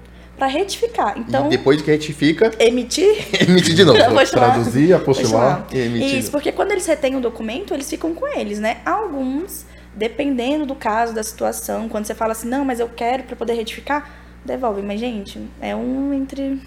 [0.42, 1.16] pra retificar.
[1.16, 3.96] Então, e depois que retifica, emitir emite de novo.
[3.96, 5.64] Eu Traduzir, apostilar.
[5.72, 6.18] E emitir.
[6.18, 8.78] Isso, porque quando eles retêm o documento, eles ficam com eles, né?
[8.84, 9.64] Alguns,
[9.94, 13.52] dependendo do caso, da situação, quando você fala assim, não, mas eu quero pra poder
[13.52, 14.10] retificar,
[14.44, 14.82] devolve.
[14.82, 16.60] Mas, gente, é um entre.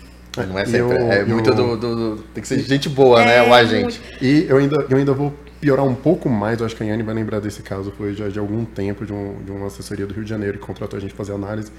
[0.47, 0.81] Não é sempre.
[0.97, 3.37] o- é e muito do, do- do- Tem que ser gente boa, né?
[3.37, 3.99] É, O agente.
[4.21, 7.03] E eu ainda, eu ainda vou piorar um pouco mais, eu acho que a Yane
[7.03, 10.13] vai lembrar desse caso, foi já de algum tempo, de, um, de uma assessoria do
[10.13, 11.71] Rio de Janeiro que contratou a gente pra fazer análise,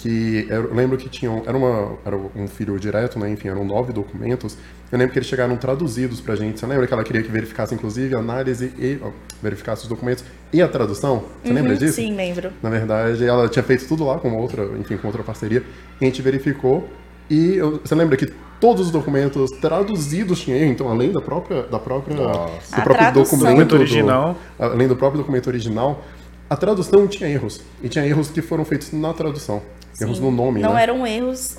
[0.00, 3.92] que eu lembro que tinham, era, uma, era um filho direto, né, enfim, eram nove
[3.92, 4.56] documentos,
[4.90, 7.74] eu lembro que eles chegaram traduzidos pra gente, você lembra que ela queria que verificasse,
[7.74, 9.10] inclusive, a análise e, ó,
[9.42, 11.24] verificasse os documentos e a tradução?
[11.44, 11.94] Você lembra Uhum, disso?
[11.96, 12.50] Sim, lembro.
[12.62, 15.62] Na verdade, ela tinha feito tudo lá com outra, enfim, com outra parceria.
[16.00, 16.88] E a gente verificou
[17.28, 18.26] e eu- você lembra que
[18.58, 22.80] todos os documentos traduzidos tinham erro, então além da própria da própria do Nossa.
[22.82, 24.36] Próprio Documento do- original.
[24.58, 26.02] além do próprio documento original,
[26.50, 27.60] a tradução tinha erros.
[27.82, 29.62] E tinha erros que foram feitos na tradução.
[30.00, 30.22] Erros Sim.
[30.24, 30.82] no nome, Não né?
[30.82, 31.56] eram erros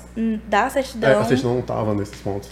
[0.48, 1.20] da É, certidão.
[1.20, 2.50] a certidão não estava nesses pontos.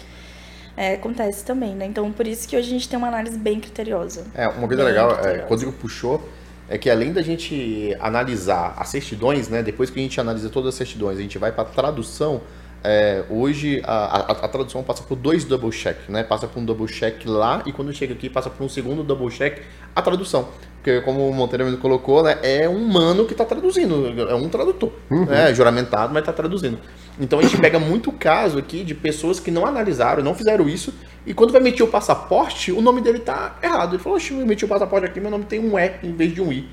[0.75, 1.85] É, acontece também, né?
[1.85, 4.25] Então, por isso que hoje a gente tem uma análise bem criteriosa.
[4.33, 6.27] É, uma coisa Bem legal, é, o Rodrigo puxou,
[6.69, 9.61] é que além da gente analisar as certidões, né?
[9.61, 12.41] Depois que a gente analisa todas as certidões, a gente vai para tradução.
[12.83, 16.23] É, hoje a, a- a tradução passa por dois double check, né?
[16.23, 19.29] Passa por um double check lá e quando chega aqui passa por um segundo double
[19.29, 19.59] check
[19.95, 20.47] a tradução.
[20.77, 22.39] Porque como o Monteiro mesmo colocou, né?
[22.41, 24.91] É um mano que está traduzindo, é um tradutor,
[25.27, 25.53] né?
[25.53, 26.79] Juramentado, mas está traduzindo.
[27.19, 30.91] Então a gente pega muito caso aqui de pessoas que não analisaram, não fizeram isso,
[31.23, 33.93] e quando vai emitir o passaporte, o nome dele tá errado.
[33.95, 36.33] Ele falou, oxe, eu emiti o passaporte aqui, meu nome tem um E em vez
[36.33, 36.67] de um I.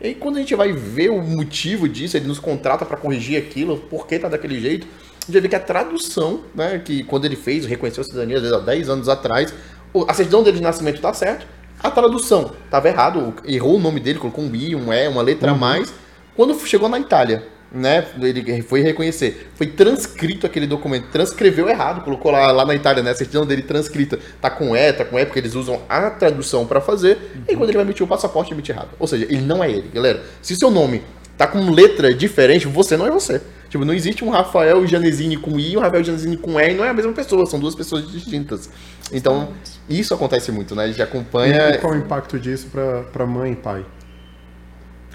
[0.00, 3.38] E aí quando a gente vai ver o motivo disso, ele nos contrata para corrigir
[3.38, 4.88] aquilo, por que tá daquele jeito,
[5.30, 8.56] vai ver que a tradução, né, que quando ele fez, reconheceu a cidadania, às vezes
[8.56, 9.54] há 10 anos atrás,
[10.08, 11.46] a certidão dele de nascimento tá certo,
[11.82, 15.50] a tradução tava errado, errou o nome dele, colocou um I, um E, uma letra
[15.50, 15.92] a mais.
[16.36, 22.30] Quando chegou na Itália, né, ele foi reconhecer, foi transcrito aquele documento, transcreveu errado, colocou
[22.30, 25.24] lá, lá na Itália, né, a certidão dele transcrita, tá com E, tá com E,
[25.24, 27.18] porque eles usam a tradução para fazer,
[27.48, 28.90] e quando ele vai emitir o passaporte, emite errado.
[28.98, 30.22] Ou seja, ele não é ele, galera.
[30.40, 31.02] Se seu nome
[31.36, 33.40] tá com letra diferente, você não é você.
[33.72, 36.74] Tipo, não existe um Rafael Janesini com I e um Rafael Janesini com E, e
[36.74, 38.68] não é a mesma pessoa, são duas pessoas distintas.
[39.10, 39.48] Então,
[39.88, 40.84] isso acontece muito, né?
[40.84, 41.70] A gente acompanha.
[41.70, 42.68] E qual é o impacto disso
[43.10, 43.82] para mãe e pai?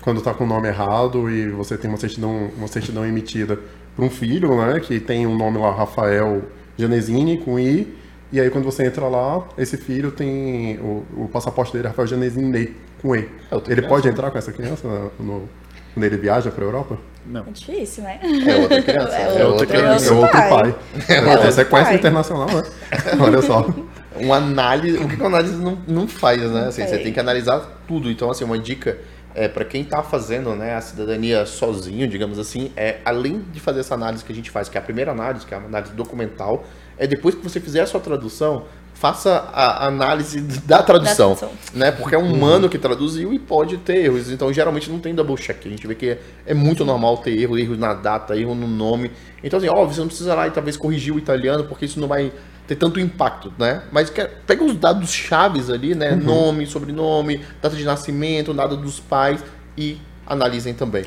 [0.01, 3.59] Quando tá com o nome errado e você tem uma certidão, uma certidão emitida
[3.95, 6.41] para um filho, né, que tem um nome lá, Rafael
[6.75, 7.95] Janesini, com I,
[8.31, 12.07] e aí quando você entra lá, esse filho tem o, o passaporte dele é Rafael
[12.07, 13.19] Janesini com E.
[13.19, 13.87] É Ele criança.
[13.87, 14.87] pode entrar com essa criança
[15.19, 15.47] no-
[15.93, 16.97] quando ele viaja para Europa?
[17.27, 17.41] Não.
[17.47, 18.19] É difícil, né?
[18.23, 19.09] É outra criança.
[19.17, 20.07] É É outro- outra é criança.
[20.07, 20.49] É outro pai.
[20.49, 20.75] pai.
[21.09, 21.95] É, outro sequência pai.
[21.95, 22.63] internacional, né?
[23.19, 23.67] Olha só.
[24.15, 24.97] uma análise.
[24.97, 26.67] O que uma análise não, não faz, né?
[26.67, 27.03] Assim, você tem.
[27.05, 28.09] tem que analisar tudo.
[28.09, 28.97] Então, assim, uma dica
[29.35, 33.81] é para quem tá fazendo né, a cidadania sozinho, digamos assim, é além de fazer
[33.81, 35.93] essa análise que a gente faz, que é a primeira análise, que é a análise
[35.93, 36.65] documental,
[36.97, 38.63] é depois que você fizer a sua tradução,
[38.99, 41.51] faça a análise da tradução, tradução.
[41.73, 41.91] né?
[41.91, 44.31] Porque é um humano que traduziu e pode ter erros.
[44.31, 45.65] Então, geralmente não tem double check.
[45.65, 48.67] A gente vê que é, é muito normal ter erro, erro na data, erro no
[48.67, 49.11] nome.
[49.43, 52.07] Então, assim, óbvio, você não precisa lá e talvez corrigir o italiano, porque isso não
[52.07, 52.31] vai
[52.67, 53.83] ter tanto impacto, né?
[53.91, 56.15] Mas que- pega os dados chaves ali, né?
[56.15, 59.43] Nome, sobrenome, data de nascimento, data dos pais
[59.77, 61.05] e analisem também.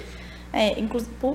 [0.53, 0.75] É,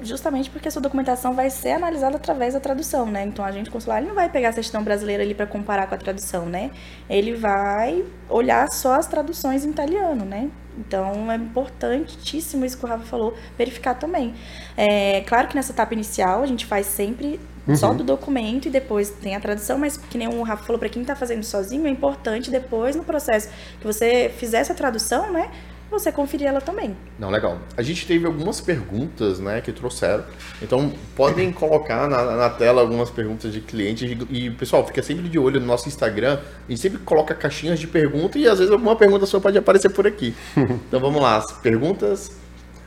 [0.04, 3.24] justamente porque a sua documentação vai ser analisada através da tradução, né?
[3.24, 5.96] Então, a agente consular ele não vai pegar a certidão brasileira ali para comparar com
[5.96, 6.72] a tradução, né?
[7.10, 10.50] Ele vai olhar só as traduções em italiano, né?
[10.78, 14.34] Então, é importantíssimo isso que o Rafa falou, verificar também.
[14.76, 17.40] É, claro que nessa etapa inicial, a gente faz sempre
[17.74, 20.90] só do documento e depois tem a tradução, mas que nem o Rafa falou, para
[20.90, 23.50] quem está fazendo sozinho, é importante depois, no processo
[23.80, 25.50] que você fizer essa tradução, né?
[25.90, 26.96] Você conferir ela também.
[27.18, 27.60] Não, legal.
[27.78, 30.24] A gente teve algumas perguntas, né, que trouxeram.
[30.62, 34.18] Então, podem colocar na, na tela algumas perguntas de clientes.
[34.30, 36.40] E, pessoal, fica sempre de olho no nosso Instagram.
[36.68, 39.90] A gente sempre coloca caixinhas de pergunta e às vezes alguma pergunta sua pode aparecer
[39.90, 40.34] por aqui.
[40.88, 41.38] Então, vamos lá.
[41.38, 42.32] As perguntas.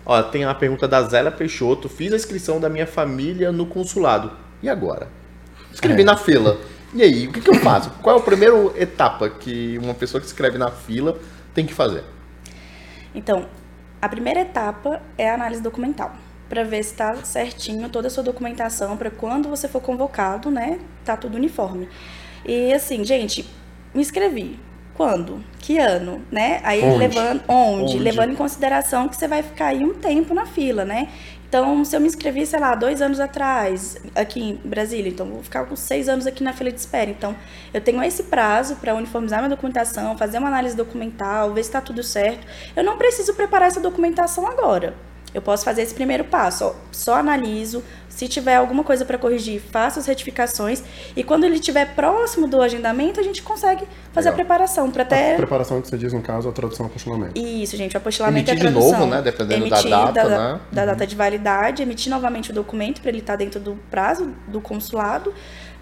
[0.04, 1.88] Ó, tem a pergunta da Zélia Peixoto.
[1.88, 4.32] Fiz a inscrição da minha família no consulado.
[4.62, 5.08] E agora?
[5.72, 6.58] Escrevi na fila.
[6.94, 7.90] E aí, o que, que eu faço?
[8.02, 11.18] Qual é a primeira etapa que uma pessoa que escreve na fila
[11.54, 12.02] tem que fazer?
[13.18, 13.46] Então,
[14.00, 16.12] a primeira etapa é a análise documental.
[16.48, 20.78] para ver se está certinho toda a sua documentação para quando você for convocado, né?
[21.04, 21.86] Tá tudo uniforme.
[22.46, 23.44] E assim, gente,
[23.94, 24.58] me inscrevi.
[24.94, 25.44] Quando?
[25.58, 26.60] Que ano, né?
[26.64, 26.96] Aí Onde?
[26.96, 27.96] levando onde?
[27.96, 27.98] Onde?
[27.98, 31.08] levando em consideração que você vai ficar aí um tempo na fila, né?
[31.48, 35.42] Então, se eu me inscrevi, sei lá, dois anos atrás, aqui em Brasília, então vou
[35.42, 37.10] ficar com seis anos aqui na fila de espera.
[37.10, 37.34] Então,
[37.72, 41.80] eu tenho esse prazo para uniformizar minha documentação, fazer uma análise documental, ver se está
[41.80, 42.46] tudo certo.
[42.76, 44.94] Eu não preciso preparar essa documentação agora.
[45.32, 47.82] Eu posso fazer esse primeiro passo, ó, só analiso.
[48.18, 50.82] Se tiver alguma coisa para corrigir, faço as retificações.
[51.14, 54.32] E quando ele estiver próximo do agendamento, a gente consegue fazer Legal.
[54.32, 55.36] a preparação para A até.
[55.36, 57.40] preparação que você diz, no caso, a tradução e apostilamento.
[57.40, 58.98] Isso, gente, o apostilamento Emitir é a de tradução.
[58.98, 60.60] novo, né, dependendo da Emitir data, da, né?
[60.72, 64.60] da data de validade, emitir novamente o documento para ele estar dentro do prazo do
[64.60, 65.32] consulado,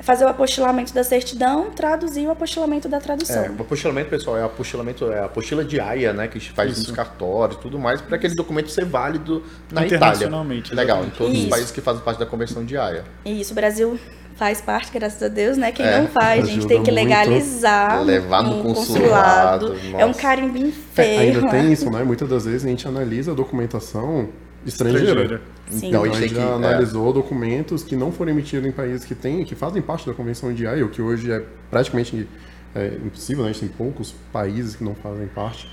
[0.00, 3.44] fazer o apostilamento da certidão, traduzir o apostilamento da tradução.
[3.44, 6.28] É, o apostilamento, pessoal, é apostilamento, é a apostila de AIA, né?
[6.28, 9.86] Que a gente faz nos cartórios e tudo mais, para aquele documento ser válido na
[9.86, 9.96] Itália.
[9.96, 11.48] Internacionalmente, Legal, em todos os Isso.
[11.48, 13.04] países que fazem parte da convenção de AIA.
[13.24, 13.98] E isso, o Brasil
[14.36, 15.72] faz parte, graças a Deus, né?
[15.72, 20.20] Quem É, não faz, a gente tem que legalizar Levar no consulado, É um nossa.
[20.20, 21.20] carimbinho É, feio.
[21.20, 21.48] ainda né?
[21.50, 22.02] tem isso, né?
[22.04, 24.28] Muitas das vezes a gente analisa a documentação
[24.64, 25.06] estrangeira.
[25.22, 25.42] Estrangeira.
[25.70, 25.88] Sim.
[25.88, 26.52] Então, a a gente gente tem já que.
[26.52, 30.12] é, analisou documentos que não foram emitidos em países que têm, que fazem parte da
[30.14, 32.28] Convenção de Haia, o que hoje é praticamente
[32.74, 33.50] é, impossível, né?
[33.50, 35.68] A gente tem poucos países que não fazem parte.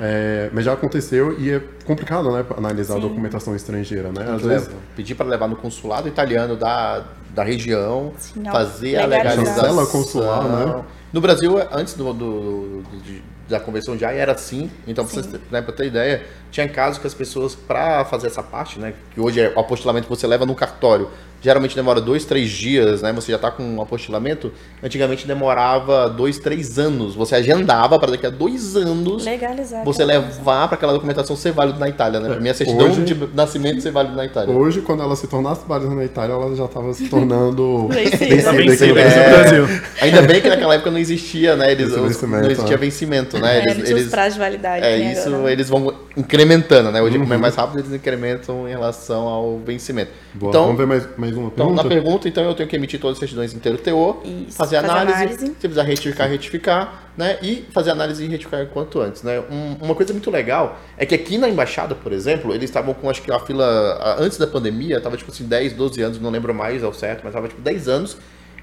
[0.00, 2.44] É, mas já aconteceu e é complicado, né?
[2.56, 3.02] Analisar a Sim.
[3.02, 4.30] documentação estrangeira, né?
[4.34, 9.44] Às vezes pedir para levar no consulado italiano da, da região, Sim, fazer a legalizar.
[9.64, 9.86] legalização.
[9.86, 10.84] Consular, né?
[11.12, 14.70] No Brasil, antes do, do- do- de- da convenção de AIA era assim.
[14.86, 18.42] Então, pra vocês né, pra ter ideia, tinha casos que as pessoas, para fazer essa
[18.42, 18.92] parte, né?
[19.14, 21.08] Que hoje é o apostilamento que você leva no cartório,
[21.40, 23.12] geralmente demora dois, três dias, né?
[23.12, 24.52] Você já tá com um apostilamento.
[24.82, 27.14] Antigamente demorava dois, três anos.
[27.14, 29.84] Você agendava para daqui a dois anos Legalizar.
[29.84, 32.28] você levar para aquela documentação ser válido na Itália, né?
[32.28, 34.54] Pra minha certidão hoje- de nascimento ser válido na Itália.
[34.54, 38.50] Hoje, quando ela se tornasse válida na Itália, ela já estava se tornando Vencida.
[38.50, 38.94] Aqui no Brasil.
[38.94, 39.68] Brasil.
[40.00, 41.72] Ainda bem que naquela época não existia, né?
[41.72, 42.76] Eles, os- não existia né?
[42.76, 43.58] vencimento, né?
[43.58, 44.84] É, Eles, os eles- prazos de validade.
[44.84, 45.52] é tem isso, agora, né?
[45.52, 47.00] eles vão incrementando, né?
[47.00, 47.22] Hoje, Uhum.
[47.22, 50.10] como é mais rápido, eles incrementam em relação ao vencimento.
[50.34, 51.82] Boa, então, vamos ver mais, mais uma então, pergunta?
[51.82, 54.76] na pergunta, então, eu tenho que emitir todas as certidões inteiro TO, Isso, fazer fazer
[54.78, 55.46] análise, análise.
[55.46, 57.38] se precisar retificar, retificar, né?
[57.42, 59.40] E fazer análise e retificar quanto antes, né?
[59.50, 63.10] Um- uma coisa muito legal é que aqui na embaixada, por exemplo, eles estavam com,
[63.10, 66.54] acho que a fila, antes da pandemia, tava tipo assim, 10, 12 anos, não lembro
[66.54, 68.16] mais ao certo, mas tava tipo 10 anos.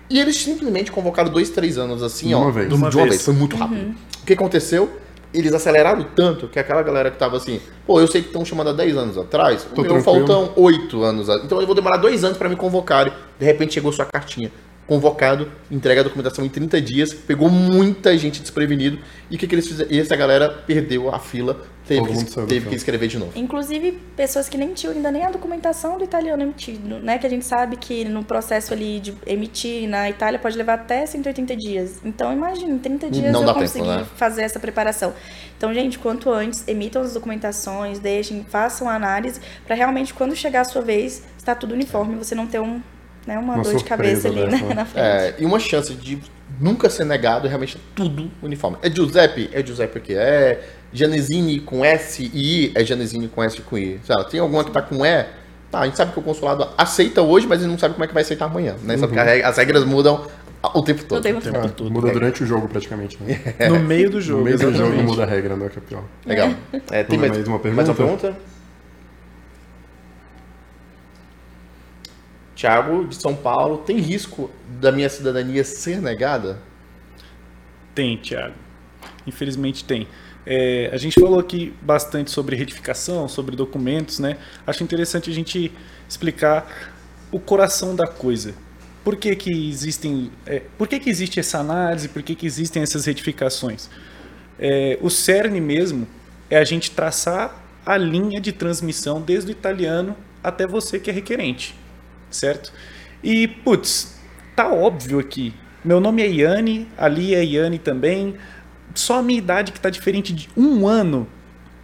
[0.09, 2.41] E eles simplesmente convocaram dois, três anos assim, De ó.
[2.43, 2.67] uma vez.
[2.67, 3.09] De De uma, uma vez.
[3.09, 3.25] vez.
[3.25, 3.95] Foi muito rápido.
[4.21, 4.89] O que aconteceu?
[5.37, 8.69] Eles aceleraram tanto que aquela galera que tava assim, pô, eu sei que estão chamando
[8.69, 11.29] há 10 anos atrás, Tô o meu faltam 8 anos.
[11.43, 13.11] Então eu vou demorar dois anos para me convocarem.
[13.37, 14.51] De repente chegou sua cartinha.
[14.87, 18.99] Convocado, entrega a documentação em 30 dias, pegou muita gente desprevenido.
[19.31, 19.91] E o que, que eles fizeram?
[19.91, 23.31] E essa galera perdeu a fila, teve, que, teve que escrever de novo.
[23.35, 27.17] Inclusive, pessoas que nem tinham ainda nem a documentação do italiano emitido, né?
[27.17, 31.05] Que a gente sabe que no processo ali de emitir na Itália pode levar até
[31.05, 31.99] 180 dias.
[32.03, 34.05] Então, imagina, em 30 dias Não eu consegui né?
[34.15, 35.13] fazer essa preparação.
[35.57, 40.61] Então, gente, quanto antes, emitam as documentações, deixem, façam a análise, para realmente, quando chegar
[40.61, 42.81] a sua vez, está tudo uniforme, você não ter um,
[43.25, 44.73] né, uma, Uma dor de cabeça ali né, né?
[44.73, 45.05] na frente.
[45.05, 46.19] É, e uma chance de
[46.59, 48.77] nunca ser negado é realmente tudo uniforme.
[48.81, 49.49] É Giuseppe?
[49.51, 50.63] É Giuseppe que é.
[50.95, 53.99] Janesini com S e I é Janesini com S e com I.
[54.07, 55.25] Lá, tem alguma que tá com E?
[55.71, 58.07] Tá, a gente sabe que o consulado aceita hoje, mas ele não sabe como é
[58.07, 58.75] que vai aceitar amanhã.
[58.83, 58.97] Né?
[58.97, 60.25] Sabe regra- as regras mudam
[60.73, 61.19] o tempo todo.
[61.19, 61.71] O tempo tempo todo.
[61.73, 61.91] todo.
[61.91, 63.17] Muda durante o jogo, praticamente.
[63.21, 63.39] Né?
[63.69, 65.69] No meio do jogo, no meio do jogo muda a regra, né?
[65.69, 66.03] Que é pior.
[66.25, 66.49] Legal.
[66.91, 68.21] É, tem Vamos mais, mais uma mais uma pergunta?
[68.27, 68.55] pergunta?
[72.55, 76.59] Tiago, de São Paulo, tem risco da minha cidadania ser negada?
[77.93, 78.53] Tem, Thiago.
[79.27, 80.07] Infelizmente tem.
[80.45, 84.37] É, a gente falou aqui bastante sobre retificação, sobre documentos, né?
[84.65, 85.71] Acho interessante a gente
[86.07, 86.93] explicar
[87.31, 88.53] o coração da coisa.
[89.03, 92.09] Por que, que existem, é, por que, que existe essa análise?
[92.09, 93.89] Por que, que existem essas retificações?
[94.59, 96.07] É, o cerne mesmo
[96.49, 101.13] é a gente traçar a linha de transmissão desde o italiano até você que é
[101.13, 101.75] requerente,
[102.29, 102.71] certo?
[103.23, 104.19] E, putz,
[104.55, 105.53] tá óbvio aqui.
[105.83, 108.35] Meu nome é Iane, ali é Iane também.
[108.95, 111.27] Só a minha idade que tá diferente de um ano.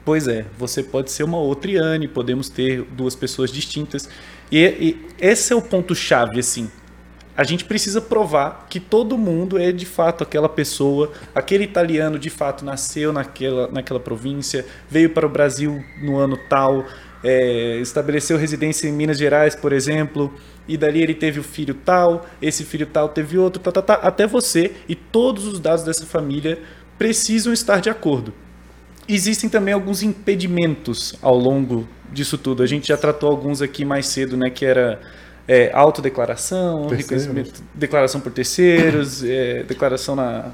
[0.03, 4.10] Pois é, você pode ser uma outra Iane, podemos ter duas pessoas distintas.
[4.52, 6.72] E, e esse é o ponto-chave, assim.
[7.38, 12.30] A gente precisa provar que todo mundo é de fato aquela pessoa, aquele italiano de
[12.30, 16.86] fato nasceu naquela, naquela província, veio para o Brasil no ano tal,
[17.23, 20.34] é, estabeleceu residência em Minas Gerais, por exemplo,
[20.68, 23.94] e dali ele teve o filho tal, esse filho tal teve outro, tá, tá, tá,
[23.95, 26.60] até você e todos os dados dessa família
[27.02, 28.32] precisam estar de acordo.
[29.10, 32.61] Existem também alguns impedimentos ao longo disso tudo.
[32.61, 34.52] A gente já tratou alguns aqui mais cedo, né?
[34.52, 35.02] Que era
[35.48, 36.88] é, autodeclaração,
[37.73, 40.52] declaração por terceiros, é, declaração na,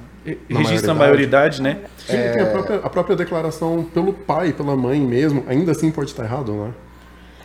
[0.49, 1.61] Na registro na maioridade.
[1.61, 1.79] maioridade, né?
[1.97, 6.11] Sim, tem a própria, a própria declaração pelo pai, pela mãe mesmo, ainda assim pode
[6.11, 6.71] estar errado, né?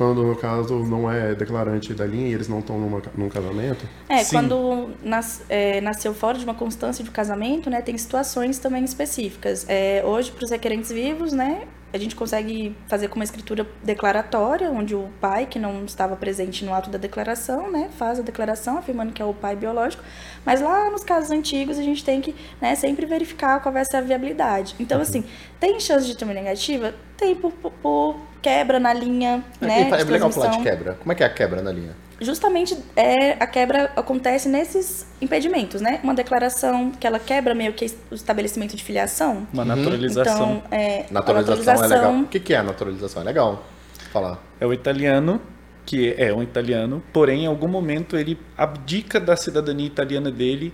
[0.02, 2.76] Quando, no caso, não é declarante da linha e eles não estão
[3.16, 3.86] num casamento.
[4.08, 4.36] É, Sim.
[4.36, 9.64] quando nas- é, nasceu fora de uma constância de casamento, né, tem situações também específicas.
[9.68, 11.62] É, hoje, para os requerentes vivos, né,
[11.92, 16.64] a gente consegue fazer com uma escritura declaratória, onde o pai, que não estava presente
[16.64, 20.02] no ato da declaração, né, faz a declaração afirmando que é o pai biológico.
[20.44, 23.98] Mas lá nos casos antigos, a gente tem que né, sempre verificar qual vai ser
[23.98, 24.74] a viabilidade.
[24.80, 25.02] Então, Uhum.
[25.02, 25.24] assim,
[25.60, 26.94] tem chance de ter uma negativa?
[27.16, 30.94] Tem por, por- por quebra na linha, né, é, de é legal falar de quebra.
[30.94, 31.94] Como é que é a quebra na linha?
[32.22, 36.00] Justamente é, a quebra acontece nesses impedimentos, né?
[36.02, 39.46] Uma declaração que ela quebra meio que o estabelecimento de filiação.
[39.52, 40.56] Uma naturalização.
[40.56, 42.14] Então, é, a Naturalização, é legal.
[42.16, 43.22] O que, que é a naturalização?
[43.22, 43.64] É legal
[44.12, 44.38] falar.
[44.60, 45.40] É o italiano,
[45.86, 50.72] que é um italiano, porém, em algum momento ele abdica da cidadania italiana dele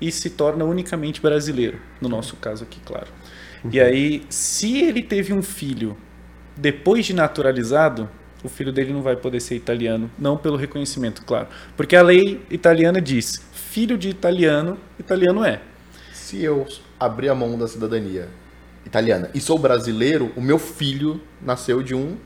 [0.00, 3.08] e se torna unicamente brasileiro, no nosso caso aqui, claro.
[3.70, 5.96] E aí, se ele teve um filho
[6.56, 8.08] depois de naturalizado,
[8.42, 11.48] o filho dele não vai poder ser italiano, não pelo reconhecimento, claro.
[11.76, 15.60] Porque a lei italiana diz: filho de italiano, italiano é.
[16.12, 16.66] Se eu
[16.98, 18.28] abrir a mão da cidadania
[18.84, 22.16] italiana e sou brasileiro, o meu filho nasceu de um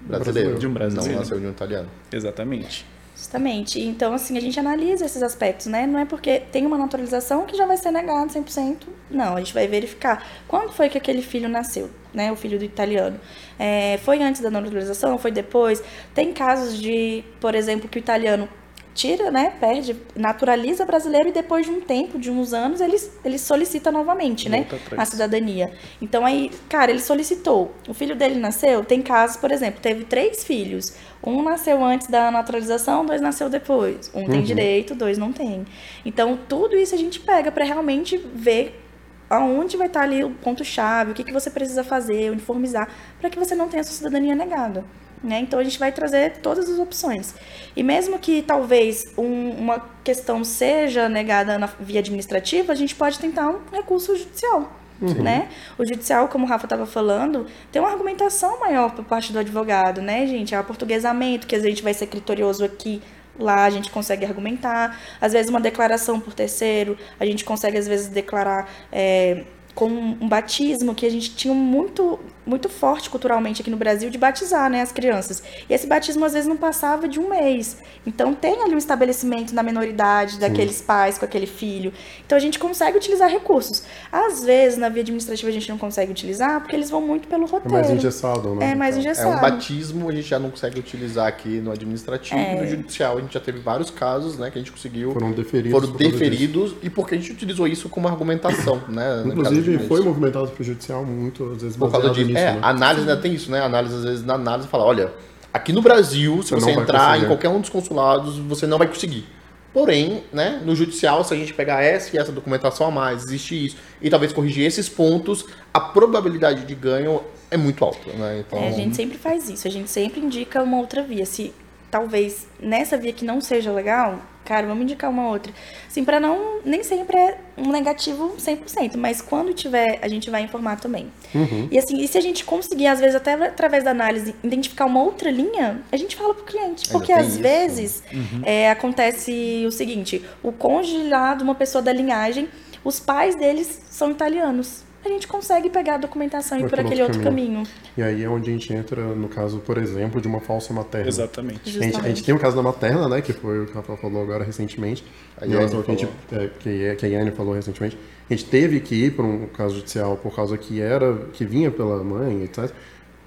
[0.00, 0.58] brasileiro.
[0.58, 1.12] De um brasileiro.
[1.12, 1.88] Não nasceu de um italiano.
[2.12, 2.86] Exatamente.
[3.14, 3.80] Justamente.
[3.80, 5.86] Então, assim, a gente analisa esses aspectos, né?
[5.86, 8.88] Não é porque tem uma naturalização que já vai ser negado 100%.
[9.08, 12.32] Não, a gente vai verificar quando foi que aquele filho nasceu, né?
[12.32, 13.20] O filho do italiano.
[13.56, 15.16] É, foi antes da naturalização?
[15.16, 15.82] Foi depois?
[16.12, 18.48] Tem casos de, por exemplo, que o italiano
[18.94, 19.52] tira, né?
[19.60, 24.48] Perde, naturaliza brasileiro e depois de um tempo, de uns anos, ele, ele solicita novamente,
[24.48, 24.60] né?
[24.60, 25.02] Volta atrás.
[25.02, 25.72] A cidadania.
[26.00, 27.74] Então aí, cara, ele solicitou.
[27.88, 28.84] O filho dele nasceu.
[28.84, 30.94] Tem casos, por exemplo, teve três filhos.
[31.22, 34.10] Um nasceu antes da naturalização, dois nasceu depois.
[34.14, 35.66] Um tem direito, dois não tem.
[36.04, 38.80] Então tudo isso a gente pega para realmente ver
[39.28, 42.88] aonde vai estar ali o ponto chave, o que, que você precisa fazer, uniformizar,
[43.18, 44.84] para que você não tenha a sua cidadania negada.
[45.24, 45.40] Né?
[45.40, 47.34] Então a gente vai trazer todas as opções.
[47.74, 53.18] E mesmo que talvez um- uma questão seja negada na via administrativa, a gente pode
[53.18, 54.70] tentar um recurso judicial.
[55.00, 55.48] Né?
[55.78, 60.00] O judicial, como o Rafa estava falando, tem uma argumentação maior por parte do advogado,
[60.00, 60.54] né, gente?
[60.54, 63.02] É o aportuguesamento, que a gente vai ser criterioso aqui,
[63.38, 64.98] lá a gente consegue argumentar.
[65.20, 69.44] Às vezes uma declaração por terceiro, a gente consegue às vezes declarar é,
[69.74, 74.18] com um batismo que a gente tinha muito muito forte culturalmente aqui no Brasil de
[74.18, 75.42] batizar, né, as crianças.
[75.66, 77.78] E esse batismo às vezes não passava de um mês.
[78.06, 81.90] Então tem ali um estabelecimento na menoridade daqueles pais com aquele filho.
[82.26, 83.82] Então a gente consegue utilizar recursos.
[84.12, 87.44] Às vezes na via administrativa a gente não consegue utilizar porque eles vão muito pelo
[87.46, 87.72] É roteiro.
[87.72, 88.72] mais engessado, né?
[88.72, 89.38] É mais É engessado.
[89.38, 92.58] um batismo, a gente já não consegue utilizar aqui no administrativo É.
[92.58, 93.16] e no judicial.
[93.16, 95.12] A gente já teve vários casos, né, que a gente conseguiu.
[95.12, 95.72] Foram deferidos.
[95.80, 99.22] Foram por deferidos e porque a gente utilizou isso como argumentação, né?
[99.24, 102.26] no caso Inclusive, de- foi movimentado pro judicial muito, às vezes, por causa disso.
[102.28, 102.58] nisso, é, né?
[102.62, 103.60] a análise ainda tem isso, né?
[103.60, 105.12] A análise, às vezes, na análise fala, olha,
[105.52, 107.24] aqui no Brasil, se Você você entrar conseguir.
[107.24, 109.26] em qualquer um dos consulados, você não vai conseguir.
[109.72, 113.66] Porém, né, no judicial, se a gente pegar essa e essa documentação a mais, existe
[113.66, 117.20] isso, e talvez corrigir esses pontos, a probabilidade de ganho
[117.50, 118.44] é muito alta, né?
[118.46, 121.26] Então, É, a gente sempre faz isso, a gente sempre indica uma outra via.
[121.26, 121.52] Se
[121.94, 125.52] talvez nessa via que não seja legal, cara, vamos indicar uma outra.
[125.86, 126.58] Assim, para não.
[126.64, 131.06] Nem sempre é um negativo 100%, mas quando tiver, a gente vai informar também.
[131.32, 131.68] Uhum.
[131.70, 135.00] E assim, e se a gente conseguir, às vezes, até através da análise, identificar uma
[135.04, 136.88] outra linha, a gente fala pro cliente.
[136.88, 137.38] Porque às isso.
[137.40, 138.02] vezes
[138.42, 142.48] é, acontece o seguinte: o cônjuge lá de uma pessoa da linhagem,
[142.82, 144.82] os pais deles são italianos.
[145.04, 147.62] A gente consegue pegar a documentação e ir por aquele outro outro caminho.
[147.96, 151.08] E aí é onde a gente entra, no caso, por exemplo, de uma falsa materna.
[151.08, 151.78] Exatamente.
[151.78, 153.20] A gente, a gente tem o caso da materna, né?
[153.20, 155.04] Que foi o que o Rafael falou agora recentemente.
[155.40, 157.98] A Yane ao que, a gente, é, que, que a Yane falou recentemente.
[158.28, 161.70] A gente teve que ir para um caso judicial por causa que era, que vinha
[161.70, 162.70] pela mãe, etc.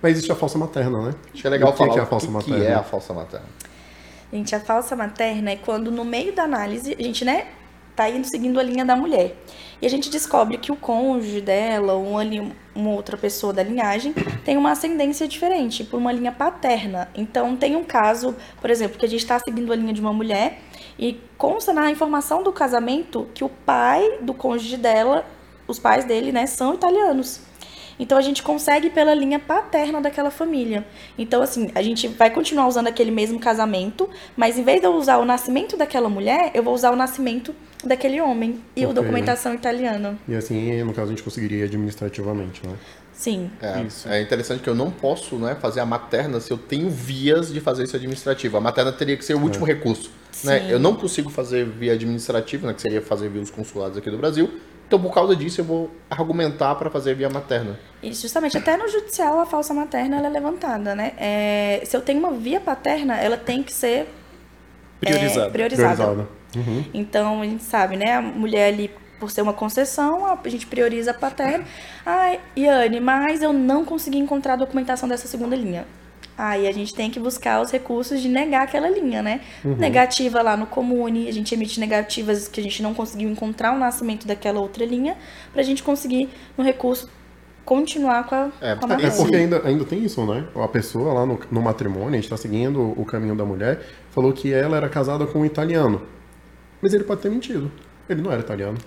[0.02, 1.16] Mas existe a falsa materna, né?
[1.34, 2.60] acho que é legal o que falar que é a o falsa que, materna.
[2.60, 3.46] que é a falsa materna.
[4.32, 7.48] Gente, a falsa materna é quando no meio da análise, a gente, né,
[7.98, 9.36] tá indo seguindo a linha da mulher.
[9.82, 13.64] E a gente descobre que o cônjuge dela, ou uma, li- uma outra pessoa da
[13.64, 14.14] linhagem,
[14.46, 17.10] tem uma ascendência diferente, por uma linha paterna.
[17.16, 20.14] Então, tem um caso, por exemplo, que a gente está seguindo a linha de uma
[20.14, 20.62] mulher
[20.98, 25.26] e consta na informação do casamento que o pai do cônjuge dela,
[25.68, 27.42] os pais dele, né, são italianos.
[28.00, 30.86] Então a gente consegue pela linha paterna daquela família.
[31.18, 34.94] Então, assim, a gente vai continuar usando aquele mesmo casamento, mas em vez de eu
[34.94, 39.02] usar o nascimento daquela mulher, eu vou usar o nascimento daquele homem e a Ok.
[39.02, 40.18] documentação italiana.
[40.28, 42.74] E assim, no caso, a gente conseguiria administrativamente, né?
[43.14, 43.50] Sim.
[43.60, 44.08] É, Isso.
[44.08, 47.60] é interessante que eu não posso né, fazer a materna se eu tenho vias de
[47.60, 48.58] fazer isso administrativo.
[48.58, 50.12] A materna teria que ser o último recurso.
[50.44, 50.68] Né?
[50.70, 54.20] Eu não consigo fazer via administrativa, né, que seria fazer via os consulados aqui do
[54.20, 54.60] Brasil.
[54.88, 57.80] Então, por causa disso, eu vou argumentar para fazer via materna.
[58.04, 61.14] E justamente até no judicial a falsa materna ela é levantada, né?
[61.18, 64.08] É, se eu tenho uma via paterna, ela tem que ser
[65.02, 65.50] é, priorizada.
[65.50, 66.28] Priorizada.
[66.56, 66.86] Uhum.
[66.94, 68.14] Então a gente sabe, né?
[68.14, 71.66] A mulher ali, por ser uma concessão, a gente prioriza a paterna.
[72.06, 75.86] Ai, Yane, mas eu não consegui encontrar a documentação dessa segunda linha.
[76.38, 79.42] Aí a gente tem que buscar os recursos de negar aquela linha, né?
[79.64, 83.80] Negativa lá no comune, a gente emite negativas que a gente não conseguiu encontrar o
[83.80, 85.18] nascimento daquela outra linha,
[85.52, 87.10] pra gente conseguir, no recurso,
[87.66, 90.46] continuar com a, É, com a é porque ainda, ainda tem isso, né?
[90.56, 94.32] A pessoa lá no, no matrimônio, a gente tá seguindo o caminho da mulher, falou
[94.32, 96.04] que ela era casada com um italiano.
[96.82, 97.72] Mas ele pode ter mentido.
[98.10, 98.78] Ele não era italiano.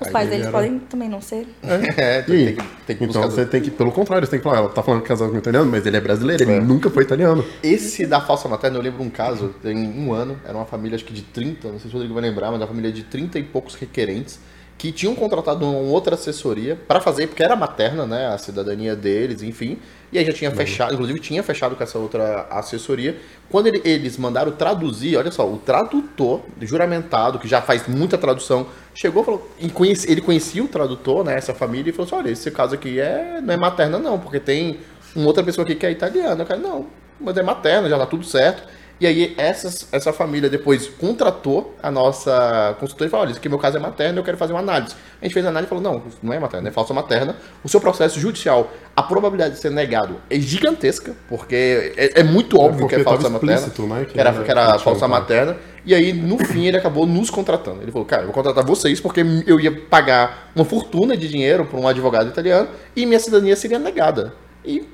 [0.00, 1.46] Os Aí pais ele deles era- podem também não ser.
[1.62, 4.40] É, E tem, tem que, tem que então você tem que, pelo contrário, você tem
[4.40, 6.60] que falar, ela tá falando que casado com um italiano, mas ele é brasileiro, ele
[6.60, 7.44] nunca foi italiano.
[7.62, 11.04] Esse da falsa materna, eu lembro um caso, tem um ano, era uma família acho
[11.04, 13.38] que de 30, não sei se o Rodrigo vai lembrar, mas uma família de 30
[13.38, 14.40] e poucos requerentes,
[14.82, 19.40] que tinham contratado uma outra assessoria para fazer, porque era materna, né, a cidadania deles,
[19.40, 19.78] enfim,
[20.12, 23.16] e aí já tinha fechado, inclusive tinha fechado com essa outra assessoria.
[23.48, 28.66] Quando ele- eles mandaram traduzir, olha só, o tradutor juramentado, que já faz muita tradução,
[28.92, 32.16] chegou e falou, e conhece- ele conhecia o tradutor, né, essa família, e falou assim,
[32.16, 34.80] olha, esse caso aqui é, não é materna não, porque tem
[35.14, 36.42] uma outra pessoa aqui que é italiana.
[36.42, 36.86] Eu falei, não,
[37.20, 38.64] mas é materna, já tá tudo certo.
[39.02, 43.48] E aí essas, essa família depois contratou a nossa consultora e falou, olha, isso aqui
[43.48, 44.94] meu caso é materno, eu quero fazer uma análise.
[45.20, 47.34] A gente fez a análise e falou, não, não é materna, é falsa materna.
[47.64, 52.56] O seu processo judicial, a probabilidade de ser negado é gigantesca, porque é, é muito
[52.60, 53.54] óbvio porque que é falsa materna.
[53.88, 55.56] né, que era, que era falsa materna.
[55.84, 57.82] E aí, no fim, ele acabou nos contratando.
[57.82, 61.66] Ele falou, cara, eu vou contratar vocês porque eu ia pagar uma fortuna de dinheiro
[61.66, 64.32] para um advogado italiano e minha cidadania seria negada.
[64.64, 64.86] E,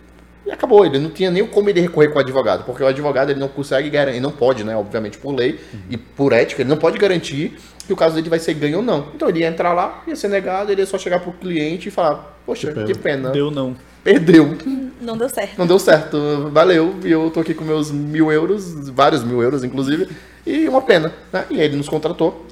[0.47, 3.31] e acabou, ele não tinha nem como ele recorrer com o advogado, porque o advogado
[3.31, 5.61] ele não consegue garantir, não pode, né, obviamente por lei
[5.91, 8.83] e por ética, ele não pode garantir que o caso dele vai ser ganho ou
[8.83, 9.09] não.
[9.15, 11.91] Então ele ia entrar lá, ia ser negado, ele ia só chegar pro cliente e
[11.91, 13.31] falar, poxa, Que que pena.
[13.31, 13.75] Deu não.
[14.05, 14.57] perdeu.
[15.01, 15.59] Não deu certo.
[15.59, 16.95] Não deu certo, valeu.
[17.05, 20.09] E eu tô aqui com meus mil euros, vários mil euros, inclusive,
[20.47, 21.13] e uma pena.
[21.33, 21.45] Né?
[21.51, 22.47] E aí ele nos contratou.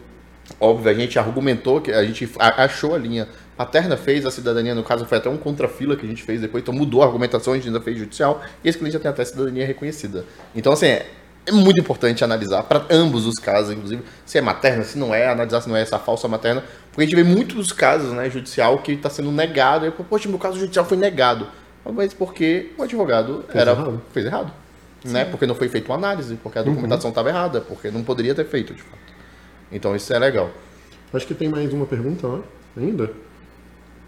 [0.60, 4.82] Óbvio, a gente argumentou, que a gente achou a linha paterna, fez a cidadania, no
[4.84, 7.56] caso foi até um contrafila que a gente fez depois, então mudou a argumentação, a
[7.56, 10.24] gente ainda fez judicial, e esse cliente já tem até cidadania reconhecida.
[10.54, 11.06] Então, assim, é,
[11.46, 15.28] é muito importante analisar para ambos os casos, inclusive, se é materna, se não é,
[15.28, 18.78] analisar se não é essa falsa materna, porque a gente vê muitos casos, né, judicial
[18.78, 21.46] que está sendo negado, e, poxa, meu caso judicial foi negado.
[21.94, 24.02] Mas porque o advogado Fez era, errado.
[24.12, 24.52] fez errado.
[25.04, 25.24] Né?
[25.24, 26.70] Porque não foi feita uma análise, porque a Uhum.
[26.70, 28.98] documentação estava errada, porque não poderia ter feito, de fato.
[29.70, 30.50] Então isso é legal.
[31.14, 32.42] Acho que tem mais uma pergunta, né?
[32.76, 33.10] Ainda?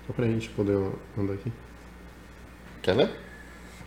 [0.08, 0.76] Só pra gente poder
[1.16, 1.52] andar aqui.
[2.82, 3.10] Quer ver?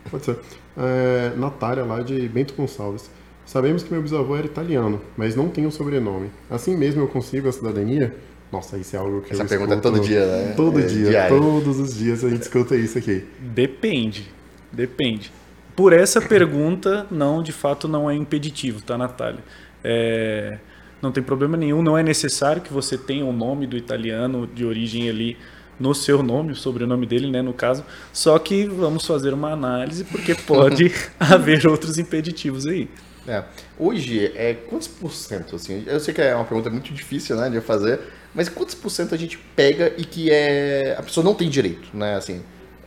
[0.09, 0.37] Pode ser.
[0.77, 3.09] É, Natália, lá de Bento Gonçalves.
[3.45, 6.29] Sabemos que meu bisavô era italiano, mas não tem o sobrenome.
[6.49, 8.15] Assim mesmo eu consigo a cidadania?
[8.51, 10.53] Nossa, isso é algo que Essa eu pergunta é escuto todo dia, né?
[10.55, 11.39] Todo É dia, diário.
[11.39, 13.25] todos os dias a gente escuta isso aqui.
[13.39, 14.31] Depende.
[14.71, 15.31] Depende.
[15.75, 19.43] Por essa pergunta, não, de fato, não é impeditivo, tá, Natália?
[19.83, 20.59] É,
[21.01, 24.63] não tem problema nenhum, não é necessário que você tenha o nome do italiano de
[24.63, 25.37] origem ali
[25.81, 27.83] no seu nome, o sobrenome dele, né, no caso.
[28.13, 32.89] Só que vamos fazer uma análise, porque pode haver outros impeditivos aí.
[33.27, 33.43] É.
[33.77, 37.49] Hoje, é, quantos por cento, assim, eu sei que é uma pergunta muito difícil, né,
[37.49, 37.99] de fazer,
[38.33, 41.95] mas quantos por cento a gente pega e que é, a pessoa não tem direito,
[41.95, 42.41] né, assim,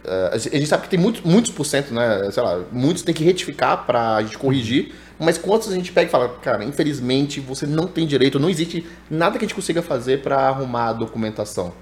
[0.05, 3.15] eh, a gente sabe que tem muitos, muitos por cento, né, sei lá, muitos tem
[3.15, 7.67] que retificar pra gente corrigir, mas quantos a gente pega e fala, cara, infelizmente você
[7.67, 11.73] não tem direito, não existe nada que a gente consiga fazer pra arrumar a documentação.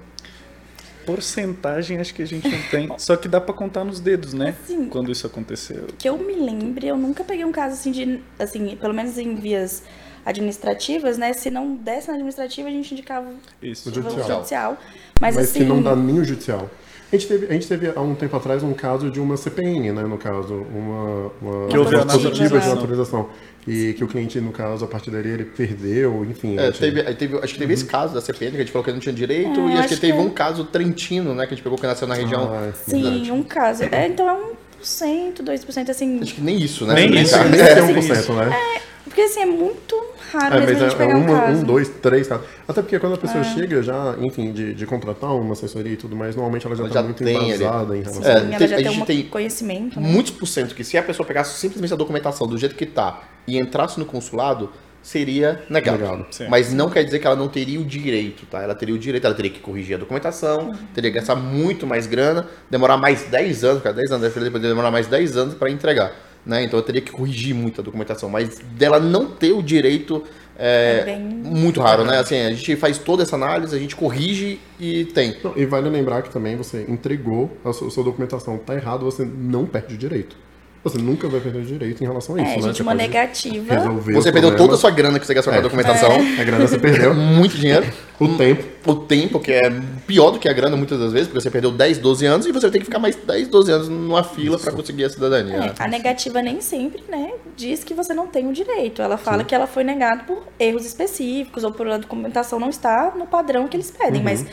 [1.05, 4.55] Porcentagem acho que a gente não tem, só que dá pra contar nos dedos, né?
[4.63, 5.87] Assim, Quando isso aconteceu.
[5.97, 9.35] que eu me lembre, eu nunca peguei um caso assim de, assim, pelo menos em
[9.35, 9.83] vias
[10.25, 11.33] administrativas, né?
[11.33, 13.27] Se não desse na administrativa, a gente indicava
[13.61, 13.89] Isso.
[13.89, 14.37] O o judicial.
[14.37, 14.77] judicial.
[15.19, 16.69] Mas, Mas assim, que não dá nem o judicial.
[17.13, 19.91] A gente, teve, a gente teve há um tempo atrás um caso de uma CPN,
[19.91, 20.01] né?
[20.01, 22.35] No caso, uma, uma Que houve positiva de
[22.67, 22.71] naturalização.
[22.71, 23.29] autorização.
[23.67, 26.57] E que o cliente, no caso, a partir dali, ele perdeu, enfim.
[26.57, 28.71] a É, gente- teve, teve- acho que teve esse caso da CPN, que a gente
[28.71, 30.21] falou que ele não tinha direito, É, e acho, acho que teve que é.
[30.23, 32.51] um caso trentino, né, que a gente pegou que nasceu na região.
[32.51, 33.83] Ah, Sim, um caso.
[33.91, 34.33] É, então é
[34.81, 36.19] 1%, 2%, assim.
[36.19, 36.95] Acho que nem isso, né?
[36.95, 37.37] Nem isso.
[37.45, 38.81] Nem É, é Sim, 1%, né?
[39.13, 39.95] Porque assim, é muito
[40.31, 41.59] raro É, mesmo mas a gente é, pegar um caso.
[41.59, 42.45] um, dois, três casos.
[42.67, 46.15] Até porque quando a pessoa chega já, enfim, de, de contratar uma assessoria e tudo
[46.15, 47.63] mais, normalmente ela já Ela está já muito tem ali.
[47.63, 50.07] embasada em relação Sim, É, a ela tem- já a tem um tem conhecimento, né?
[50.09, 53.21] Muitos por cento que se a pessoa pegasse simplesmente a documentação do jeito que tá
[53.47, 54.71] e entrasse no consulado,
[55.03, 55.97] seria negado.
[55.99, 56.25] Negado.
[56.49, 58.63] Mas não quer dizer que ela não teria o direito, tá?
[58.63, 62.07] Ela teria o direito, ela teria que corrigir a documentação, teria que gastar muito mais
[62.07, 65.69] grana, demorar mais 10 anos, cara, 10 anos, depois poderia demorar mais 10 anos para
[65.69, 66.13] entregar,
[66.45, 66.63] né?
[66.63, 70.23] Então eu teria que corrigir muito a documentação, mas dela não ter o direito
[70.57, 72.19] é, É bem- muito raro, né?
[72.19, 75.35] Assim, a gente faz toda essa análise, a gente corrige e tem.
[75.43, 79.25] Não, e vale lembrar que também você entregou a sua, sua documentação, tá errado, você
[79.25, 80.35] não perde o direito.
[80.83, 82.61] Você nunca vai perder o direito em relação a isso, É, né?
[82.63, 83.55] gente, Você uma negativa.
[83.63, 84.57] Você perdeu problema.
[84.57, 85.63] toda a sua grana que você gastou com a É.
[85.63, 87.85] documentação, A grana você perdeu, muito dinheiro,
[88.19, 88.63] o tempo.
[88.85, 89.61] o tempo, que é
[90.05, 92.51] pior do que a grana muitas das vezes, porque você perdeu 10, 12 anos e
[92.51, 95.73] você vai ter que ficar mais 10, 12 anos numa fila para conseguir a cidadania.
[95.77, 99.01] É, a negativa nem sempre, né, diz que você não tem o direito.
[99.01, 103.15] Ela fala que ela foi negada por erros específicos ou por a documentação não estar
[103.15, 104.23] no padrão que eles pedem, Uhum.
[104.23, 104.45] mas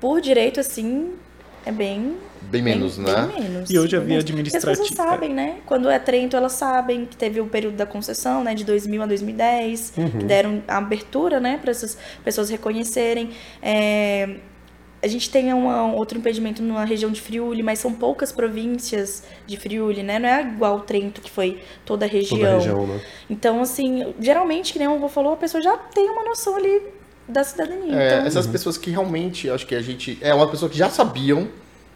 [0.00, 1.10] por direito assim
[1.66, 3.26] é bem Bem menos, bem, né?
[3.34, 3.70] bem menos.
[3.70, 4.24] E hoje a bem via menos.
[4.30, 5.56] Porque As administrativa- pessoas sabem, né?
[5.66, 9.06] Quando é Trento, elas sabem que teve o período da concessão, né, de 2000 a
[9.06, 10.10] 2010, Uhum.
[10.10, 13.30] que deram a abertura, né, para essas pessoas reconhecerem.
[13.62, 14.36] É,
[15.02, 19.24] a gente tem uma- um outro impedimento na região de Friuli, mas são poucas províncias
[19.46, 20.18] de Friuli, né?
[20.18, 22.38] Não é igual Trento, que foi toda a região.
[22.38, 23.00] Toda a região, né?
[23.28, 26.82] Então, assim, geralmente, que nem o avô falou, a pessoa já tem uma noção ali
[27.28, 27.94] da cidadania.
[27.94, 30.18] É, então, essas pessoas que realmente, acho que a gente.
[30.20, 31.48] É uma pessoa que já sabiam,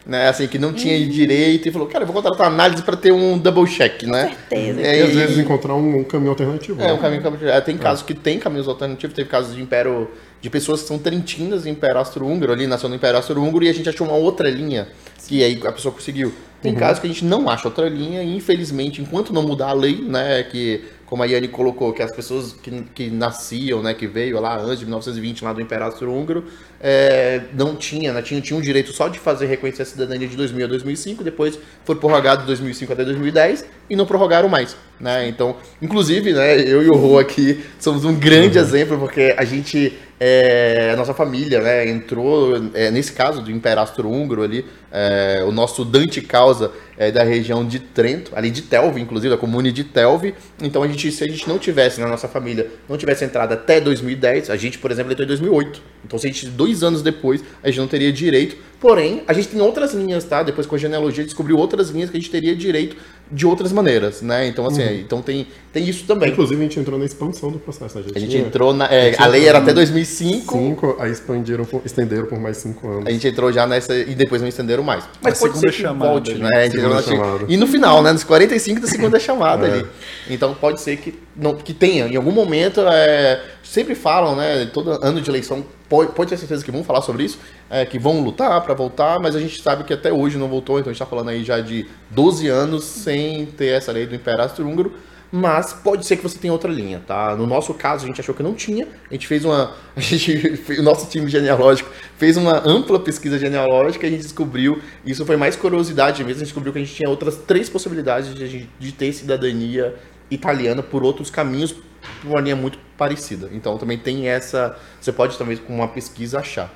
[0.07, 0.29] né?
[0.29, 3.37] Assim, que não tinha direito e falou, cara, eu vou contratar análise para ter um
[3.37, 4.29] double check, né?
[4.29, 4.81] certeza.
[4.81, 6.81] É, E às vezes encontrar um, um caminho alternativo.
[6.81, 6.93] É, né?
[6.93, 10.09] um caminho que é, tem casos que tem caminhos alternativos, teve casos de império
[10.41, 13.75] de pessoas que são trentinas em Império Austro-Húngaro, ali nasceu no Império Austro-Húngaro e a
[13.75, 14.89] gente achou uma outra linha
[15.27, 16.33] que aí a pessoa conseguiu.
[16.63, 19.73] Tem casos que a gente não acha outra linha e infelizmente, enquanto não mudar a
[19.73, 24.07] lei, né, que como a Yane colocou, que as pessoas que, que nasciam, né, que
[24.07, 26.45] veio lá antes de 1920 lá do Império Austro-Húngaro,
[26.81, 30.37] é, não tinha, né, tinha, tinha um direito só de fazer reconhecer a cidadania de
[30.37, 35.29] 2000 a 2005, depois foi prorrogado de 2005 até 2010 e não prorrogaram mais, né?
[35.29, 39.97] Então, inclusive, né, eu e o Rô aqui somos um grande exemplo porque a gente
[40.21, 45.53] é, a nossa família, né, entrou é, nesse caso do Império Austro-Húngaro ali, é, o
[45.53, 49.85] nosso Dante Causa é da região de Trento, ali de Telve, inclusive, da comune de
[49.85, 50.35] Telve.
[50.61, 53.81] Então, a gente, se a gente não tivesse na nossa família, não tivesse entrado até
[53.81, 55.81] 2010, a gente, por exemplo, entrou em 2008.
[56.05, 58.57] Então, se a gente, dois anos depois, a gente não teria direito.
[58.81, 60.41] Porém, a gente tem outras linhas, tá?
[60.45, 62.97] Depois com a genealogia descobriu outras linhas que a gente teria direito
[63.31, 64.47] de outras maneiras, né?
[64.47, 66.31] Então, assim, então tem, tem isso também.
[66.31, 67.99] Inclusive, a gente entrou na expansão do processo.
[67.99, 68.85] A gente, A gente tinha entrou na.
[68.87, 70.53] é, a lei era até 2005.
[70.57, 73.07] cinco, aí expandiram, por- estenderam por mais cinco anos.
[73.09, 75.03] A gente entrou já nessa e depois não estenderam mais.
[75.21, 76.49] Mas A pode segunda ser que chamada volte, né?
[76.67, 77.45] A Segunda na- chamada.
[77.49, 78.13] E no final, né?
[78.13, 79.73] Nos 45 da segunda chamada É.
[79.73, 79.87] ali.
[80.31, 82.09] Então pode ser que, não, que tenha.
[82.09, 84.67] Em algum momento, é, sempre falam, né?
[84.67, 87.39] Todo ano de eleição, pode, pode ter certeza que vão falar sobre isso,
[87.71, 90.79] é, que vão lutar para voltar, mas a gente sabe que até hoje não voltou,
[90.79, 94.15] então a gente tá falando aí já de 12 anos sem ter essa lei do
[94.15, 94.93] Império Austro-Húngaro.
[95.31, 97.37] Mas pode ser que você tenha outra linha, tá?
[97.37, 98.89] No nosso caso, a gente achou que não tinha.
[99.11, 99.75] A gente fez uma.
[99.95, 104.81] A gente, o nosso time genealógico fez uma ampla pesquisa genealógica e a gente descobriu.
[105.05, 106.37] Isso foi mais curiosidade mesmo.
[106.37, 109.95] A gente descobriu que a gente tinha outras três possibilidades de, de ter cidadania
[110.31, 113.49] italiana por outros caminhos, por uma linha muito parecida.
[113.53, 114.77] Então também tem essa.
[115.01, 116.73] Você pode também, com uma pesquisa, achar.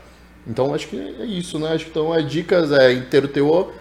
[0.46, 1.72] Então acho que é isso, né?
[1.72, 3.72] Acho que então as dicas é inteiro teor.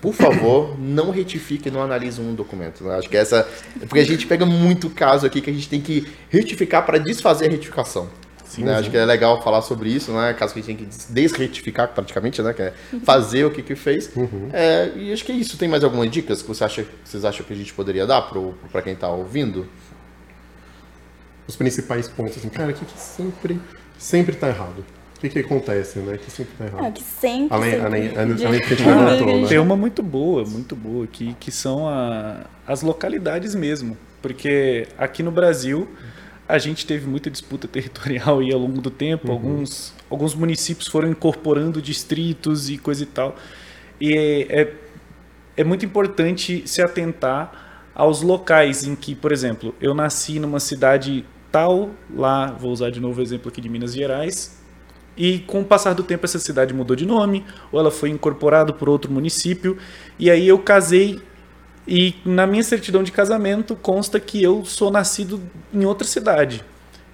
[0.00, 2.84] Por favor, não retifique, não analise um documento.
[2.84, 2.96] né?
[2.96, 3.48] Acho que essa.
[3.80, 7.46] Porque a gente pega muito caso aqui que a gente tem que retificar para desfazer
[7.46, 8.08] a retificação.
[8.58, 8.74] Né?
[8.76, 10.32] Acho que é legal falar sobre isso, né?
[10.34, 12.52] Caso que a gente tem que des- desretificar praticamente, né?
[12.54, 12.72] Que é
[13.04, 14.10] fazer o que que fez.
[14.52, 15.56] É, e acho que é isso.
[15.58, 18.22] Tem mais algumas dicas que você acha, que vocês acham que a gente poderia dar
[18.72, 19.66] para quem está ouvindo?
[21.46, 23.58] Os principais pontos, assim, cara, o que, que sempre,
[23.98, 24.84] sempre tá errado?
[25.16, 26.16] O que, que acontece, né?
[26.16, 26.84] Que sempre tá errado.
[26.86, 27.48] Ah, que sempre.
[27.56, 29.48] Além- sempre além- além- de- além que a gente levantou, né?
[29.48, 33.96] Tem uma muito boa, muito boa aqui, que são a- as localidades mesmo.
[34.22, 35.88] Porque aqui no Brasil
[36.48, 39.30] a gente teve muita disputa territorial aí ao longo do tempo.
[39.30, 43.36] Alguns, alguns municípios foram incorporando distritos e coisa e tal.
[44.00, 44.74] E é, é,
[45.58, 51.24] é muito importante se atentar aos locais em que, por exemplo, eu nasci numa cidade
[51.52, 54.56] tal, lá, vou usar de novo o exemplo aqui de Minas Gerais,
[55.16, 58.72] e com o passar do tempo essa cidade mudou de nome, ou ela foi incorporada
[58.72, 59.76] por outro município,
[60.18, 61.20] e aí eu casei
[61.88, 65.40] e na minha certidão de casamento consta que eu sou nascido
[65.72, 66.62] em outra cidade.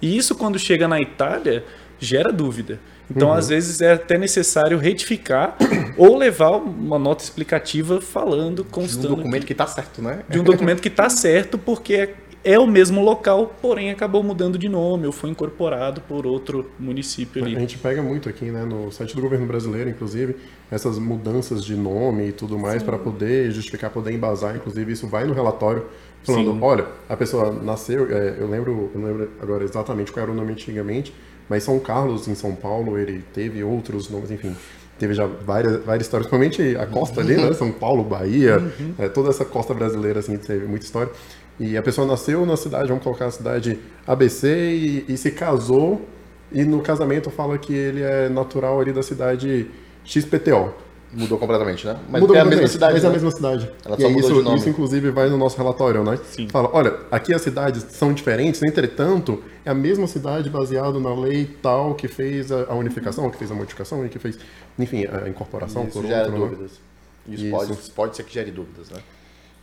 [0.01, 1.63] E isso quando chega na Itália
[1.97, 2.79] gera dúvida.
[3.09, 5.55] Então às vezes é até necessário retificar
[5.95, 10.23] ou levar uma nota explicativa falando, De um constando documento que está certo, né?
[10.27, 12.09] de um documento que está certo, porque
[12.45, 17.43] é o mesmo local, porém acabou mudando de nome ou foi incorporado por outro município
[17.43, 17.55] ali.
[17.55, 20.35] A gente pega muito aqui, né, no site do governo brasileiro, inclusive,
[20.69, 25.25] essas mudanças de nome e tudo mais para poder justificar, poder embasar, inclusive isso vai
[25.25, 25.85] no relatório
[26.23, 26.59] falando, Sim.
[26.61, 30.35] olha, a pessoa nasceu, é, eu lembro, eu não lembro agora exatamente qual era o
[30.35, 31.13] nome antigamente,
[31.49, 34.55] mas São Carlos em São Paulo, ele teve outros nomes, enfim,
[34.97, 38.63] teve já várias, várias histórias, principalmente a costa ali, né, São Paulo, Bahia,
[38.97, 41.11] é, toda essa costa brasileira assim teve muita história.
[41.59, 46.05] E a pessoa nasceu na cidade, vamos colocar a cidade ABC e, e se casou
[46.51, 49.69] e no casamento fala que ele é natural ali da cidade
[50.03, 50.73] XPTO.
[51.13, 51.97] Mudou completamente, né?
[52.09, 52.93] Mas Mudou é a mesma cidade.
[52.93, 53.15] Mas é a né?
[53.15, 53.71] mesma cidade.
[53.85, 56.19] Ela e aí isso, isso, inclusive, vai no nosso relatório, né?
[56.25, 56.49] Sim.
[56.49, 61.45] Fala, olha, aqui as cidades são diferentes, entretanto, é a mesma cidade baseado na lei
[61.61, 64.37] tal que fez a, a unificação, que fez a modificação e que fez,
[64.77, 66.47] enfim, a incorporação Isso por gera outro, né?
[66.49, 66.71] dúvidas.
[67.27, 67.51] Isso, Isso.
[67.51, 68.97] Pode, pode ser que gere dúvidas, né?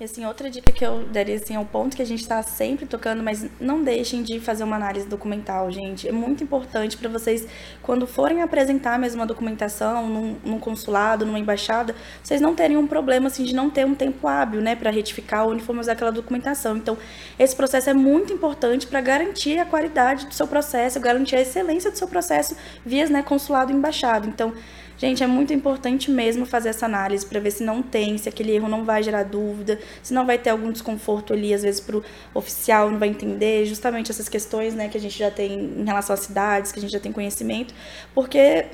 [0.02, 2.42] E assim, outra dica que eu daria assim, é um ponto que a gente está
[2.42, 6.08] sempre tocando, mas não deixem de fazer uma análise documental, gente.
[6.08, 7.46] É muito importante para vocês,
[7.80, 12.84] quando forem apresentar mesmo uma documentação num, num consulado, numa embaixada, vocês não terem um
[12.84, 16.76] problema assim de não ter um tempo hábil, né, para retificar ou uniformizar aquela documentação.
[16.76, 16.98] Então,
[17.38, 21.92] esse processo é muito importante para garantir a qualidade do seu processo, garantir a excelência
[21.92, 24.26] do seu processo via né, consulado e embaixada.
[24.26, 24.52] Então,
[24.96, 28.52] Gente, é muito importante mesmo fazer essa análise para ver se não tem, se aquele
[28.52, 31.96] erro não vai gerar dúvida, se não vai ter algum desconforto ali, às vezes para
[31.96, 32.04] o
[32.34, 36.14] oficial não vai entender, justamente essas questões né, que a gente já tem em relação
[36.14, 37.74] às cidades, que a gente já tem conhecimento,
[38.14, 38.66] porque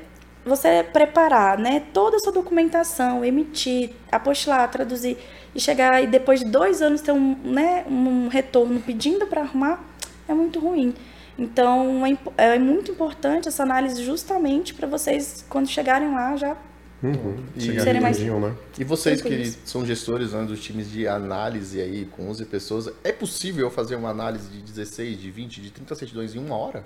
[0.45, 5.17] você preparar né, toda a sua documentação, emitir, apostilar, traduzir
[5.53, 9.83] e chegar e depois de dois anos ter um, né, um retorno pedindo para arrumar,
[10.27, 10.93] é muito ruim.
[11.39, 12.03] Então,
[12.37, 16.55] é, é muito importante essa análise justamente para vocês, quando chegarem lá, já
[17.01, 17.37] Uhum.
[17.55, 18.53] E- Serem mais- né?
[18.77, 23.13] E vocês que são gestores né, dos times de análise aí, com 11 pessoas, é
[23.13, 26.83] possível fazer uma análise de 16, de 20, de 30 certidões em uma hora?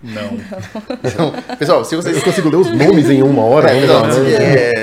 [0.00, 0.34] Não.
[1.02, 2.16] Então, pessoal, se vocês...
[2.16, 3.70] Eu consigo ler os nomes em uma hora.
[3.70, 4.30] É, não não, né?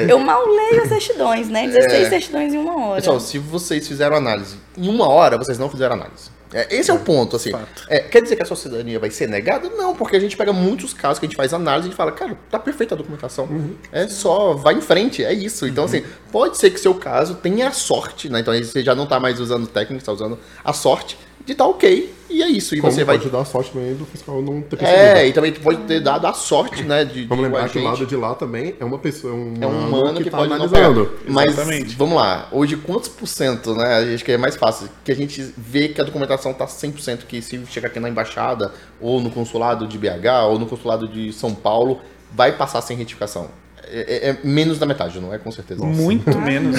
[0.07, 1.67] é, Eu mal leio as certidões, né?
[1.67, 2.95] 16 certidões em uma hora.
[2.95, 6.29] Pessoal, se vocês fizeram análise em uma hora, vocês não fizeram análise.
[6.53, 7.51] É, esse é o ponto, assim.
[7.87, 9.69] É, quer dizer que a sua cidadania vai ser negada?
[9.69, 12.37] Não, porque a gente pega muitos casos que a gente faz análise e fala, cara,
[12.49, 13.47] tá perfeita a documentação.
[13.91, 15.67] É só, vai em frente, é isso.
[15.67, 18.39] Então, assim, pode ser que seu caso tenha a sorte, né?
[18.39, 21.65] Então aí você já não tá mais usando técnica, tá usando a sorte de tá
[21.65, 22.75] ok, e é isso.
[22.75, 23.17] E Como você vai.
[23.17, 25.25] pode dar sorte também do fiscal não ter É, percebido.
[25.27, 27.03] e também pode ter dado a sorte, né?
[27.03, 29.53] De, Vamos de lembrar que o lado de lá também é uma pessoa, é um
[29.61, 31.11] É um humano que, tá pode não analisando.
[31.27, 31.95] Mas Exatamente.
[31.95, 34.13] vamos lá, hoje quantos por cento, né?
[34.13, 37.41] Acho que é mais fácil, que a gente vê que a documentação tá 100%, que
[37.41, 41.53] se chegar aqui na embaixada, ou no consulado de BH, ou no consulado de São
[41.53, 41.99] Paulo,
[42.31, 43.49] vai passar sem retificação.
[43.93, 45.37] É, é- é menos da metade, não é?
[45.37, 45.83] Com certeza.
[45.83, 46.77] Muito menos.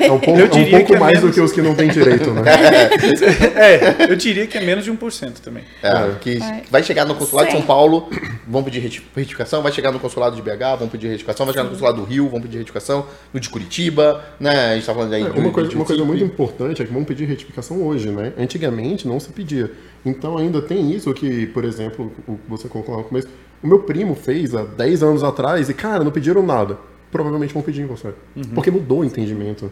[0.00, 1.34] É um pouco, Eu é um diria pouco que é mais do menos.
[1.34, 2.42] que os que não têm direito, né?
[3.54, 5.64] É, eu diria que é menos de 1% também.
[5.82, 6.62] É, que É.
[6.70, 7.66] vai chegar no consulado de São Sim.
[7.66, 8.08] Paulo,
[8.46, 11.64] vão pedir reti- retificação, vai chegar no consulado de BH, vão pedir retificação, vai chegar
[11.64, 14.72] no consulado do Rio, vão pedir retificação, no de Curitiba, né?
[14.72, 17.04] A gente tá falando aí É, uma coisa, uma coisa muito importante é que vão
[17.04, 18.32] pedir retificação hoje, né?
[18.38, 19.70] Antigamente não se pedia.
[20.04, 22.12] Então ainda tem isso que, por exemplo,
[22.48, 23.28] você lá no começo,
[23.62, 26.78] o meu primo fez há 10 anos atrás e, cara, não pediram nada.
[27.10, 28.12] Provavelmente vão pedir em você.
[28.54, 29.70] Porque mudou o entendimento.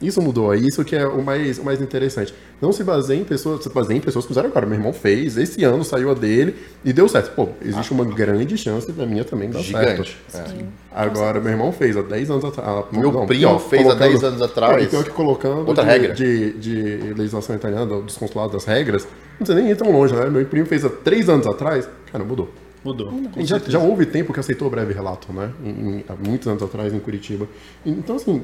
[0.00, 2.34] Isso mudou, é isso que é o mais, o mais interessante.
[2.60, 4.64] Não se baseie em pessoas, se baseie em pessoas que fizeram agora.
[4.64, 7.34] Meu irmão fez, esse ano saiu a dele e deu certo.
[7.34, 10.16] Pô, existe uma grande chance da minha também dar Gigante.
[10.28, 10.54] certo.
[10.54, 10.64] É.
[10.90, 12.84] Agora, meu irmão fez há 10 anos atrás.
[12.92, 14.84] Meu primo fez há 10 anos atrás.
[14.84, 16.14] E pior que colocando Outra de, regra.
[16.14, 16.74] De, de
[17.14, 20.30] legislação italiana, dos consulados, das regras, não precisa nem ir tão longe, né?
[20.30, 22.48] Meu primo fez há 3 anos atrás, cara, mudou.
[22.82, 23.12] Mudou.
[23.40, 25.50] Já, já houve tempo que aceitou o breve relato, né?
[25.62, 25.68] Em-
[25.98, 27.46] em- há muitos anos atrás, em Curitiba.
[27.84, 28.42] Então, assim,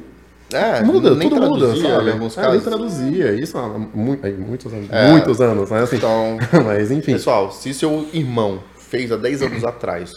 [0.53, 2.09] É, muda, nem tudo muda, traduzia sabe?
[2.09, 2.53] em alguns É, casos.
[2.53, 4.89] nem traduzia, isso há muitos anos.
[4.91, 5.11] É.
[5.11, 5.81] Muitos anos, né?
[5.81, 7.13] Assim, Então, mas enfim.
[7.15, 10.13] Pessoal, se seu irmão fez há 10 anos atrás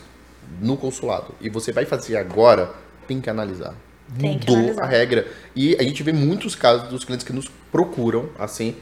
[0.62, 2.72] no consulado e você vai fazer agora,
[3.08, 3.74] tem que analisar.
[4.20, 4.84] Tem que Mudou analisar.
[4.84, 5.28] a regra.
[5.56, 8.76] E a gente vê muitos casos dos clientes que nos procuram, assim,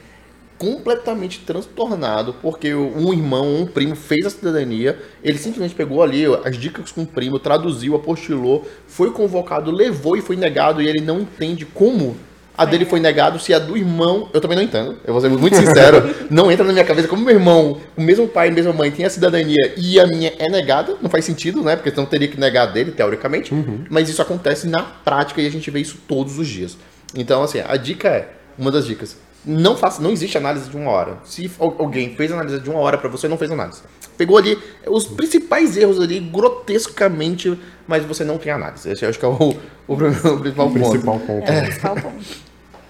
[0.58, 6.56] completamente transtornado, porque um irmão, um primo fez a cidadania, ele simplesmente pegou ali as
[6.56, 11.20] dicas com o primo, traduziu, apostilou, foi convocado, levou e foi negado, e ele não
[11.20, 12.16] entende como
[12.56, 15.28] a dele foi negado, se a do irmão, eu também não entendo, eu vou ser
[15.28, 18.54] muito sincero, não entra na minha cabeça como meu irmão, o mesmo pai e a
[18.54, 21.76] mesma mãe tem a cidadania e a minha é negada, não faz sentido, né?
[21.76, 23.54] Porque então teria que negar a dele, teoricamente,
[23.88, 26.76] mas isso acontece na prática e a gente vê isso todos os dias.
[27.14, 28.28] Então, assim, a dica é,
[28.58, 31.18] uma das dicas, não faça, não existe análise de uma hora.
[31.24, 33.82] Se al- alguém fez análise de uma hora pra você, não fez análise.
[34.16, 38.90] Pegou ali os principais erros ali, grotescamente, mas você não tem análise.
[38.90, 40.90] Esse eu acho que é o, o, o principal O ponto.
[40.90, 41.50] principal ponto.
[41.50, 42.24] É o principal ponto.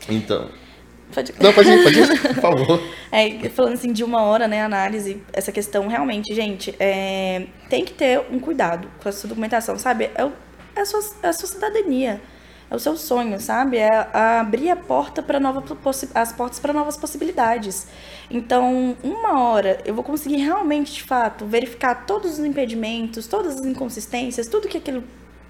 [0.09, 0.49] Então,
[1.13, 1.33] Pode...
[1.41, 2.83] Não, pode ir, pode ir, por favor.
[3.11, 7.95] É, falando assim de uma hora, né, análise, essa questão realmente, gente, é, tem que
[7.95, 10.11] ter um cuidado com a sua documentação, sabe?
[10.15, 10.33] É, o,
[10.77, 12.21] é, a, sua, é a sua cidadania,
[12.71, 13.79] é o seu sonho, sabe?
[13.79, 15.65] É abrir a porta para nova
[16.15, 17.87] as portas para novas possibilidades.
[18.31, 23.65] Então, uma hora eu vou conseguir realmente, de fato, verificar todos os impedimentos, todas as
[23.65, 25.03] inconsistências, tudo que aquilo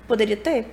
[0.06, 0.66] poderia ter.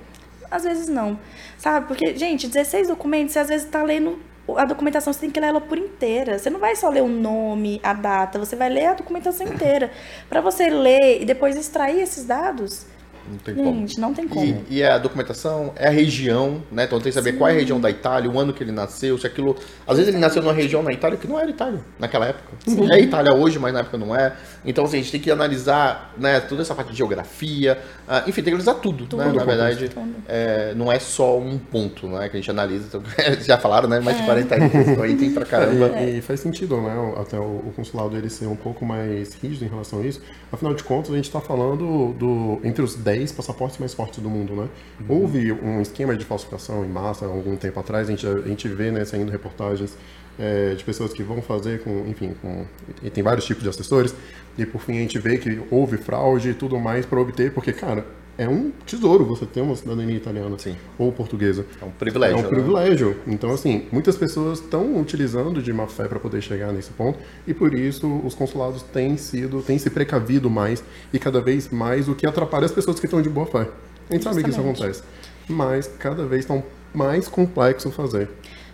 [0.48, 1.18] Às vezes não,
[1.58, 1.86] sabe?
[1.88, 4.18] Porque, gente, 16 documentos, você às vezes está lendo
[4.56, 6.38] a documentação, você tem que ler ela por inteira.
[6.38, 9.90] Você não vai só ler o nome, a data, você vai ler a documentação inteira.
[10.28, 12.86] Para você ler e depois extrair esses dados,
[13.30, 14.06] não tem Gente, como.
[14.06, 14.64] não tem como.
[14.68, 16.84] E, e, é a documentação, é a região, né?
[16.84, 17.38] Então tem que saber Sim.
[17.38, 19.56] qual é a região da Itália, o ano que ele nasceu, se aquilo.
[19.86, 22.48] Às vezes ele nasceu numa região na Itália que não era Itália naquela época.
[22.66, 22.90] Sim.
[22.92, 24.34] É Itália hoje, mas na época não é.
[24.64, 27.78] Então assim, a gente tem que analisar né, toda essa parte de geografia.
[28.06, 29.32] Uh, enfim, tem que analisar tudo, tudo né?
[29.32, 29.90] Na verdade,
[30.28, 32.86] é, não é só um ponto né, que a gente analisa.
[32.86, 33.02] Então,
[33.44, 34.00] já falaram, né?
[34.00, 34.58] Mais de 40 é.
[34.58, 35.88] anos, aí tem pra caramba.
[36.00, 37.14] E, e, faz sentido, né?
[37.20, 40.20] Até o, o consulado ele ser um pouco mais rígido em relação a isso.
[40.52, 44.28] Afinal de contas, a gente está falando do entre os 10 passaportes mais fortes do
[44.28, 44.68] mundo, né?
[45.00, 45.20] Uhum.
[45.22, 48.68] Houve um esquema de falsificação em massa há algum tempo atrás, a gente, a gente
[48.68, 49.96] vê né, saindo reportagens
[50.38, 52.64] é, de pessoas que vão fazer com, enfim, com,
[53.02, 54.14] e tem vários tipos de assessores,
[54.58, 57.72] e por fim a gente vê que houve fraude e tudo mais para obter, porque,
[57.72, 58.04] cara,
[58.38, 60.76] é um tesouro você ter uma cidadania italiana Sim.
[60.98, 61.64] ou portuguesa.
[61.80, 62.36] É um privilégio.
[62.36, 62.48] É um né?
[62.48, 63.16] privilégio.
[63.26, 67.54] Então, assim, muitas pessoas estão utilizando de má fé para poder chegar nesse ponto e
[67.54, 72.14] por isso os consulados têm sido, têm se precavido mais e cada vez mais o
[72.14, 73.68] que atrapalha as pessoas que estão de boa fé.
[74.08, 75.02] A gente sabe que isso acontece.
[75.48, 76.62] Mas cada vez estão
[76.94, 78.28] mais complexo fazer.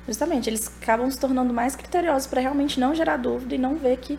[0.07, 3.99] Justamente, eles acabam se tornando mais criteriosos para realmente não gerar dúvida e não ver
[3.99, 4.19] que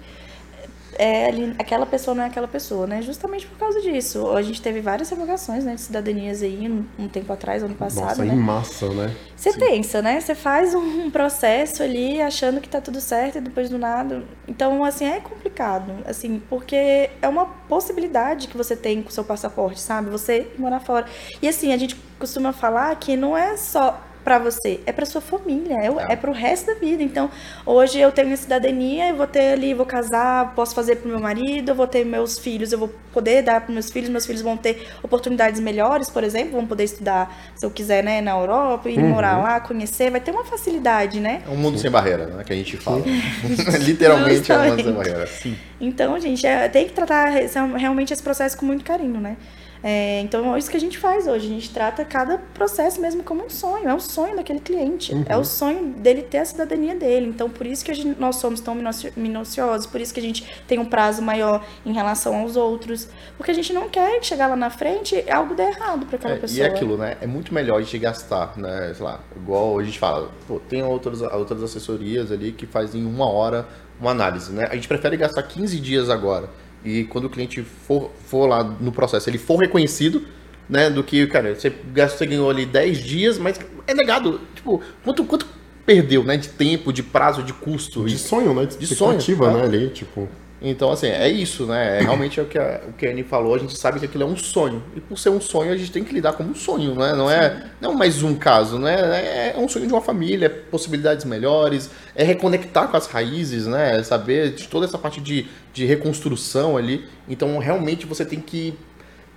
[0.97, 1.29] é,
[1.59, 3.01] aquela pessoa não é aquela pessoa, né?
[3.01, 4.31] Justamente por causa disso.
[4.31, 8.19] A gente teve várias revogações né, de cidadanias aí um, um tempo atrás, ano passado.
[8.19, 8.33] Nossa, né?
[8.33, 9.15] em massa, né?
[9.35, 9.59] Você Sim.
[9.59, 10.19] pensa, né?
[10.19, 14.23] Você faz um processo ali achando que tá tudo certo e depois do nada.
[14.47, 19.23] Então, assim, é complicado, assim, porque é uma possibilidade que você tem com o seu
[19.23, 20.09] passaporte, sabe?
[20.09, 21.05] Você morar fora.
[21.41, 25.21] E assim, a gente costuma falar que não é só para você, é para sua
[25.21, 26.13] família, é, é.
[26.13, 27.03] é para o resto da vida.
[27.03, 27.29] Então,
[27.65, 31.19] hoje eu tenho a cidadania, eu vou ter ali, vou casar, posso fazer para meu
[31.19, 34.41] marido, eu vou ter meus filhos, eu vou poder dar para meus filhos, meus filhos
[34.41, 38.89] vão ter oportunidades melhores, por exemplo, vão poder estudar, se eu quiser, né, na Europa,
[38.89, 39.09] e uhum.
[39.09, 41.43] morar lá, conhecer, vai ter uma facilidade, né?
[41.45, 43.03] É um mundo sem barreira, né, que a gente fala.
[43.81, 45.27] Literalmente é um mundo sem barreira.
[45.27, 45.57] Sim.
[45.79, 49.35] Então, gente, é, tem que tratar realmente esse processo com muito carinho, né?
[49.83, 51.45] É, então é isso que a gente faz hoje.
[51.45, 53.89] A gente trata cada processo mesmo como um sonho.
[53.89, 55.13] É o sonho daquele cliente.
[55.13, 55.25] Uhum.
[55.27, 57.27] É o sonho dele ter a cidadania dele.
[57.27, 58.77] Então por isso que gente, nós somos tão
[59.17, 59.85] minuciosos.
[59.85, 63.09] Por isso que a gente tem um prazo maior em relação aos outros.
[63.35, 66.37] Porque a gente não quer chegar lá na frente algo der errado para aquela é,
[66.37, 66.57] pessoa.
[66.57, 67.17] E é aquilo, né?
[67.19, 68.93] É muito melhor a gente gastar, né?
[68.95, 73.29] Sei lá, igual a gente fala, pô, tem outras, outras assessorias ali que fazem uma
[73.29, 73.67] hora
[73.99, 74.67] uma análise, né?
[74.69, 76.49] A gente prefere gastar 15 dias agora
[76.83, 80.23] e quando o cliente for, for lá no processo, ele for reconhecido,
[80.67, 84.41] né, do que, cara, você, você ganhou ali 10 dias, mas é negado.
[84.55, 85.45] Tipo, quanto, quanto
[85.85, 88.05] perdeu, né, de tempo, de prazo, de custo?
[88.05, 89.19] De sonho, né, de, de sonho,
[89.53, 90.27] né, ali, tipo...
[90.65, 91.99] Então, assim, é isso, né?
[91.99, 94.05] É, realmente é o que a, o que a Annie falou, a gente sabe que
[94.05, 94.81] aquilo é um sonho.
[94.95, 97.13] E por ser um sonho, a gente tem que lidar como um sonho, né?
[97.13, 98.93] Não é, não é mais um caso, né?
[98.93, 103.99] É, é um sonho de uma família, possibilidades melhores, é reconectar com as raízes, né?
[103.99, 107.05] É saber de toda essa parte de, de reconstrução ali.
[107.27, 108.73] Então, realmente, você tem que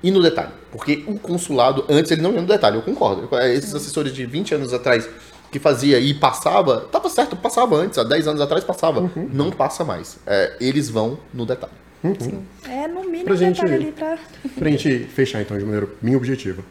[0.05, 0.53] ir no detalhe.
[0.71, 3.29] Porque o consulado, antes, ele não ia no detalhe, eu concordo.
[3.41, 5.09] Esses assessores de 20 anos atrás
[5.51, 9.01] que fazia e passava, tava certo, passava antes, há 10 anos atrás passava.
[9.01, 9.29] Uhum.
[9.33, 10.19] Não passa mais.
[10.27, 11.73] É, eles vão no detalhe.
[12.03, 12.43] Uhum.
[12.69, 14.19] É, no mínimo pra gente, ali pra...
[14.57, 16.63] pra gente fechar, então, de maneira minha objetiva.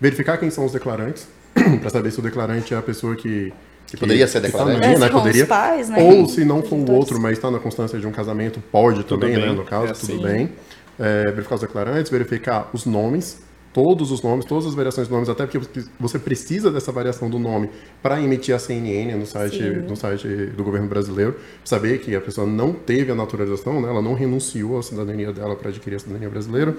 [0.00, 1.28] Verificar quem são os declarantes,
[1.80, 3.52] para saber se o declarante é a pessoa que
[3.86, 4.80] que poderia ser declarante.
[4.80, 5.08] Tá é, né?
[5.10, 5.46] Poderia.
[5.46, 6.02] Pais, né?
[6.02, 9.20] Ou se não for o outro, mas está na constância de um casamento, pode tudo
[9.20, 9.42] também, né?
[9.42, 9.50] bem.
[9.50, 9.56] né?
[9.56, 10.22] No caso, é tudo assim.
[10.22, 10.52] bem.
[10.98, 13.42] É, verificar os declarantes, verificar os nomes,
[13.72, 17.38] todos os nomes, todas as variações de nomes, até porque você precisa dessa variação do
[17.38, 17.70] nome
[18.02, 22.46] para emitir a CNN no site, no site do governo brasileiro, saber que a pessoa
[22.46, 23.88] não teve a naturalização, né?
[23.88, 26.76] ela não renunciou à cidadania dela para adquirir a cidadania brasileira.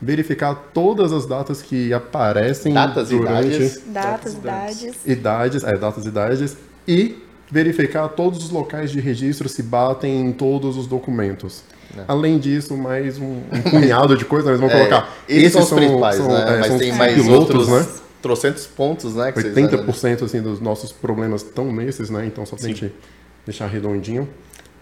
[0.00, 3.56] Verificar todas as datas que aparecem datas durante...
[3.56, 3.82] Idades.
[3.86, 5.06] Datas, idades.
[5.06, 6.56] Idades, é, datas e idades.
[6.86, 11.62] E verificar todos os locais de registro se batem em todos os documentos.
[11.96, 12.02] É.
[12.08, 15.16] Além disso, mais um, um punhado de coisas, vamos é, colocar.
[15.28, 16.56] Esses, esses são os principais, são, né?
[16.56, 17.86] É, Mas tem mais pilotos, outros, né?
[18.22, 19.32] trocentos pontos, né?
[19.32, 22.26] Que 80% assim, dos nossos problemas estão nesses, né?
[22.26, 22.74] Então, só pra Sim.
[22.74, 22.92] gente
[23.44, 24.28] deixar redondinho.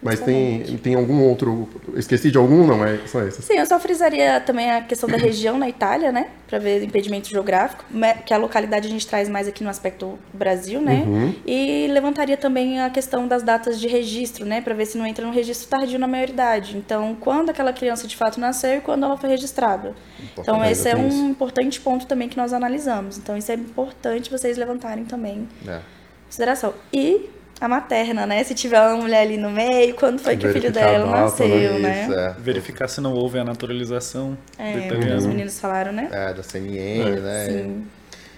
[0.03, 1.66] Mas tem, tem algum outro.
[1.95, 2.66] Esqueci de algum?
[2.66, 3.43] Não, é só esses.
[3.43, 6.27] Sim, eu só frisaria também a questão da região na Itália, né?
[6.47, 7.85] Para ver impedimento geográfico,
[8.27, 11.05] que a localidade a gente traz mais aqui no aspecto Brasil, né?
[11.47, 14.61] E levantaria também a questão das datas de registro, né?
[14.61, 16.77] Para ver se não entra no registro tardio na maioridade.
[16.77, 19.95] Então, quando aquela criança de fato nasceu e quando ela foi registrada.
[20.39, 21.16] Então, ainda esse é um isso.
[21.25, 23.16] importante ponto também que nós analisamos.
[23.16, 25.77] Então, isso é importante vocês levantarem também É.
[25.77, 25.81] em
[26.27, 26.75] consideração.
[26.93, 28.43] E a materna, né?
[28.44, 32.02] Se tiver uma mulher ali no meio, quando foi que o filho dela nasceu, né?
[32.05, 32.35] Isso, é.
[32.39, 35.28] Verificar se não houve a naturalização do É, os italiano.
[35.28, 36.09] meninos falaram, né?
[36.12, 37.47] É, da CNN, né?
[37.47, 37.86] Sim.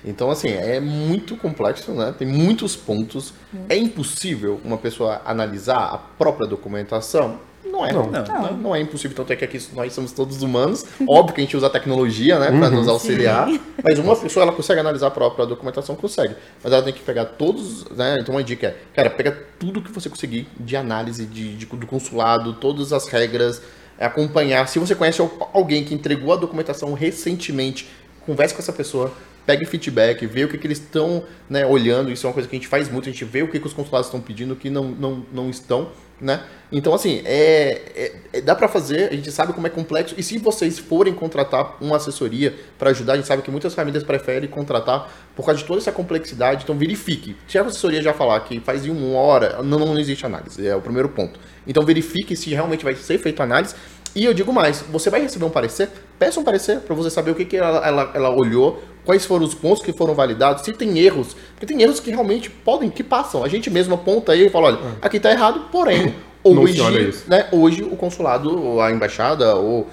[0.04, 2.14] Então, assim, é muito complexo, né?
[2.16, 3.34] Tem muitos pontos.
[3.68, 7.40] É impossível uma pessoa analisar a própria documentação?
[7.70, 7.92] Não é.
[7.92, 8.06] Não.
[8.06, 8.56] Não, Não.
[8.56, 9.14] não, é impossível.
[9.16, 10.84] Tanto é que aqui nós somos todos humanos.
[11.06, 12.46] Óbvio que a gente usa a tecnologia, né?
[12.58, 13.48] Pra nos auxiliar.
[13.84, 15.94] Mas uma pessoa, ela consegue analisar a própria documentação?
[15.94, 16.34] Consegue.
[16.64, 18.16] Mas ela tem que pegar todos, né?
[18.20, 21.86] Então, uma dica é, cara, pega tudo que você conseguir de análise de, de- do
[21.86, 23.60] consulado, todas as regras,
[23.98, 24.66] é, acompanhar.
[24.68, 27.88] Se você conhece al- alguém que entregou a documentação recentemente,
[28.24, 29.12] converse com essa pessoa,
[29.46, 32.10] pegue feedback, vê o que, que eles estão né, olhando.
[32.10, 33.66] Isso é uma coisa que a gente faz muito, a gente vê o que, que
[33.66, 35.88] os consulados estão pedindo, o que não, não, não estão,
[36.20, 36.42] né?
[36.72, 40.14] Então, assim, é, é- é- dá pra fazer, a gente sabe como é complexo.
[40.18, 44.02] E se vocês forem contratar uma assessoria para ajudar, a gente sabe que muitas famílias
[44.02, 46.64] preferem contratar por causa de toda essa complexidade.
[46.64, 47.36] Então, verifique.
[47.46, 50.66] Se a assessoria já falar que faz em uma hora, não, não existe análise.
[50.66, 51.38] É o primeiro ponto.
[51.66, 53.74] Então, verifique se realmente vai ser feita análise.
[54.16, 55.90] E eu digo mais, você vai receber um parecer?
[56.18, 59.44] Peça um parecer para você saber o que, que ela, ela, ela olhou, quais foram
[59.44, 61.36] os pontos que foram validados, se tem erros.
[61.50, 63.44] Porque tem erros que realmente podem, que passam.
[63.44, 66.80] A gente mesmo aponta aí e fala, olha, aqui tá errado, porém, hoje,
[67.28, 69.86] né, hoje o consulado, ou a embaixada, ou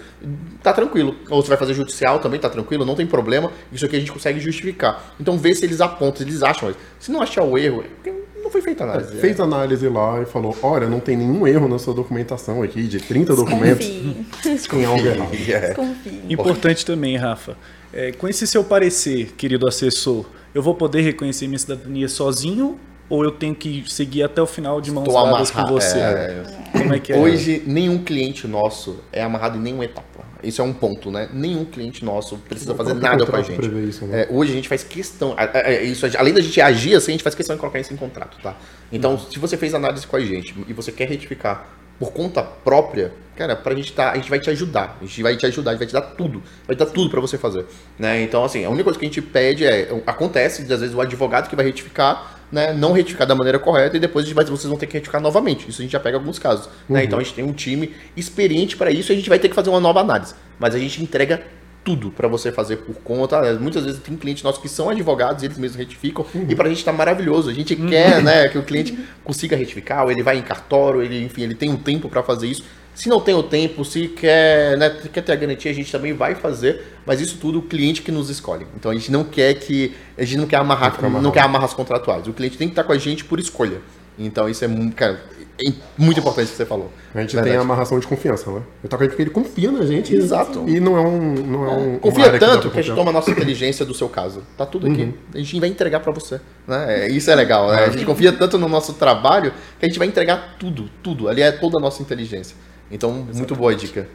[0.63, 1.17] tá tranquilo.
[1.29, 3.51] Ou você vai fazer judicial também, tá tranquilo, não tem problema.
[3.73, 5.13] Isso aqui a gente consegue justificar.
[5.19, 6.73] Então vê se eles apontam, se eles acham.
[6.97, 9.15] Se não achar o erro, é não foi feita análise.
[9.17, 12.99] Fez análise lá e falou: olha, não tem nenhum erro na sua documentação aqui, de
[12.99, 13.87] 30 documentos.
[13.87, 14.67] Confie.
[14.69, 15.31] Tem algo errado.
[15.49, 15.73] É.
[15.73, 16.21] Confie.
[16.29, 17.55] Importante também, Rafa.
[17.93, 22.77] é, com esse seu parecer, querido assessor, eu vou poder reconhecer minha cidadania sozinho
[23.09, 25.99] ou eu tenho que seguir até o final de mãos Tô dadas com você?
[25.99, 26.43] é.
[26.71, 27.17] Como é que é?
[27.17, 30.23] Hoje, nenhum cliente nosso é amarrado em nenhuma etapa.
[30.43, 31.29] Isso é um ponto, né?
[31.33, 33.65] Nenhum cliente nosso precisa fazer nada com a gente.
[33.89, 34.21] isso, né?
[34.21, 35.35] É, hoje a gente faz questão.
[35.37, 37.97] é, isso, além da gente agir assim, a gente faz questão de colocar isso em
[37.97, 38.55] contrato, tá?
[38.91, 39.19] Então, Uhum.
[39.31, 41.67] se você fez análise com a gente e você quer retificar
[41.99, 44.97] por conta própria, cara, pra gente tá, a gente vai te ajudar.
[44.99, 46.41] A gente vai te ajudar, a gente vai te dar tudo.
[46.67, 47.65] Vai dar tudo pra você fazer.
[47.97, 48.21] Né?
[48.23, 49.89] Então, assim, a única coisa que a gente pede é.
[50.05, 52.71] Acontece, às vezes, o advogado que vai retificar, né?
[52.71, 55.67] Não retificar da maneira correta e depois a gente vocês vão ter que retificar novamente.
[55.67, 56.69] Isso a gente já pega alguns casos.
[56.87, 57.03] Né?
[57.03, 59.55] Então a gente tem um time experiente para isso e a gente vai ter que
[59.55, 60.35] fazer uma nova análise.
[60.59, 61.41] Mas a gente entrega
[61.83, 63.41] tudo para você fazer por conta.
[63.55, 66.93] Muitas vezes tem clientes nossos que são advogados, eles mesmos retificam, e pra gente tá
[66.93, 67.49] maravilhoso.
[67.49, 71.25] A gente quer, né, que o cliente consiga retificar, ou ele vai em cartório, ele,
[71.25, 72.63] enfim, ele tem um tempo para fazer isso.
[72.95, 76.13] Se não tem o tempo, se quer, né, quer ter a garantia, a gente também
[76.13, 78.67] vai fazer, mas isso tudo o cliente que nos escolhe.
[78.75, 81.73] Então a gente não quer que a gente não quer amarrar, Não não quer amarras
[81.73, 82.27] contratuais.
[82.27, 83.81] O cliente tem que estar com a gente por escolha.
[84.17, 85.19] Então isso é, mu- cara,
[85.59, 86.91] é muito importante o que você falou.
[87.15, 87.49] A gente Verdade.
[87.49, 88.61] tem a amarração de confiança, né?
[88.83, 90.13] Eu tô com ele porque ele confia na gente.
[90.15, 90.63] Exato.
[90.67, 91.33] E não é um.
[91.33, 93.93] Não é um uma Confia tanto pra que a gente toma a nossa inteligência do
[93.95, 94.43] seu caso.
[94.55, 95.11] Tá tudo aqui.
[95.33, 96.39] A gente vai entregar pra você.
[96.67, 97.05] Né?
[97.05, 97.71] É, Isso é legal.
[97.71, 97.85] né?
[97.85, 101.27] A gente confia tanto no nosso trabalho que a gente vai entregar tudo, tudo.
[101.27, 102.55] Ali é toda a nossa inteligência.
[102.91, 104.07] Então, muito boa dica.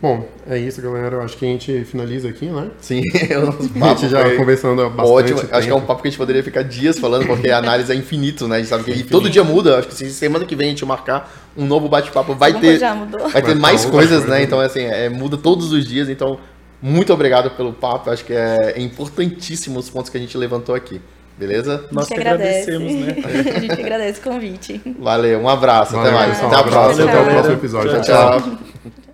[0.00, 1.16] Bom, é isso, galera.
[1.16, 2.70] Eu acho que a gente finaliza aqui, né?
[2.80, 3.02] Sim,
[3.36, 5.40] o nosso A gente já foi conversando bastante Ótimo.
[5.40, 5.56] tempo.
[5.56, 7.90] Acho que é um papo que a gente poderia ficar dias falando, porque a análise
[7.90, 8.56] é infinito, né?
[8.56, 9.78] A gente sabe que todo dia muda.
[9.78, 12.78] Acho que se semana que vem a gente marcar um novo bate-papo, vai Alguma ter.
[12.78, 13.28] coisa já mudou.
[13.28, 14.42] Vai ter mais ter coisas, né?
[14.42, 16.08] Então, assim, é, muda todos os dias.
[16.08, 16.38] Então,
[16.80, 18.10] muito obrigado pelo papo.
[18.10, 21.00] Acho que é importantíssimo os pontos que a gente levantou aqui.
[21.38, 21.84] Beleza?
[21.92, 22.70] Nós a gente que agradece.
[22.74, 23.52] agradecemos, né?
[23.56, 24.82] a gente agradece o convite.
[24.98, 25.92] Valeu, um abraço.
[25.92, 26.30] Valeu, até mais.
[26.40, 26.50] pessoal.
[26.50, 27.10] Até a Um abraço, próxima.
[27.10, 27.32] Até o Tchau.
[27.32, 28.02] próximo episódio.
[28.02, 29.07] Tchau, tchau.